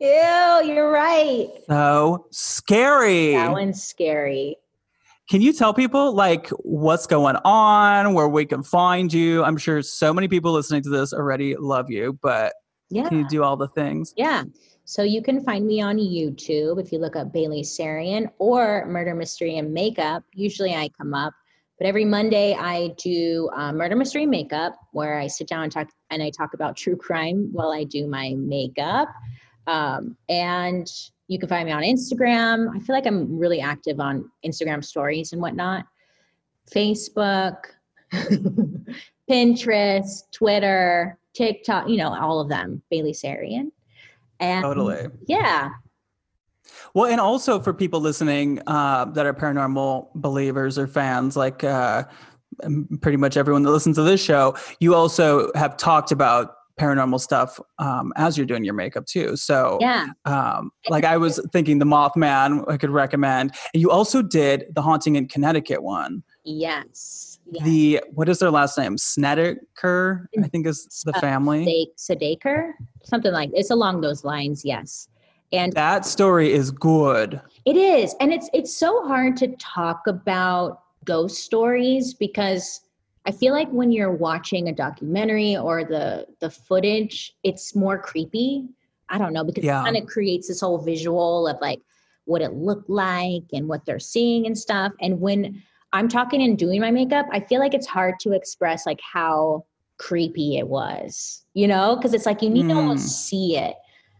Ew, 0.00 0.62
you're 0.64 0.90
right. 0.90 1.48
So 1.68 2.26
scary. 2.30 3.32
That 3.32 3.52
one's 3.52 3.82
scary. 3.82 4.56
Can 5.30 5.40
you 5.40 5.52
tell 5.52 5.72
people 5.72 6.12
like 6.12 6.48
what's 6.60 7.06
going 7.06 7.36
on, 7.44 8.12
where 8.12 8.28
we 8.28 8.44
can 8.44 8.62
find 8.62 9.12
you? 9.12 9.42
I'm 9.42 9.56
sure 9.56 9.80
so 9.82 10.12
many 10.12 10.28
people 10.28 10.52
listening 10.52 10.82
to 10.82 10.90
this 10.90 11.12
already 11.14 11.56
love 11.56 11.90
you, 11.90 12.18
but 12.20 12.52
Yeah. 12.90 13.08
can 13.08 13.18
you 13.18 13.24
do 13.28 13.42
all 13.42 13.56
the 13.56 13.68
things? 13.68 14.12
Yeah. 14.16 14.44
So 14.84 15.02
you 15.02 15.22
can 15.22 15.42
find 15.42 15.66
me 15.66 15.80
on 15.80 15.96
YouTube 15.96 16.78
if 16.78 16.92
you 16.92 16.98
look 16.98 17.16
up 17.16 17.32
Bailey 17.32 17.62
Sarian 17.62 18.28
or 18.38 18.84
Murder 18.86 19.14
Mystery 19.14 19.56
and 19.56 19.72
Makeup. 19.72 20.22
Usually 20.34 20.74
I 20.74 20.90
come 20.90 21.14
up, 21.14 21.32
but 21.78 21.86
every 21.86 22.04
Monday 22.04 22.52
I 22.54 22.88
do 23.02 23.48
uh, 23.56 23.72
Murder 23.72 23.96
Mystery 23.96 24.26
Makeup 24.26 24.74
where 24.92 25.18
I 25.18 25.26
sit 25.28 25.48
down 25.48 25.62
and 25.62 25.72
talk 25.72 25.88
and 26.10 26.22
I 26.22 26.30
talk 26.36 26.52
about 26.52 26.76
true 26.76 26.96
crime 26.96 27.48
while 27.52 27.70
I 27.70 27.84
do 27.84 28.06
my 28.06 28.34
makeup. 28.36 29.08
Um, 29.66 30.16
and 30.28 30.90
you 31.28 31.38
can 31.38 31.48
find 31.48 31.66
me 31.66 31.72
on 31.72 31.82
Instagram. 31.82 32.74
I 32.74 32.78
feel 32.80 32.94
like 32.94 33.06
I'm 33.06 33.38
really 33.38 33.60
active 33.60 34.00
on 34.00 34.30
Instagram 34.44 34.84
stories 34.84 35.32
and 35.32 35.40
whatnot. 35.40 35.86
Facebook, 36.72 37.56
Pinterest, 39.30 40.30
Twitter, 40.32 41.18
TikTok, 41.34 41.88
you 41.88 41.96
know, 41.96 42.14
all 42.14 42.40
of 42.40 42.48
them, 42.48 42.82
Bailey 42.90 43.12
Sarian. 43.12 43.70
And 44.40 44.62
Totally. 44.62 45.06
yeah, 45.26 45.70
Well, 46.92 47.10
and 47.10 47.20
also 47.20 47.60
for 47.60 47.72
people 47.72 48.00
listening 48.00 48.60
uh, 48.66 49.06
that 49.06 49.26
are 49.26 49.34
paranormal 49.34 50.08
believers 50.14 50.78
or 50.78 50.86
fans, 50.86 51.36
like 51.36 51.64
uh, 51.64 52.04
pretty 53.00 53.16
much 53.16 53.36
everyone 53.36 53.62
that 53.62 53.70
listens 53.70 53.96
to 53.96 54.02
this 54.02 54.22
show, 54.22 54.56
you 54.80 54.94
also 54.94 55.50
have 55.54 55.76
talked 55.76 56.12
about 56.12 56.56
paranormal 56.78 57.20
stuff 57.20 57.60
um, 57.78 58.12
as 58.16 58.36
you're 58.36 58.46
doing 58.46 58.64
your 58.64 58.74
makeup 58.74 59.06
too. 59.06 59.36
So, 59.36 59.78
yeah, 59.80 60.06
um, 60.24 60.70
like 60.88 61.04
I 61.04 61.16
was 61.16 61.40
thinking, 61.52 61.78
the 61.78 61.84
Mothman 61.84 62.64
I 62.68 62.76
could 62.76 62.90
recommend. 62.90 63.54
And 63.72 63.80
you 63.80 63.90
also 63.90 64.22
did 64.22 64.66
the 64.74 64.82
Haunting 64.82 65.16
in 65.16 65.28
Connecticut 65.28 65.82
one. 65.82 66.22
yes. 66.44 67.38
yes. 67.50 67.64
The 67.64 68.02
what 68.12 68.28
is 68.28 68.38
their 68.38 68.50
last 68.50 68.76
name? 68.78 68.96
Snedeker, 68.98 70.28
I 70.42 70.48
think 70.48 70.66
is 70.66 71.02
the 71.04 71.16
Uh, 71.16 71.20
family. 71.20 71.92
Sadaker, 71.98 72.72
something 73.04 73.32
like 73.32 73.50
it's 73.54 73.70
along 73.70 74.00
those 74.00 74.24
lines. 74.24 74.64
Yes, 74.64 75.08
and 75.52 75.72
That 75.74 76.04
story 76.06 76.52
is 76.52 76.70
good. 76.70 77.40
it 77.64 77.76
is, 77.76 78.14
and 78.20 78.32
it's 78.32 78.48
it's 78.52 78.74
so 78.74 79.06
hard 79.06 79.36
to 79.38 79.48
talk 79.58 80.06
about 80.06 80.80
ghost 81.04 81.44
stories 81.44 82.14
because 82.14 82.80
I 83.26 83.32
feel 83.32 83.52
like 83.54 83.68
when 83.70 83.90
you're 83.90 84.12
watching 84.12 84.68
a 84.68 84.72
documentary 84.72 85.56
or 85.56 85.84
the 85.84 86.26
the 86.40 86.50
footage, 86.50 87.34
it's 87.42 87.74
more 87.74 87.98
creepy. 87.98 88.66
I 89.08 89.18
don't 89.18 89.32
know 89.32 89.44
because 89.44 89.64
Yeah. 89.64 89.80
it 89.80 89.84
kind 89.84 89.96
of 89.96 90.06
creates 90.06 90.48
this 90.48 90.60
whole 90.60 90.78
visual 90.78 91.46
of 91.48 91.58
like 91.60 91.80
what 92.26 92.42
it 92.42 92.54
looked 92.54 92.88
like 92.90 93.44
and 93.52 93.68
what 93.68 93.84
they're 93.86 93.98
seeing 93.98 94.46
and 94.46 94.56
stuff. 94.56 94.92
And 95.00 95.20
when 95.20 95.62
I'm 95.92 96.08
talking 96.08 96.42
and 96.42 96.58
doing 96.58 96.80
my 96.80 96.90
makeup, 96.90 97.26
I 97.30 97.40
feel 97.40 97.60
like 97.60 97.74
it's 97.74 97.86
hard 97.86 98.18
to 98.20 98.32
express 98.32 98.86
like 98.86 99.00
how 99.00 99.64
creepy 99.98 100.56
it 100.58 100.66
was, 100.68 101.44
you 101.54 101.68
know, 101.68 101.96
because 101.96 102.14
it's 102.14 102.26
like 102.26 102.42
you 102.42 102.50
need 102.50 102.68
to 102.68 102.74
Mm. 102.74 102.78
almost 102.78 103.26
see 103.28 103.56
it. 103.56 103.76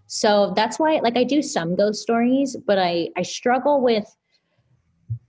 So 0.07 0.53
that's 0.55 0.79
why 0.79 1.01
like 1.03 1.17
I 1.17 1.25
do 1.25 1.43
some 1.43 1.75
ghost 1.77 2.03
stories, 2.03 2.57
but 2.57 2.79
I 2.79 3.09
I 3.17 3.23
struggle 3.23 3.81
with 3.81 4.07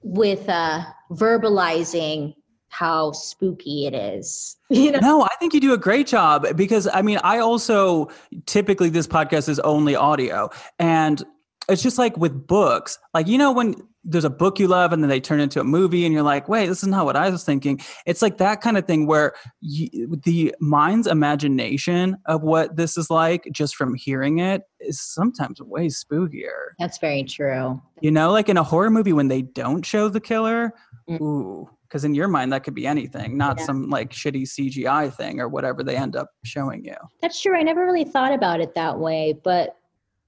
with 0.02 0.48
uh 0.48 0.84
verbalizing 1.12 2.36
how 2.78 3.12
spooky 3.14 3.86
it 3.88 3.94
is. 3.94 4.58
You 4.72 4.92
know? 4.94 5.00
No, 5.00 5.22
I 5.22 5.30
think 5.40 5.54
you 5.54 5.60
do 5.62 5.74
a 5.74 5.78
great 5.78 6.08
job 6.08 6.48
because 6.56 6.88
I 6.92 7.04
mean, 7.04 7.20
I 7.24 7.38
also 7.38 8.10
typically 8.48 8.90
this 8.90 9.06
podcast 9.06 9.48
is 9.48 9.60
only 9.60 9.96
audio. 9.96 10.50
And 10.80 11.24
it's 11.70 11.84
just 11.84 12.00
like 12.00 12.18
with 12.18 12.48
books, 12.48 12.98
like, 13.14 13.28
you 13.28 13.38
know, 13.38 13.52
when 13.52 13.76
there's 14.04 14.26
a 14.26 14.30
book 14.30 14.58
you 14.60 14.68
love 14.68 14.92
and 14.92 15.04
then 15.04 15.10
they 15.10 15.20
turn 15.20 15.40
into 15.40 15.60
a 15.60 15.64
movie 15.64 16.04
and 16.04 16.14
you're 16.14 16.24
like, 16.24 16.50
wait, 16.50 16.66
this 16.66 16.82
is 16.82 16.88
not 16.88 17.06
what 17.06 17.16
I 17.16 17.30
was 17.30 17.44
thinking. 17.44 17.80
It's 18.08 18.24
like 18.24 18.38
that 18.38 18.62
kind 18.62 18.76
of 18.76 18.86
thing 18.86 19.06
where 19.06 19.34
you, 19.62 20.16
the 20.24 20.54
mind's 20.60 21.06
imagination 21.06 22.18
of 22.26 22.42
what 22.42 22.76
this 22.76 22.98
is 22.98 23.12
like 23.12 23.48
just 23.52 23.76
from 23.76 23.94
hearing 23.94 24.40
it 24.40 24.64
is 24.80 25.00
sometimes 25.00 25.62
way 25.62 25.88
spookier. 25.88 26.70
That's 26.80 26.98
very 26.98 27.24
true. 27.24 27.80
You 28.02 28.10
know, 28.12 28.32
like 28.32 28.50
in 28.50 28.58
a 28.58 28.64
horror 28.64 28.90
movie 28.90 29.14
when 29.14 29.28
they 29.28 29.44
don't 29.44 29.86
show 29.86 30.10
the 30.10 30.20
killer, 30.22 30.74
Mm. 31.08 31.22
ooh, 31.22 31.70
because 31.88 32.04
in 32.04 32.14
your 32.16 32.28
mind 32.28 32.52
that 32.54 32.64
could 32.64 32.74
be 32.76 32.88
anything, 32.88 33.38
not 33.38 33.60
Yeah. 33.60 33.66
some 33.66 33.90
like 33.90 34.12
shitty 34.12 34.44
CGI 34.48 35.14
thing 35.14 35.40
or 35.40 35.48
whatever 35.48 35.84
they 35.84 35.96
end 35.96 36.16
up 36.16 36.30
showing 36.44 36.84
you. 36.84 36.96
That's 37.22 37.42
true. 37.42 37.56
I 37.58 37.62
never 37.64 37.86
really 37.86 38.04
thought 38.04 38.34
about 38.34 38.60
it 38.60 38.74
that 38.76 39.00
way, 39.00 39.40
but 39.44 39.78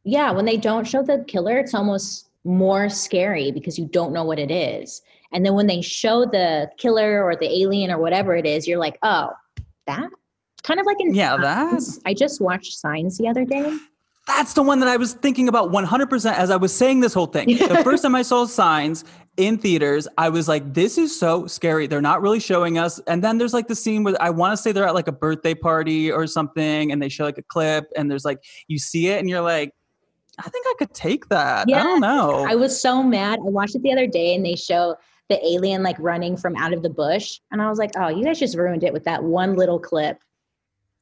yeah, 0.03 0.31
when 0.31 0.45
they 0.45 0.57
don't 0.57 0.87
show 0.87 1.03
the 1.03 1.23
killer, 1.27 1.57
it's 1.57 1.73
almost 1.73 2.29
more 2.43 2.87
scary 2.89 3.51
because 3.51 3.77
you 3.77 3.85
don't 3.87 4.13
know 4.13 4.23
what 4.23 4.39
it 4.39 4.51
is. 4.51 5.01
And 5.33 5.45
then 5.45 5.53
when 5.53 5.67
they 5.67 5.81
show 5.81 6.25
the 6.25 6.69
killer 6.77 7.21
or 7.23 7.35
the 7.35 7.49
alien 7.61 7.91
or 7.91 7.97
whatever 7.97 8.35
it 8.35 8.45
is, 8.45 8.65
you're 8.65 8.79
like, 8.79 8.97
"Oh, 9.03 9.31
that?" 9.85 10.09
Kind 10.63 10.79
of 10.79 10.85
like 10.85 10.95
in 11.01 11.13
Yeah, 11.13 11.35
that 11.37 11.81
I 12.05 12.13
just 12.13 12.39
watched 12.39 12.77
Signs 12.77 13.17
the 13.17 13.27
other 13.27 13.43
day. 13.43 13.75
That's 14.27 14.53
the 14.53 14.61
one 14.61 14.79
that 14.81 14.89
I 14.89 14.97
was 14.97 15.13
thinking 15.13 15.47
about 15.47 15.71
100% 15.71 16.33
as 16.33 16.51
I 16.51 16.57
was 16.57 16.75
saying 16.75 16.99
this 16.99 17.13
whole 17.13 17.27
thing. 17.27 17.47
The 17.47 17.81
first 17.83 18.03
time 18.03 18.13
I 18.13 18.21
saw 18.21 18.45
signs 18.45 19.05
in 19.37 19.57
theaters, 19.57 20.07
I 20.17 20.29
was 20.29 20.47
like, 20.47 20.73
this 20.73 20.97
is 20.97 21.17
so 21.17 21.47
scary. 21.47 21.87
They're 21.87 22.01
not 22.01 22.21
really 22.21 22.39
showing 22.39 22.77
us. 22.77 22.99
And 23.07 23.23
then 23.23 23.37
there's 23.37 23.53
like 23.53 23.67
the 23.67 23.75
scene 23.75 24.03
where 24.03 24.21
I 24.21 24.29
want 24.29 24.51
to 24.51 24.57
say 24.57 24.71
they're 24.73 24.87
at 24.87 24.95
like 24.95 25.07
a 25.07 25.13
birthday 25.13 25.53
party 25.55 26.11
or 26.11 26.27
something 26.27 26.91
and 26.91 27.01
they 27.01 27.07
show 27.09 27.23
like 27.23 27.37
a 27.37 27.43
clip 27.43 27.85
and 27.95 28.11
there's 28.11 28.25
like, 28.25 28.43
you 28.67 28.77
see 28.77 29.07
it 29.07 29.19
and 29.19 29.29
you're 29.29 29.41
like, 29.41 29.73
I 30.39 30.49
think 30.49 30.65
I 30.67 30.73
could 30.77 30.93
take 30.93 31.29
that. 31.29 31.67
I 31.73 31.83
don't 31.83 32.01
know. 32.01 32.45
I 32.47 32.55
was 32.55 32.79
so 32.79 33.01
mad. 33.01 33.39
I 33.39 33.49
watched 33.49 33.75
it 33.75 33.81
the 33.81 33.91
other 33.91 34.07
day 34.07 34.35
and 34.35 34.45
they 34.45 34.55
show 34.55 34.95
the 35.29 35.43
alien 35.45 35.83
like 35.83 35.97
running 35.99 36.37
from 36.37 36.55
out 36.55 36.73
of 36.73 36.83
the 36.83 36.89
bush. 36.89 37.39
And 37.51 37.61
I 37.61 37.69
was 37.69 37.79
like, 37.79 37.91
oh, 37.97 38.09
you 38.09 38.23
guys 38.23 38.39
just 38.39 38.57
ruined 38.57 38.83
it 38.83 38.93
with 38.93 39.03
that 39.05 39.23
one 39.23 39.55
little 39.55 39.79
clip. 39.79 40.19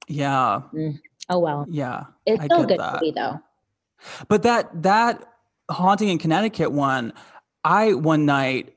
yeah. 0.07 0.61
Mm. 0.73 0.99
Oh, 1.29 1.39
well. 1.39 1.65
Yeah. 1.69 2.05
It's 2.25 2.41
I 2.41 2.45
still 2.45 2.65
good 2.65 2.79
that. 2.79 3.01
movie, 3.01 3.11
though. 3.11 3.39
But 4.27 4.43
that 4.43 4.83
that 4.83 5.25
haunting 5.69 6.09
in 6.09 6.17
Connecticut 6.17 6.71
one, 6.71 7.13
I 7.63 7.93
one 7.93 8.25
night 8.25 8.75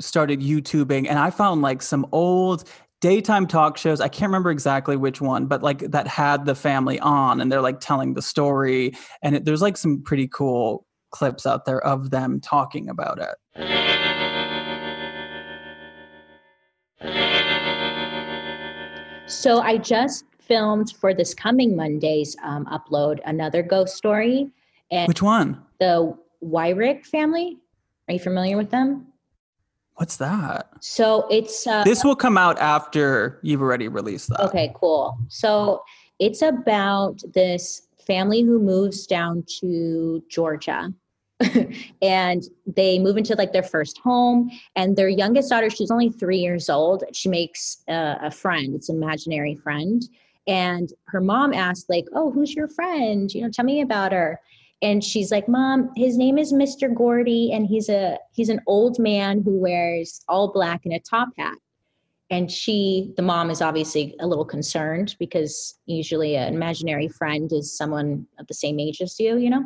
started 0.00 0.40
YouTubing 0.40 1.08
and 1.08 1.18
I 1.18 1.30
found 1.30 1.62
like 1.62 1.82
some 1.82 2.06
old 2.12 2.64
daytime 3.00 3.46
talk 3.46 3.76
shows. 3.76 4.00
I 4.00 4.08
can't 4.08 4.28
remember 4.28 4.50
exactly 4.50 4.96
which 4.96 5.20
one, 5.20 5.46
but 5.46 5.62
like 5.62 5.80
that 5.90 6.06
had 6.06 6.46
the 6.46 6.54
family 6.54 6.98
on 7.00 7.40
and 7.40 7.50
they're 7.50 7.60
like 7.60 7.80
telling 7.80 8.14
the 8.14 8.22
story. 8.22 8.92
And 9.22 9.36
it, 9.36 9.44
there's 9.44 9.62
like 9.62 9.76
some 9.76 10.02
pretty 10.02 10.28
cool 10.28 10.86
clips 11.10 11.44
out 11.46 11.64
there 11.64 11.84
of 11.84 12.10
them 12.10 12.40
talking 12.40 12.88
about 12.88 13.18
it. 13.18 13.34
So 19.26 19.60
I 19.60 19.78
just 19.78 20.24
filmed 20.50 20.92
for 21.00 21.14
this 21.14 21.32
coming 21.32 21.76
Monday's 21.76 22.36
um, 22.42 22.66
upload 22.66 23.20
another 23.24 23.62
ghost 23.62 23.96
story. 23.96 24.50
And 24.90 25.06
Which 25.06 25.22
one? 25.22 25.62
the 25.78 26.18
Wyrick 26.42 27.06
family. 27.06 27.58
Are 28.08 28.14
you 28.14 28.18
familiar 28.18 28.56
with 28.56 28.70
them? 28.70 29.06
What's 29.94 30.16
that? 30.16 30.68
So 30.80 31.28
it's 31.30 31.66
uh, 31.66 31.84
This 31.84 32.02
will 32.02 32.16
come 32.16 32.36
out 32.36 32.58
after 32.58 33.38
you've 33.42 33.62
already 33.62 33.86
released 33.86 34.30
that. 34.30 34.40
Okay, 34.40 34.72
cool. 34.74 35.16
So 35.28 35.84
it's 36.18 36.42
about 36.42 37.22
this 37.32 37.86
family 38.04 38.42
who 38.42 38.58
moves 38.58 39.06
down 39.06 39.44
to 39.60 40.22
Georgia. 40.28 40.92
and 42.02 42.42
they 42.66 42.98
move 42.98 43.16
into 43.16 43.34
like 43.34 43.52
their 43.52 43.62
first 43.62 43.98
home 43.98 44.50
and 44.76 44.94
their 44.94 45.08
youngest 45.08 45.48
daughter 45.48 45.70
she's 45.70 45.90
only 45.90 46.10
three 46.10 46.36
years 46.36 46.68
old 46.68 47.02
she 47.14 47.30
makes 47.30 47.78
a, 47.88 48.18
a 48.24 48.30
friend 48.30 48.74
it's 48.74 48.90
an 48.90 49.02
imaginary 49.02 49.54
friend 49.54 50.02
and 50.46 50.92
her 51.06 51.20
mom 51.20 51.52
asked 51.52 51.88
like 51.88 52.06
oh 52.14 52.30
who's 52.30 52.54
your 52.54 52.68
friend? 52.68 53.32
You 53.32 53.42
know 53.42 53.50
tell 53.50 53.64
me 53.64 53.80
about 53.80 54.12
her. 54.12 54.40
And 54.82 55.04
she's 55.04 55.30
like 55.30 55.48
mom 55.48 55.90
his 55.96 56.16
name 56.16 56.38
is 56.38 56.52
mr 56.52 56.94
gordy 56.94 57.52
and 57.52 57.66
he's 57.66 57.88
a 57.88 58.18
he's 58.32 58.48
an 58.48 58.60
old 58.66 58.98
man 58.98 59.42
who 59.42 59.58
wears 59.58 60.22
all 60.28 60.52
black 60.52 60.84
and 60.84 60.94
a 60.94 61.00
top 61.00 61.28
hat. 61.38 61.58
And 62.30 62.50
she 62.50 63.12
the 63.16 63.22
mom 63.22 63.50
is 63.50 63.60
obviously 63.60 64.14
a 64.20 64.26
little 64.26 64.44
concerned 64.44 65.16
because 65.18 65.78
usually 65.86 66.36
an 66.36 66.54
imaginary 66.54 67.08
friend 67.08 67.52
is 67.52 67.76
someone 67.76 68.26
of 68.38 68.46
the 68.46 68.54
same 68.54 68.80
age 68.80 69.00
as 69.00 69.18
you 69.20 69.36
you 69.36 69.50
know? 69.50 69.64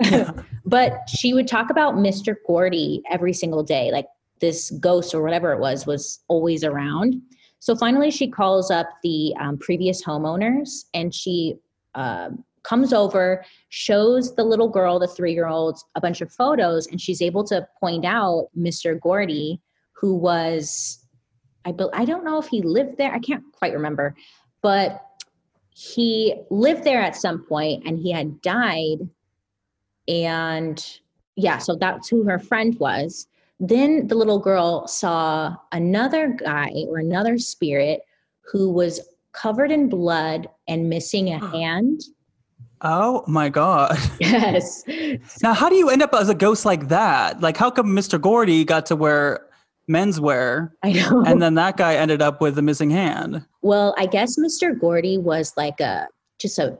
But 0.64 1.08
she 1.08 1.32
would 1.32 1.48
talk 1.48 1.70
about 1.70 1.94
mr 1.94 2.34
gordy 2.46 3.02
every 3.10 3.32
single 3.32 3.62
day 3.62 3.90
like 3.90 4.06
this 4.40 4.70
ghost 4.72 5.14
or 5.14 5.22
whatever 5.22 5.52
it 5.52 5.60
was 5.60 5.86
was 5.86 6.20
always 6.28 6.64
around 6.64 7.20
So 7.60 7.74
finally, 7.74 8.10
she 8.10 8.28
calls 8.28 8.70
up 8.70 8.88
the 9.02 9.34
um, 9.40 9.58
previous 9.58 10.02
homeowners 10.04 10.84
and 10.94 11.14
she 11.14 11.56
uh, 11.94 12.30
comes 12.62 12.92
over, 12.92 13.44
shows 13.70 14.34
the 14.34 14.44
little 14.44 14.68
girl, 14.68 14.98
the 14.98 15.08
three 15.08 15.32
year 15.32 15.48
old, 15.48 15.78
a 15.94 16.00
bunch 16.00 16.20
of 16.20 16.30
photos, 16.30 16.86
and 16.86 17.00
she's 17.00 17.22
able 17.22 17.44
to 17.44 17.66
point 17.80 18.04
out 18.04 18.48
Mr. 18.56 18.98
Gordy, 19.00 19.60
who 19.92 20.14
was, 20.14 21.04
I, 21.64 21.72
be, 21.72 21.86
I 21.92 22.04
don't 22.04 22.24
know 22.24 22.38
if 22.38 22.46
he 22.46 22.62
lived 22.62 22.98
there, 22.98 23.12
I 23.12 23.18
can't 23.18 23.44
quite 23.52 23.72
remember, 23.72 24.14
but 24.62 25.04
he 25.70 26.34
lived 26.50 26.84
there 26.84 27.00
at 27.00 27.16
some 27.16 27.44
point 27.44 27.84
and 27.86 27.98
he 27.98 28.12
had 28.12 28.40
died. 28.42 28.98
And 30.06 30.84
yeah, 31.36 31.58
so 31.58 31.76
that's 31.76 32.08
who 32.08 32.24
her 32.24 32.38
friend 32.38 32.78
was. 32.78 33.28
Then 33.60 34.06
the 34.06 34.14
little 34.14 34.38
girl 34.38 34.86
saw 34.86 35.56
another 35.72 36.28
guy 36.28 36.70
or 36.88 36.98
another 36.98 37.38
spirit 37.38 38.00
who 38.50 38.70
was 38.72 39.00
covered 39.32 39.70
in 39.70 39.88
blood 39.88 40.48
and 40.68 40.88
missing 40.88 41.32
a 41.32 41.44
hand. 41.48 42.02
Oh 42.80 43.24
my 43.26 43.48
god. 43.48 43.98
Yes. 44.20 44.84
Now, 45.42 45.52
how 45.52 45.68
do 45.68 45.74
you 45.74 45.90
end 45.90 46.02
up 46.02 46.14
as 46.14 46.28
a 46.28 46.34
ghost 46.34 46.64
like 46.64 46.88
that? 46.88 47.40
Like, 47.40 47.56
how 47.56 47.70
come 47.70 47.88
Mr. 47.88 48.20
Gordy 48.20 48.64
got 48.64 48.86
to 48.86 48.96
wear 48.96 49.46
menswear 49.90 50.70
I 50.82 50.92
know. 50.92 51.22
and 51.26 51.40
then 51.40 51.54
that 51.54 51.76
guy 51.76 51.94
ended 51.96 52.20
up 52.22 52.40
with 52.40 52.58
a 52.58 52.62
missing 52.62 52.90
hand? 52.90 53.44
Well, 53.62 53.94
I 53.98 54.06
guess 54.06 54.38
Mr. 54.38 54.78
Gordy 54.78 55.18
was 55.18 55.52
like 55.56 55.80
a 55.80 56.06
just 56.38 56.58
a, 56.58 56.78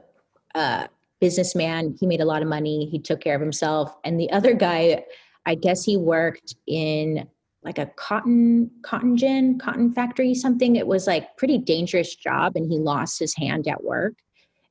a 0.55 0.87
businessman. 1.19 1.97
He 1.99 2.07
made 2.07 2.21
a 2.21 2.25
lot 2.25 2.41
of 2.41 2.47
money. 2.47 2.85
He 2.85 2.99
took 2.99 3.19
care 3.19 3.35
of 3.35 3.41
himself. 3.41 3.95
And 4.05 4.19
the 4.19 4.31
other 4.31 4.53
guy, 4.53 5.03
I 5.49 5.55
guess 5.55 5.83
he 5.83 5.97
worked 5.97 6.55
in 6.67 7.27
like 7.63 7.79
a 7.79 7.87
cotton 7.95 8.69
cotton 8.83 9.17
gin 9.17 9.57
cotton 9.57 9.91
factory 9.91 10.35
something. 10.35 10.75
It 10.75 10.85
was 10.85 11.07
like 11.07 11.35
pretty 11.37 11.57
dangerous 11.57 12.15
job 12.15 12.55
and 12.55 12.71
he 12.71 12.77
lost 12.77 13.17
his 13.17 13.35
hand 13.35 13.67
at 13.67 13.83
work. 13.83 14.13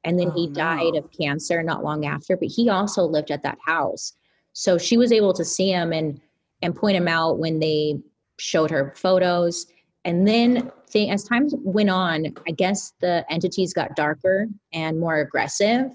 And 0.05 0.20
then 0.20 0.29
Oh, 0.29 0.35
he 0.37 0.47
died 0.47 0.93
no. 0.93 1.01
of 1.01 1.11
cancer 1.11 1.64
not 1.64 1.83
long 1.83 2.07
after 2.07 2.37
but 2.37 2.47
he 2.47 2.68
also 2.68 3.03
lived 3.03 3.33
at 3.33 3.43
that 3.43 3.59
house. 3.66 4.12
So 4.53 4.79
she 4.79 4.97
was 4.97 5.11
able 5.11 5.35
to 5.35 5.45
see 5.45 5.70
him 5.70 5.93
and 5.93 6.20
and 6.62 6.76
point 6.76 6.97
him 6.97 7.09
out 7.09 7.41
when 7.41 7.59
they 7.59 7.99
showed 8.39 8.70
her 8.70 8.95
photos. 8.97 9.66
And 10.05 10.29
then 10.29 10.70
thing, 10.89 11.11
as 11.11 11.24
time 11.24 11.49
went 11.64 11.91
on 11.91 12.35
i 12.47 12.51
guess 12.53 12.95
the 13.01 13.22
entities 13.29 13.74
got 13.74 13.95
darker 13.95 14.47
and 14.72 14.99
more 14.99 15.18
aggressive 15.18 15.91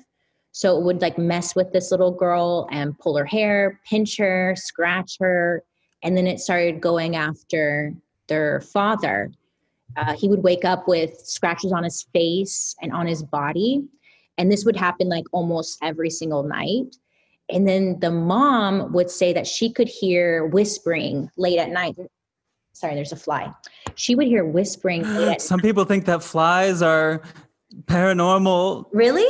so 0.54 0.78
it 0.78 0.84
would 0.84 1.02
like 1.02 1.18
mess 1.18 1.56
with 1.56 1.74
this 1.74 1.92
little 1.92 2.12
girl 2.12 2.68
and 2.72 2.98
pull 3.00 3.18
her 3.18 3.26
hair 3.26 3.80
pinch 3.90 4.18
her 4.18 4.56
scratch 4.56 5.18
her 5.20 5.64
and 6.04 6.16
then 6.16 6.28
it 6.28 6.40
started 6.40 6.82
going 6.82 7.16
after 7.16 7.94
their 8.28 8.60
father. 8.62 9.32
Uh, 9.96 10.14
he 10.14 10.28
would 10.28 10.44
wake 10.44 10.66
up 10.66 10.88
with 10.88 11.18
scratches 11.24 11.72
on 11.72 11.84
his 11.84 12.04
face 12.14 12.76
and 12.82 12.92
on 12.92 13.08
his 13.08 13.24
body 13.24 13.84
and 14.38 14.52
this 14.52 14.66
would 14.66 14.76
happen 14.76 15.10
like 15.10 15.26
almost 15.32 15.78
every 15.82 16.10
single 16.10 16.44
night. 16.44 16.96
And 17.50 17.68
then 17.68 18.00
the 18.00 18.12
mom 18.12 18.92
would 18.94 19.12
say 19.12 19.34
that 19.34 19.46
she 19.46 19.72
could 19.72 19.88
hear 19.88 20.46
whispering 20.46 21.30
late 21.38 21.60
at 21.60 21.70
night. 21.70 21.96
Sorry 22.74 22.96
there's 22.96 23.12
a 23.12 23.18
fly. 23.18 23.54
She 23.96 24.16
would 24.16 24.28
hear 24.28 24.46
whispering 24.46 25.04
late 25.04 25.28
at 25.28 25.42
Some 25.42 25.60
people 25.60 25.86
think 25.86 26.06
that 26.06 26.24
flies 26.24 26.82
are 26.82 27.22
paranormal. 27.86 28.86
really 28.92 29.28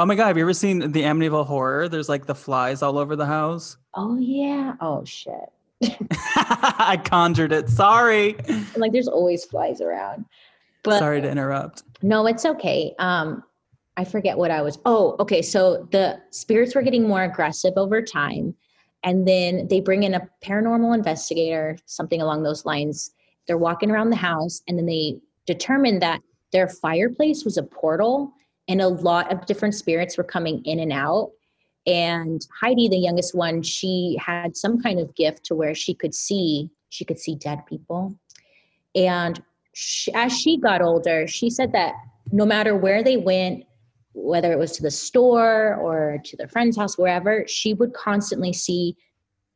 Oh 0.00 0.06
my 0.06 0.14
god, 0.14 0.28
have 0.28 0.38
you 0.38 0.44
ever 0.44 0.54
seen 0.54 0.78
the 0.78 1.02
Amityville 1.02 1.46
horror? 1.46 1.86
There's 1.86 2.08
like 2.08 2.24
the 2.24 2.34
flies 2.34 2.80
all 2.80 2.96
over 2.96 3.16
the 3.16 3.26
house. 3.26 3.76
oh 3.94 4.16
yeah 4.18 4.74
oh 4.80 5.04
shit 5.04 5.52
I 5.82 6.98
conjured 7.04 7.52
it. 7.52 7.68
Sorry. 7.68 8.36
like 8.76 8.92
there's 8.92 9.08
always 9.08 9.44
flies 9.44 9.82
around 9.82 10.24
but 10.82 10.98
Sorry 10.98 11.20
to 11.20 11.30
interrupt. 11.30 11.82
No, 12.02 12.26
it's 12.26 12.46
okay. 12.46 12.94
Um, 12.98 13.42
I 13.98 14.04
forget 14.04 14.38
what 14.38 14.50
I 14.50 14.62
was. 14.62 14.78
Oh, 14.86 15.16
okay. 15.20 15.42
So 15.42 15.86
the 15.92 16.18
spirits 16.30 16.74
were 16.74 16.80
getting 16.80 17.06
more 17.06 17.24
aggressive 17.24 17.74
over 17.76 18.00
time. 18.00 18.54
And 19.04 19.28
then 19.28 19.68
they 19.68 19.80
bring 19.80 20.04
in 20.04 20.14
a 20.14 20.26
paranormal 20.42 20.94
investigator, 20.94 21.76
something 21.84 22.22
along 22.22 22.42
those 22.42 22.64
lines. 22.64 23.10
They're 23.46 23.58
walking 23.58 23.90
around 23.90 24.08
the 24.08 24.16
house 24.16 24.62
and 24.66 24.78
then 24.78 24.86
they 24.86 25.18
determine 25.44 25.98
that 25.98 26.20
their 26.52 26.68
fireplace 26.68 27.44
was 27.44 27.58
a 27.58 27.62
portal 27.62 28.32
and 28.70 28.80
a 28.80 28.86
lot 28.86 29.32
of 29.32 29.44
different 29.46 29.74
spirits 29.74 30.16
were 30.16 30.24
coming 30.24 30.64
in 30.64 30.78
and 30.78 30.92
out. 30.92 31.32
And 31.88 32.40
Heidi, 32.60 32.88
the 32.88 32.98
youngest 32.98 33.34
one, 33.34 33.62
she 33.62 34.16
had 34.24 34.56
some 34.56 34.80
kind 34.80 35.00
of 35.00 35.14
gift 35.16 35.44
to 35.46 35.56
where 35.56 35.74
she 35.74 35.92
could 35.92 36.14
see, 36.14 36.70
she 36.88 37.04
could 37.04 37.18
see 37.18 37.34
dead 37.34 37.66
people. 37.66 38.14
And 38.94 39.42
she, 39.74 40.14
as 40.14 40.38
she 40.38 40.56
got 40.56 40.82
older, 40.82 41.26
she 41.26 41.50
said 41.50 41.72
that 41.72 41.94
no 42.30 42.46
matter 42.46 42.76
where 42.76 43.02
they 43.02 43.16
went, 43.16 43.64
whether 44.12 44.52
it 44.52 44.58
was 44.58 44.72
to 44.72 44.82
the 44.82 44.90
store 44.90 45.74
or 45.74 46.18
to 46.24 46.36
their 46.36 46.48
friend's 46.48 46.76
house, 46.76 46.96
wherever, 46.96 47.44
she 47.48 47.74
would 47.74 47.92
constantly 47.92 48.52
see 48.52 48.96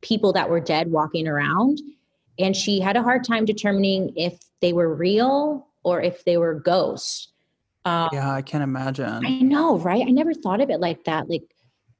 people 0.01 0.33
that 0.33 0.49
were 0.49 0.59
dead 0.59 0.91
walking 0.91 1.25
around. 1.25 1.79
And 2.37 2.53
she 2.53 2.81
had 2.81 2.97
a 2.97 3.03
hard 3.03 3.23
time 3.23 3.45
determining 3.45 4.11
if 4.17 4.37
they 4.59 4.73
were 4.73 4.93
real 4.93 5.67
or 5.83 6.01
if 6.01 6.25
they 6.25 6.35
were 6.35 6.53
ghosts. 6.53 7.31
Um, 7.85 8.09
Yeah, 8.11 8.33
I 8.33 8.41
can't 8.41 8.63
imagine. 8.63 9.25
I 9.25 9.39
know, 9.39 9.77
right? 9.77 10.05
I 10.05 10.09
never 10.09 10.33
thought 10.33 10.61
of 10.61 10.69
it 10.69 10.79
like 10.79 11.03
that. 11.05 11.29
Like, 11.29 11.43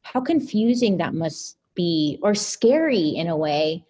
how 0.01 0.21
confusing 0.21 0.97
that 0.97 1.13
must 1.13 1.57
be, 1.75 2.19
or 2.21 2.35
scary 2.35 3.09
in 3.09 3.27
a 3.27 3.37
way, 3.37 3.85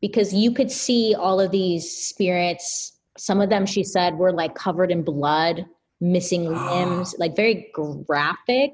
because 0.00 0.32
you 0.34 0.52
could 0.52 0.70
see 0.70 1.14
all 1.14 1.40
of 1.40 1.50
these 1.50 1.90
spirits. 1.90 2.92
Some 3.16 3.40
of 3.40 3.48
them, 3.48 3.66
she 3.66 3.82
said, 3.82 4.16
were 4.16 4.32
like 4.32 4.54
covered 4.54 4.90
in 4.90 5.02
blood, 5.02 5.66
missing 6.00 6.44
limbs, 6.48 7.14
like 7.18 7.34
very 7.36 7.70
graphic. 8.06 8.72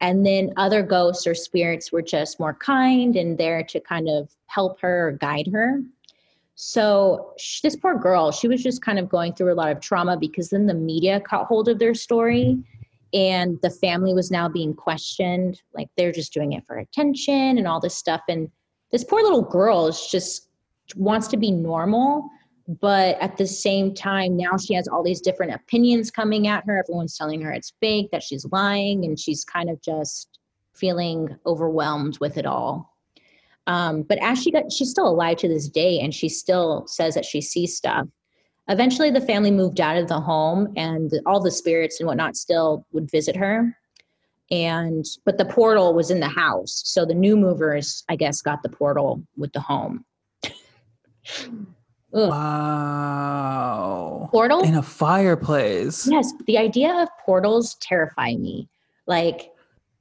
And 0.00 0.24
then 0.24 0.52
other 0.56 0.82
ghosts 0.82 1.26
or 1.26 1.34
spirits 1.34 1.90
were 1.90 2.02
just 2.02 2.38
more 2.38 2.54
kind 2.54 3.16
and 3.16 3.36
there 3.36 3.64
to 3.64 3.80
kind 3.80 4.08
of 4.08 4.30
help 4.46 4.80
her 4.80 5.08
or 5.08 5.12
guide 5.12 5.48
her. 5.52 5.82
So 6.60 7.34
sh- 7.38 7.60
this 7.60 7.76
poor 7.76 7.96
girl, 7.96 8.32
she 8.32 8.48
was 8.48 8.60
just 8.60 8.82
kind 8.82 8.98
of 8.98 9.08
going 9.08 9.32
through 9.32 9.52
a 9.52 9.54
lot 9.54 9.70
of 9.70 9.78
trauma 9.78 10.16
because 10.16 10.48
then 10.48 10.66
the 10.66 10.74
media 10.74 11.20
caught 11.20 11.46
hold 11.46 11.68
of 11.68 11.78
their 11.78 11.94
story 11.94 12.58
and 13.14 13.60
the 13.62 13.70
family 13.70 14.12
was 14.12 14.32
now 14.32 14.48
being 14.48 14.74
questioned 14.74 15.62
like 15.72 15.88
they're 15.96 16.10
just 16.10 16.32
doing 16.32 16.54
it 16.54 16.66
for 16.66 16.78
attention 16.78 17.58
and 17.58 17.68
all 17.68 17.78
this 17.78 17.94
stuff. 17.94 18.22
And 18.28 18.50
this 18.90 19.04
poor 19.04 19.22
little 19.22 19.42
girl 19.42 19.86
is 19.86 20.08
just 20.10 20.48
wants 20.96 21.28
to 21.28 21.36
be 21.36 21.52
normal 21.52 22.28
but 22.80 23.16
at 23.20 23.36
the 23.36 23.46
same 23.46 23.94
time 23.94 24.36
now 24.36 24.56
she 24.56 24.74
has 24.74 24.88
all 24.88 25.04
these 25.04 25.20
different 25.20 25.54
opinions 25.54 26.10
coming 26.10 26.48
at 26.48 26.64
her. 26.66 26.76
Everyone's 26.76 27.16
telling 27.16 27.40
her 27.40 27.52
it's 27.52 27.72
fake 27.80 28.10
that 28.10 28.24
she's 28.24 28.44
lying 28.50 29.04
and 29.04 29.18
she's 29.18 29.44
kind 29.44 29.70
of 29.70 29.80
just 29.80 30.40
feeling 30.74 31.36
overwhelmed 31.46 32.18
with 32.18 32.36
it 32.36 32.46
all 32.46 32.97
um, 33.68 34.02
but 34.02 34.18
as 34.20 34.42
she 34.42 34.50
got 34.50 34.72
she's 34.72 34.90
still 34.90 35.06
alive 35.06 35.36
to 35.36 35.46
this 35.46 35.68
day 35.68 36.00
and 36.00 36.12
she 36.12 36.28
still 36.28 36.84
says 36.88 37.14
that 37.14 37.24
she 37.24 37.40
sees 37.40 37.76
stuff 37.76 38.06
eventually 38.68 39.10
the 39.10 39.20
family 39.20 39.50
moved 39.52 39.80
out 39.80 39.96
of 39.96 40.08
the 40.08 40.20
home 40.20 40.72
and 40.76 41.12
all 41.26 41.40
the 41.40 41.50
spirits 41.50 42.00
and 42.00 42.06
whatnot 42.08 42.36
still 42.36 42.84
would 42.92 43.08
visit 43.10 43.36
her 43.36 43.76
and 44.50 45.04
but 45.24 45.38
the 45.38 45.44
portal 45.44 45.94
was 45.94 46.10
in 46.10 46.18
the 46.20 46.28
house 46.28 46.82
so 46.84 47.04
the 47.04 47.14
new 47.14 47.36
movers 47.36 48.02
i 48.08 48.16
guess 48.16 48.40
got 48.42 48.62
the 48.62 48.68
portal 48.68 49.22
with 49.36 49.52
the 49.52 49.60
home 49.60 50.04
Ugh. 52.14 52.30
Wow. 52.30 54.28
portal 54.32 54.60
In 54.62 54.74
a 54.76 54.82
fireplace. 54.82 56.08
yes 56.10 56.32
the 56.46 56.56
idea 56.56 56.94
of 57.02 57.08
portals 57.24 57.74
terrify 57.82 58.34
me 58.34 58.66
like 59.06 59.50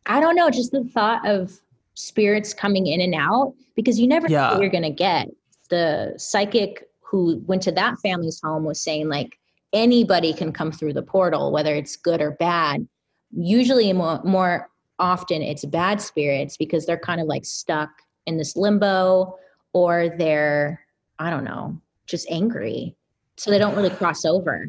i 0.05 0.22
don't 0.22 0.36
know 0.36 0.49
just 0.49 0.72
the 0.72 0.86
thought 0.86 1.28
of 1.28 1.59
spirits 1.98 2.54
coming 2.54 2.88
in 2.88 3.02
and 3.02 3.16
out 3.16 3.54
because 3.76 4.00
you 4.00 4.08
never 4.08 4.28
know 4.28 4.52
what 4.52 4.62
you're 4.62 4.70
gonna 4.70 4.91
get. 4.91 5.28
The 5.70 6.14
psychic 6.18 6.88
who 7.02 7.41
went 7.45 7.62
to 7.64 7.72
that 7.74 7.95
family's 8.00 8.39
home 8.43 8.64
was 8.64 8.82
saying 8.82 9.10
like 9.10 9.38
anybody 9.74 10.34
can 10.34 10.52
come 10.52 10.72
through 10.72 10.93
the 10.93 11.02
portal 11.02 11.52
whether 11.52 11.74
it's 11.76 11.95
good 11.95 12.22
or 12.22 12.32
bad. 12.32 12.88
Usually 13.32 13.91
more, 13.93 14.22
more 14.24 14.70
often 15.00 15.41
it's 15.41 15.66
bad 15.66 16.02
spirits 16.02 16.58
because 16.58 16.86
they're 16.86 16.98
kind 16.98 17.20
of 17.20 17.28
like 17.28 17.45
stuck 17.45 17.89
in 18.26 18.38
this 18.38 18.56
limbo 18.56 19.38
or 19.74 20.10
they're 20.18 20.82
i 21.20 21.30
don't 21.30 21.43
know 21.43 21.80
just 22.08 22.30
angry. 22.32 22.95
So 23.36 23.52
they 23.52 23.60
don't 23.60 23.76
really 23.76 23.91
cross 23.91 24.26
over. 24.26 24.68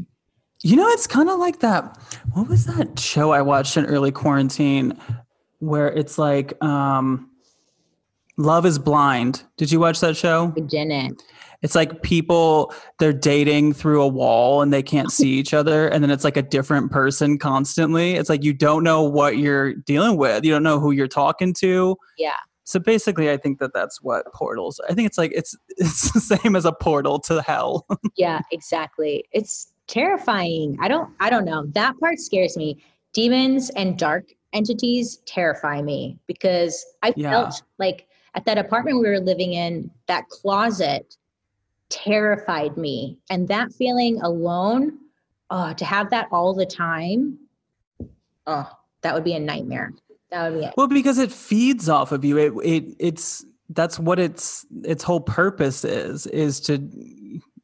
You 0.62 0.76
know, 0.76 0.88
it's 0.88 1.06
kind 1.06 1.30
of 1.30 1.38
like 1.38 1.60
that. 1.60 1.96
What 2.32 2.48
was 2.48 2.66
that 2.66 2.98
show 2.98 3.32
I 3.32 3.40
watched 3.40 3.76
in 3.76 3.86
early 3.86 4.10
quarantine 4.10 4.98
where 5.58 5.88
it's 5.88 6.18
like 6.18 6.62
um 6.62 7.30
Love 8.38 8.64
is 8.64 8.78
Blind. 8.78 9.42
Did 9.56 9.72
you 9.72 9.80
watch 9.80 9.98
that 10.00 10.16
show? 10.16 10.52
i 10.56 10.60
didn't 10.60 11.22
It's 11.62 11.74
like 11.74 12.02
people 12.02 12.72
they're 13.00 13.12
dating 13.12 13.72
through 13.72 14.00
a 14.00 14.06
wall 14.06 14.62
and 14.62 14.72
they 14.72 14.82
can't 14.82 15.10
see 15.10 15.30
each 15.30 15.52
other 15.52 15.88
and 15.88 16.04
then 16.04 16.10
it's 16.10 16.22
like 16.22 16.36
a 16.36 16.42
different 16.42 16.92
person 16.92 17.36
constantly. 17.38 18.12
It's 18.14 18.28
like 18.28 18.44
you 18.44 18.52
don't 18.52 18.84
know 18.84 19.02
what 19.02 19.38
you're 19.38 19.74
dealing 19.74 20.16
with. 20.16 20.44
You 20.44 20.52
don't 20.52 20.62
know 20.62 20.78
who 20.78 20.92
you're 20.92 21.08
talking 21.08 21.52
to. 21.54 21.96
yeah 22.16 22.36
So 22.62 22.78
basically, 22.78 23.28
I 23.28 23.38
think 23.38 23.58
that 23.58 23.72
that's 23.74 24.00
what 24.02 24.32
portals. 24.32 24.80
I 24.88 24.94
think 24.94 25.06
it's 25.06 25.18
like 25.18 25.32
it's 25.34 25.56
it's 25.76 26.12
the 26.12 26.20
same 26.20 26.54
as 26.54 26.64
a 26.64 26.72
portal 26.72 27.18
to 27.20 27.42
hell. 27.42 27.86
yeah, 28.16 28.40
exactly. 28.52 29.24
It's 29.32 29.72
terrifying. 29.88 30.76
I 30.80 30.86
don't 30.86 31.10
I 31.18 31.28
don't 31.28 31.44
know. 31.44 31.66
That 31.74 31.98
part 31.98 32.20
scares 32.20 32.56
me. 32.56 32.84
Demons 33.12 33.70
and 33.70 33.98
dark 33.98 34.26
entities 34.52 35.18
terrify 35.26 35.82
me 35.82 36.18
because 36.26 36.84
I 37.02 37.12
Yeah. 37.16 37.30
felt 37.30 37.62
like 37.78 38.08
at 38.34 38.44
that 38.46 38.58
apartment 38.58 39.00
we 39.00 39.08
were 39.08 39.20
living 39.20 39.52
in, 39.54 39.90
that 40.06 40.28
closet 40.28 41.16
terrified 41.90 42.76
me. 42.76 43.18
And 43.30 43.48
that 43.48 43.72
feeling 43.72 44.20
alone, 44.22 44.98
oh, 45.50 45.72
to 45.74 45.84
have 45.84 46.10
that 46.10 46.28
all 46.30 46.54
the 46.54 46.66
time, 46.66 47.38
oh, 48.46 48.70
that 49.02 49.14
would 49.14 49.24
be 49.24 49.34
a 49.34 49.40
nightmare. 49.40 49.92
That 50.30 50.50
would 50.50 50.60
be 50.60 50.66
it. 50.66 50.74
well, 50.76 50.88
because 50.88 51.18
it 51.18 51.32
feeds 51.32 51.88
off 51.88 52.12
of 52.12 52.24
you. 52.24 52.36
It 52.36 52.52
it 52.62 52.96
it's 52.98 53.44
that's 53.70 53.98
what 53.98 54.18
its 54.18 54.66
its 54.84 55.02
whole 55.02 55.20
purpose 55.20 55.84
is 55.84 56.26
is 56.26 56.60
to 56.60 56.88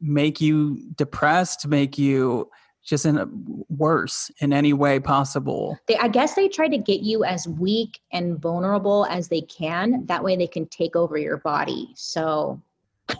make 0.01 0.41
you 0.41 0.77
depressed, 0.95 1.67
make 1.67 1.97
you 1.97 2.49
just 2.85 3.05
in 3.05 3.17
a, 3.17 3.27
worse 3.69 4.31
in 4.39 4.53
any 4.53 4.71
way 4.71 4.99
possible. 4.99 5.77
They, 5.87 5.97
I 5.97 6.07
guess 6.07 6.35
they 6.35 6.47
try 6.47 6.67
to 6.69 6.77
get 6.77 7.01
you 7.01 7.23
as 7.23 7.47
weak 7.47 7.99
and 8.13 8.39
vulnerable 8.39 9.05
as 9.09 9.27
they 9.27 9.41
can. 9.41 10.05
That 10.05 10.23
way 10.23 10.37
they 10.37 10.47
can 10.47 10.67
take 10.67 10.95
over 10.95 11.17
your 11.17 11.37
body. 11.37 11.89
So, 11.95 12.61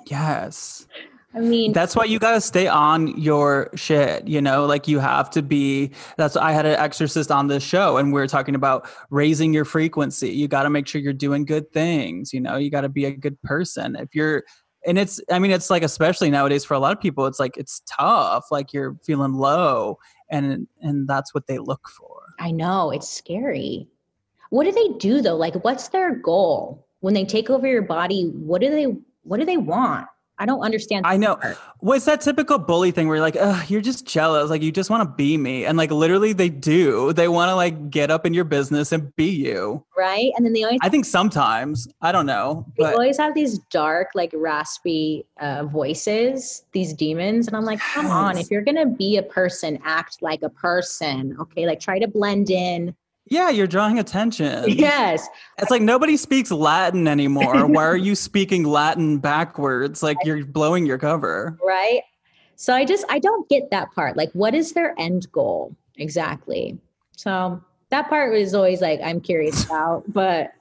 Yes. 0.06 0.88
I 1.34 1.40
mean, 1.40 1.74
That's 1.74 1.98
why 1.98 2.06
you 2.06 2.18
got 2.18 2.32
to 2.32 2.42
stay 2.42 2.68
on 2.68 3.20
your 3.20 3.70
shit, 3.76 4.26
you 4.26 4.42
know? 4.42 4.66
Like 4.66 4.88
you 4.88 5.00
have 5.00 5.30
to 5.32 5.42
be 5.42 5.92
that's 6.16 6.38
I 6.38 6.54
had 6.54 6.66
an 6.66 6.80
exorcist 6.80 7.30
on 7.30 7.48
this 7.48 7.62
show 7.62 7.98
and 7.98 8.14
we 8.14 8.22
are 8.22 8.28
talking 8.28 8.56
about 8.56 8.88
raising 9.10 9.54
your 9.54 9.66
frequency. 9.66 10.30
You 10.30 10.48
got 10.48 10.64
to 10.64 10.70
make 10.70 10.88
sure 10.88 11.02
you're 11.02 11.12
doing 11.12 11.44
good 11.44 11.70
things, 11.74 12.32
you 12.32 12.40
know? 12.40 12.56
You 12.56 12.72
got 12.72 12.82
to 12.82 12.90
be 12.90 13.04
a 13.04 13.12
good 13.12 13.42
person. 13.42 13.98
If 13.98 14.16
you're 14.16 14.44
and 14.86 14.98
it's 14.98 15.20
I 15.32 15.40
mean 15.40 15.52
it's 15.52 15.70
like 15.70 15.84
especially 15.84 16.30
nowadays 16.30 16.64
for 16.64 16.74
a 16.74 16.80
lot 16.80 16.94
of 16.94 17.02
people 17.02 17.26
it's 17.26 17.40
like 17.40 17.58
it's 17.58 17.82
tough, 17.86 18.46
like 18.52 18.74
you're 18.74 18.98
feeling 19.04 19.34
low 19.34 20.00
and 20.30 20.68
and 20.82 21.08
that's 21.08 21.34
what 21.34 21.48
they 21.48 21.58
look 21.58 21.88
for. 21.90 22.22
I 22.40 22.52
know 22.52 22.92
it's 22.92 23.10
scary. 23.10 23.88
What 24.50 24.66
do 24.66 24.72
they 24.72 24.98
do 24.98 25.22
though? 25.22 25.36
Like, 25.36 25.56
what's 25.64 25.90
their 25.90 26.16
goal 26.16 26.88
when 27.00 27.14
they 27.14 27.26
take 27.26 27.50
over 27.50 27.68
your 27.68 27.82
body? 27.82 28.32
What 28.34 28.62
do 28.62 28.70
they 28.70 28.96
What 29.24 29.40
do 29.40 29.46
they 29.46 29.58
want? 29.58 30.08
I 30.38 30.46
don't 30.46 30.62
understand. 30.62 31.06
I 31.08 31.18
know. 31.18 31.36
part. 31.38 31.58
Well, 31.82 31.96
it's 31.96 32.06
that 32.06 32.22
typical 32.22 32.58
bully 32.58 32.92
thing 32.92 33.08
where 33.08 33.18
you're 33.18 33.26
like, 33.26 33.38
Ugh, 33.40 33.70
you're 33.70 33.82
just 33.82 34.06
jealous. 34.06 34.50
Like 34.50 34.62
you 34.62 34.72
just 34.72 34.90
want 34.90 35.08
to 35.08 35.16
be 35.16 35.38
me. 35.38 35.66
And 35.66 35.78
like 35.78 35.92
literally 35.92 36.34
they 36.34 36.50
do. 36.50 37.14
They 37.14 37.28
want 37.28 37.50
to 37.50 37.56
like 37.56 37.90
get 37.90 38.12
up 38.12 38.26
in 38.26 38.34
your 38.34 38.44
business 38.44 38.92
and 38.92 39.16
be 39.16 39.30
you. 39.30 39.86
right? 39.98 40.32
And 40.36 40.46
then 40.46 40.54
they 40.54 40.64
always 40.64 40.80
I 40.82 40.90
think 40.90 41.06
sometimes. 41.06 41.88
I 42.02 42.12
don't 42.12 42.26
know. 42.26 42.66
they 42.78 42.84
But 42.84 42.94
always 42.94 43.18
have 43.18 43.34
these 43.34 43.60
dark, 43.72 44.10
like 44.16 44.32
raspy 44.34 45.26
uh, 45.40 45.66
voices. 45.66 46.66
These 46.72 46.94
demons, 46.94 47.48
and 47.48 47.56
I'm 47.56 47.66
like, 47.66 47.80
come 47.80 48.08
on! 48.08 48.38
If 48.38 48.52
you're 48.52 48.62
gonna 48.62 48.86
be 48.86 49.18
a 49.18 49.24
person, 49.24 49.80
act 49.84 50.22
like 50.22 50.42
a 50.42 50.50
person. 50.50 51.36
Okay, 51.40 51.66
like 51.66 51.80
try 51.80 52.00
to 52.00 52.08
blend 52.08 52.50
in. 52.50 52.96
Yeah, 53.28 53.50
you're 53.50 53.68
drawing 53.68 53.98
attention. 54.00 54.66
Yes, 54.68 55.28
It's 55.58 55.72
like 55.72 55.82
nobody 55.82 56.18
speaks 56.18 56.52
Latin 56.52 57.08
anymore. 57.08 57.66
Why 57.68 57.84
are 57.84 57.98
you 57.98 58.16
speaking 58.16 58.64
Latin 58.64 59.18
backwards? 59.18 60.04
Like 60.04 60.18
you're 60.24 60.46
blowing 60.46 60.86
your 60.86 60.98
cover. 60.98 61.58
right. 61.66 62.02
So 62.58 62.74
I 62.74 62.86
just 62.86 63.04
I 63.10 63.20
don't 63.20 63.50
get 63.50 63.70
that 63.72 63.92
part. 63.94 64.16
Like, 64.16 64.32
what 64.32 64.56
is 64.56 64.72
their 64.74 64.96
end 64.98 65.30
goal 65.32 65.76
exactly? 65.98 66.78
So 67.18 67.62
that 67.90 68.08
part 68.10 68.32
was 68.32 68.54
always 68.54 68.80
like 68.82 69.00
I'm 69.04 69.20
curious 69.20 69.66
about, 69.66 70.04
but 70.08 70.54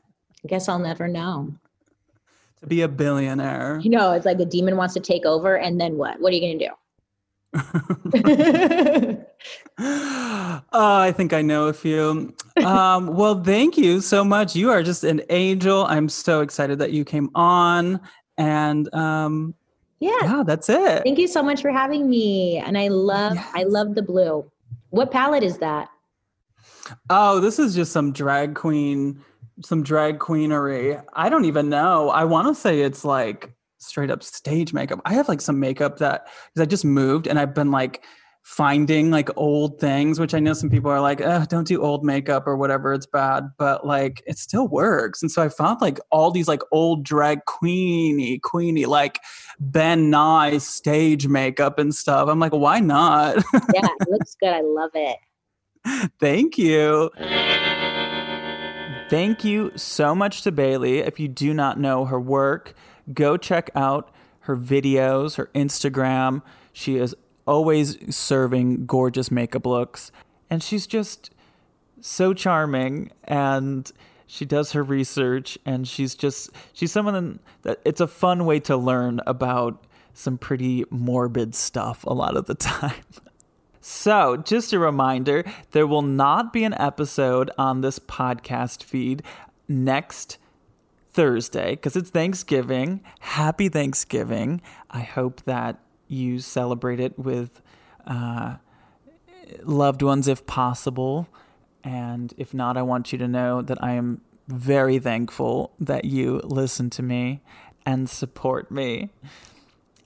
I 0.45 0.49
guess 0.49 0.69
I'll 0.69 0.79
never 0.81 1.07
know. 1.07 1.55
To 2.61 2.67
be 2.67 2.83
a 2.83 2.89
billionaire. 2.89 3.79
You 3.83 3.91
know, 3.91 4.13
it's 4.13 4.27
like 4.27 4.41
a 4.41 4.45
demon 4.45 4.77
wants 4.77 4.95
to 4.95 5.01
take 5.01 5.25
over, 5.25 5.57
and 5.57 5.81
then 5.81 5.97
what? 5.97 6.21
What 6.21 6.33
are 6.33 6.37
you 6.37 6.41
gonna 6.41 6.69
do? 6.71 6.75
oh, 7.55 9.23
I 10.73 11.13
think 11.17 11.33
I 11.33 11.43
know 11.43 11.69
a 11.69 11.73
few. 11.73 12.35
Um, 12.65 13.15
well, 13.15 13.43
thank 13.43 13.79
you 13.79 14.01
so 14.01 14.25
much. 14.25 14.57
You 14.57 14.71
are 14.71 14.83
just 14.83 15.05
an 15.05 15.23
angel. 15.31 15.85
I'm 15.87 16.09
so 16.09 16.41
excited 16.41 16.79
that 16.81 16.93
you 16.93 17.05
came 17.05 17.31
on. 17.35 18.01
And 18.37 18.93
um, 18.93 19.55
yeah. 20.01 20.19
yeah, 20.23 20.43
that's 20.45 20.69
it. 20.69 21.03
Thank 21.05 21.19
you 21.19 21.29
so 21.29 21.43
much 21.43 21.63
for 21.63 21.71
having 21.71 22.09
me. 22.09 22.59
And 22.59 22.77
I 22.77 22.89
love 22.89 23.39
I 23.55 23.63
love 23.63 23.95
the 23.95 24.03
blue. 24.03 24.51
What 24.91 25.11
palette 25.11 25.43
is 25.43 25.59
that? 25.59 25.89
Oh, 27.11 27.41
this 27.41 27.59
is 27.59 27.75
just 27.75 27.93
some 27.93 28.13
drag 28.13 28.55
queen, 28.55 29.23
some 29.63 29.83
drag 29.83 30.19
queenery. 30.19 31.01
I 31.15 31.29
don't 31.29 31.45
even 31.45 31.69
know. 31.69 32.11
I 32.11 32.25
want 32.25 32.49
to 32.49 32.55
say 32.55 32.81
it's 32.81 33.05
like 33.05 33.54
straight 33.85 34.11
up 34.11 34.23
stage 34.23 34.73
makeup. 34.73 35.01
I 35.05 35.15
have 35.15 35.29
like 35.29 35.41
some 35.41 35.61
makeup 35.61 35.99
that 35.99 36.27
because 36.53 36.63
I 36.63 36.67
just 36.67 36.85
moved 36.85 37.27
and 37.27 37.39
I've 37.39 37.55
been 37.55 37.71
like 37.71 38.05
finding 38.45 39.11
like 39.11 39.31
old 39.37 39.81
things, 39.81 40.21
which 40.21 40.35
I 40.35 40.39
know 40.39 40.53
some 40.53 40.69
people 40.69 40.91
are 40.91 41.01
like, 41.01 41.23
uh, 41.23 41.47
don't 41.47 41.67
do 41.67 41.83
old 41.83 42.05
makeup 42.05 42.47
or 42.47 42.57
whatever, 42.57 42.93
it's 42.93 43.07
bad, 43.07 43.51
but 43.57 43.87
like 43.87 44.23
it 44.27 44.39
still 44.39 44.69
works. 44.69 45.23
And 45.23 45.31
so 45.31 45.43
I 45.43 45.49
found 45.49 45.81
like 45.81 45.99
all 46.11 46.31
these 46.31 46.47
like 46.47 46.61
old 46.71 47.05
drag 47.05 47.41
queeny, 47.47 48.39
queeny, 48.41 48.87
like 48.87 49.19
Ben 49.59 50.11
Nye 50.11 50.59
stage 50.59 51.27
makeup 51.27 51.79
and 51.79 51.95
stuff. 51.95 52.29
I'm 52.29 52.39
like, 52.39 52.53
why 52.53 52.81
not? 52.81 53.37
Yeah, 53.73 53.89
it 54.01 54.09
looks 54.11 54.37
good. 54.39 54.51
I 54.51 54.61
love 54.61 54.91
it. 54.95 55.17
Thank 56.21 56.59
you. 56.59 57.11
Thank 59.09 59.45
you 59.45 59.73
so 59.77 60.15
much 60.15 60.43
to 60.43 60.53
Bailey. 60.53 60.99
If 60.99 61.19
you 61.19 61.29
do 61.29 61.55
not 61.55 61.79
know 61.79 62.05
her 62.05 62.21
work, 62.21 62.75
go 63.13 63.37
check 63.37 63.71
out 63.75 64.11
her 64.41 64.57
videos, 64.57 65.37
her 65.37 65.51
Instagram. 65.55 66.43
She 66.73 66.97
is 66.97 67.15
always 67.47 68.15
serving 68.15 68.87
gorgeous 68.87 69.31
makeup 69.31 69.67
looks, 69.67 70.13
and 70.49 70.63
she's 70.63 70.87
just 70.87 71.31
so 72.01 72.35
charming 72.35 73.11
and 73.25 73.91
she 74.27 74.45
does 74.45 74.73
her 74.73 74.83
research 74.83 75.57
and 75.65 75.89
she's 75.89 76.15
just 76.15 76.51
she's 76.73 76.93
someone 76.93 77.39
that 77.63 77.81
it's 77.85 78.01
a 78.01 78.07
fun 78.07 78.45
way 78.45 78.61
to 78.61 78.77
learn 78.77 79.21
about 79.27 79.83
some 80.13 80.37
pretty 80.37 80.85
morbid 80.91 81.55
stuff 81.55 82.05
a 82.05 82.13
lot 82.13 82.37
of 82.37 82.47
the 82.47 82.55
time. 82.55 82.95
So, 83.81 84.39
just 84.39 84.73
a 84.73 84.79
reminder 84.79 85.45
there 85.73 85.87
will 85.87 86.03
not 86.03 86.55
be 86.55 86.65
an 86.65 86.73
episode 86.75 87.51
on 87.59 87.83
this 87.83 87.99
podcast 87.99 88.83
feed 88.83 89.23
next 89.69 90.39
Thursday 91.15 91.71
because 91.71 91.97
it's 91.97 92.11
Thanksgiving. 92.11 93.01
Happy 93.21 93.69
Thanksgiving. 93.69 94.61
I 94.91 95.01
hope 95.01 95.43
that 95.43 95.79
you 96.09 96.41
celebrate 96.41 97.01
it 97.01 97.19
with 97.19 97.63
uh, 98.07 98.57
loved 99.63 100.03
ones 100.03 100.29
if 100.29 100.45
possible. 100.47 101.29
And 101.83 102.35
if 102.37 102.53
not, 102.53 102.77
I 102.77 102.83
want 102.83 103.13
you 103.13 103.19
to 103.19 103.29
know 103.29 103.63
that 103.63 103.83
I 103.83 103.93
am 103.93 104.21
very 104.49 104.99
thankful 104.99 105.73
that 105.81 106.05
you 106.05 106.41
listen 106.45 106.91
to 106.91 107.03
me 107.03 107.43
and 107.87 108.11
support 108.11 108.71
me 108.71 109.11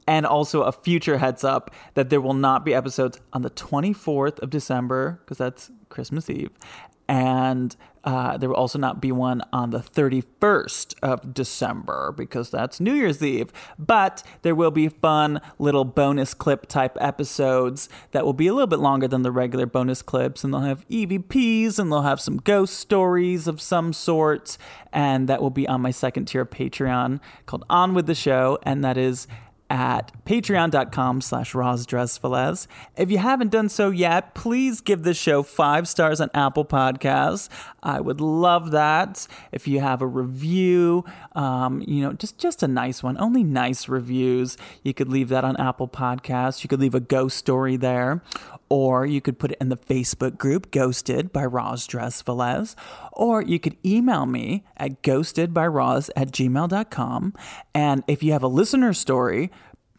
and 0.09 0.24
also 0.24 0.62
a 0.62 0.72
future 0.72 1.18
heads 1.18 1.44
up 1.44 1.70
that 1.92 2.09
there 2.09 2.20
will 2.20 2.34
not 2.34 2.64
be 2.64 2.72
episodes 2.72 3.20
on 3.32 3.42
the 3.42 3.50
24th 3.50 4.38
of 4.40 4.48
December 4.48 5.20
because 5.20 5.36
that's 5.36 5.70
Christmas 5.90 6.30
Eve, 6.30 6.50
and 7.09 7.74
uh, 8.04 8.36
there 8.38 8.48
will 8.48 8.56
also 8.56 8.78
not 8.78 9.00
be 9.00 9.11
one 9.12 9.42
on 9.52 9.70
the 9.70 9.80
31st 9.80 10.94
of 11.02 11.34
December 11.34 12.14
because 12.16 12.50
that's 12.50 12.80
New 12.80 12.94
Year's 12.94 13.22
Eve. 13.22 13.52
But 13.78 14.22
there 14.42 14.54
will 14.54 14.70
be 14.70 14.88
fun 14.88 15.40
little 15.59 15.84
bonus 15.84 16.32
clip 16.32 16.66
type 16.66 16.96
episodes 17.00 17.88
that 18.12 18.24
will 18.24 18.32
be 18.32 18.46
a 18.46 18.54
little 18.54 18.66
bit 18.66 18.78
longer 18.78 19.09
than 19.09 19.22
the 19.22 19.30
regular 19.30 19.66
bonus 19.66 20.00
clips, 20.00 20.44
and 20.44 20.54
they'll 20.54 20.61
have 20.61 20.88
EVPs 20.88 21.78
and 21.78 21.90
they'll 21.90 22.02
have 22.02 22.20
some 22.20 22.38
ghost 22.38 22.74
stories 22.78 23.46
of 23.46 23.61
some 23.61 23.92
sort, 23.92 24.56
and 24.92 25.28
that 25.28 25.42
will 25.42 25.50
be 25.50 25.66
on 25.66 25.80
my 25.80 25.90
second 25.90 26.26
tier 26.26 26.42
of 26.42 26.50
Patreon 26.50 27.20
called 27.46 27.64
On 27.68 27.94
With 27.94 28.06
the 28.06 28.14
Show, 28.14 28.59
and 28.62 28.84
that 28.84 28.96
is 28.96 29.26
at 29.71 30.12
patreon.com 30.25 31.21
slash 31.21 31.53
rozdrezfalez. 31.53 32.66
If 32.97 33.11
you 33.11 33.19
haven't 33.19 33.51
done 33.51 33.69
so 33.69 33.91
yet, 33.91 34.35
please 34.35 34.81
give 34.81 35.03
this 35.03 35.19
show 35.19 35.43
five 35.43 35.89
stars 35.89 36.21
on 36.21 36.31
Apple 36.35 36.64
Podcasts. 36.64 37.49
I 37.83 38.01
would 38.01 38.20
love 38.20 38.72
that. 38.72 39.26
If 39.53 39.68
you 39.68 39.81
have 39.81 40.03
a 40.03 40.07
review, 40.07 41.05
um, 41.35 41.83
you 41.87 42.03
know, 42.03 42.12
just, 42.12 42.39
just 42.39 42.62
a 42.62 42.68
nice 42.68 43.03
one, 43.03 43.18
only 43.18 43.45
nice 43.45 43.89
reviews, 43.89 44.57
you 44.83 44.95
could 44.95 45.09
leave 45.09 45.29
that 45.29 45.45
on 45.45 45.57
Apple 45.57 45.89
Podcasts. 45.89 46.62
You 46.62 46.68
could 46.68 46.81
leave 46.81 46.95
a 46.95 47.01
ghost 47.01 47.37
story 47.37 47.76
there. 47.76 48.22
Or 48.70 49.07
you 49.07 49.20
could 49.20 49.39
put 49.39 49.53
it 49.53 49.59
in 49.61 49.70
the 49.70 49.76
Facebook 49.76 50.37
group, 50.37 50.70
Ghosted 50.70 51.33
by 51.33 51.47
Roz 51.47 51.87
Drezfalez. 51.87 52.74
Or 53.12 53.41
you 53.43 53.59
could 53.59 53.76
email 53.85 54.26
me 54.26 54.64
at 54.76 55.03
ghostedbyroz 55.03 56.11
at 56.14 56.33
gmail.com. 56.33 57.35
And 57.74 58.05
if 58.07 58.22
you 58.22 58.33
have 58.33 58.43
a 58.43 58.49
listener 58.49 58.93
story, 58.93 59.51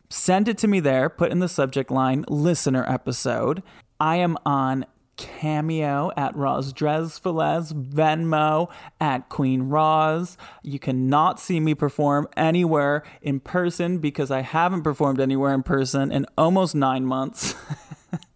send 0.09 0.47
it 0.47 0.57
to 0.59 0.67
me 0.67 0.79
there. 0.79 1.09
Put 1.09 1.31
in 1.31 1.39
the 1.39 1.49
subject 1.49 1.89
line 1.89 2.25
listener 2.27 2.85
episode. 2.87 3.63
I 3.99 4.17
am 4.17 4.37
on 4.45 4.85
Cameo 5.19 6.11
at 6.15 6.33
Roz 6.33 6.71
Drezfalez, 6.71 7.73
Venmo 7.73 8.71
at 9.01 9.27
Queen 9.27 9.63
Roz. 9.63 10.37
You 10.63 10.79
cannot 10.79 11.41
see 11.41 11.59
me 11.59 11.75
perform 11.75 12.29
anywhere 12.37 13.03
in 13.21 13.41
person 13.41 13.97
because 13.97 14.31
I 14.31 14.41
haven't 14.41 14.83
performed 14.83 15.19
anywhere 15.19 15.53
in 15.53 15.61
person 15.61 16.09
in 16.13 16.25
almost 16.37 16.73
nine 16.73 17.05
months. 17.05 17.53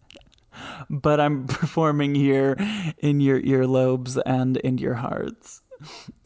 but 0.90 1.20
I'm 1.20 1.46
performing 1.46 2.14
here 2.14 2.54
in 2.98 3.20
your 3.20 3.40
earlobes 3.40 4.20
and 4.26 4.58
in 4.58 4.76
your 4.76 4.94
hearts. 4.94 5.62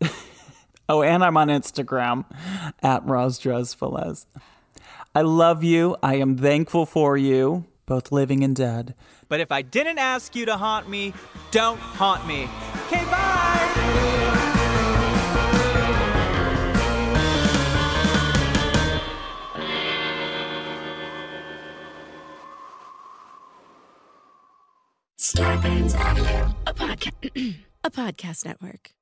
oh, 0.88 1.02
and 1.02 1.22
I'm 1.22 1.36
on 1.36 1.48
Instagram 1.48 2.24
at 2.82 3.06
Roz 3.06 3.38
Drezfalez. 3.38 4.26
I 5.14 5.20
love 5.20 5.62
you. 5.62 5.96
I 6.02 6.16
am 6.16 6.36
thankful 6.36 6.84
for 6.84 7.16
you, 7.16 7.66
both 7.86 8.10
living 8.10 8.42
and 8.42 8.56
dead. 8.56 8.96
But 9.28 9.40
if 9.40 9.52
I 9.52 9.62
didn't 9.62 9.98
ask 9.98 10.34
you 10.34 10.46
to 10.46 10.56
haunt 10.56 10.88
me, 10.88 11.12
don't 11.50 11.78
haunt 11.78 12.26
me. 12.26 12.48
Okay, 12.86 13.04
bye! 13.04 13.48
Audio, 25.94 26.54
a, 26.66 26.70
a 27.84 27.90
podcast 27.90 28.44
network. 28.44 28.97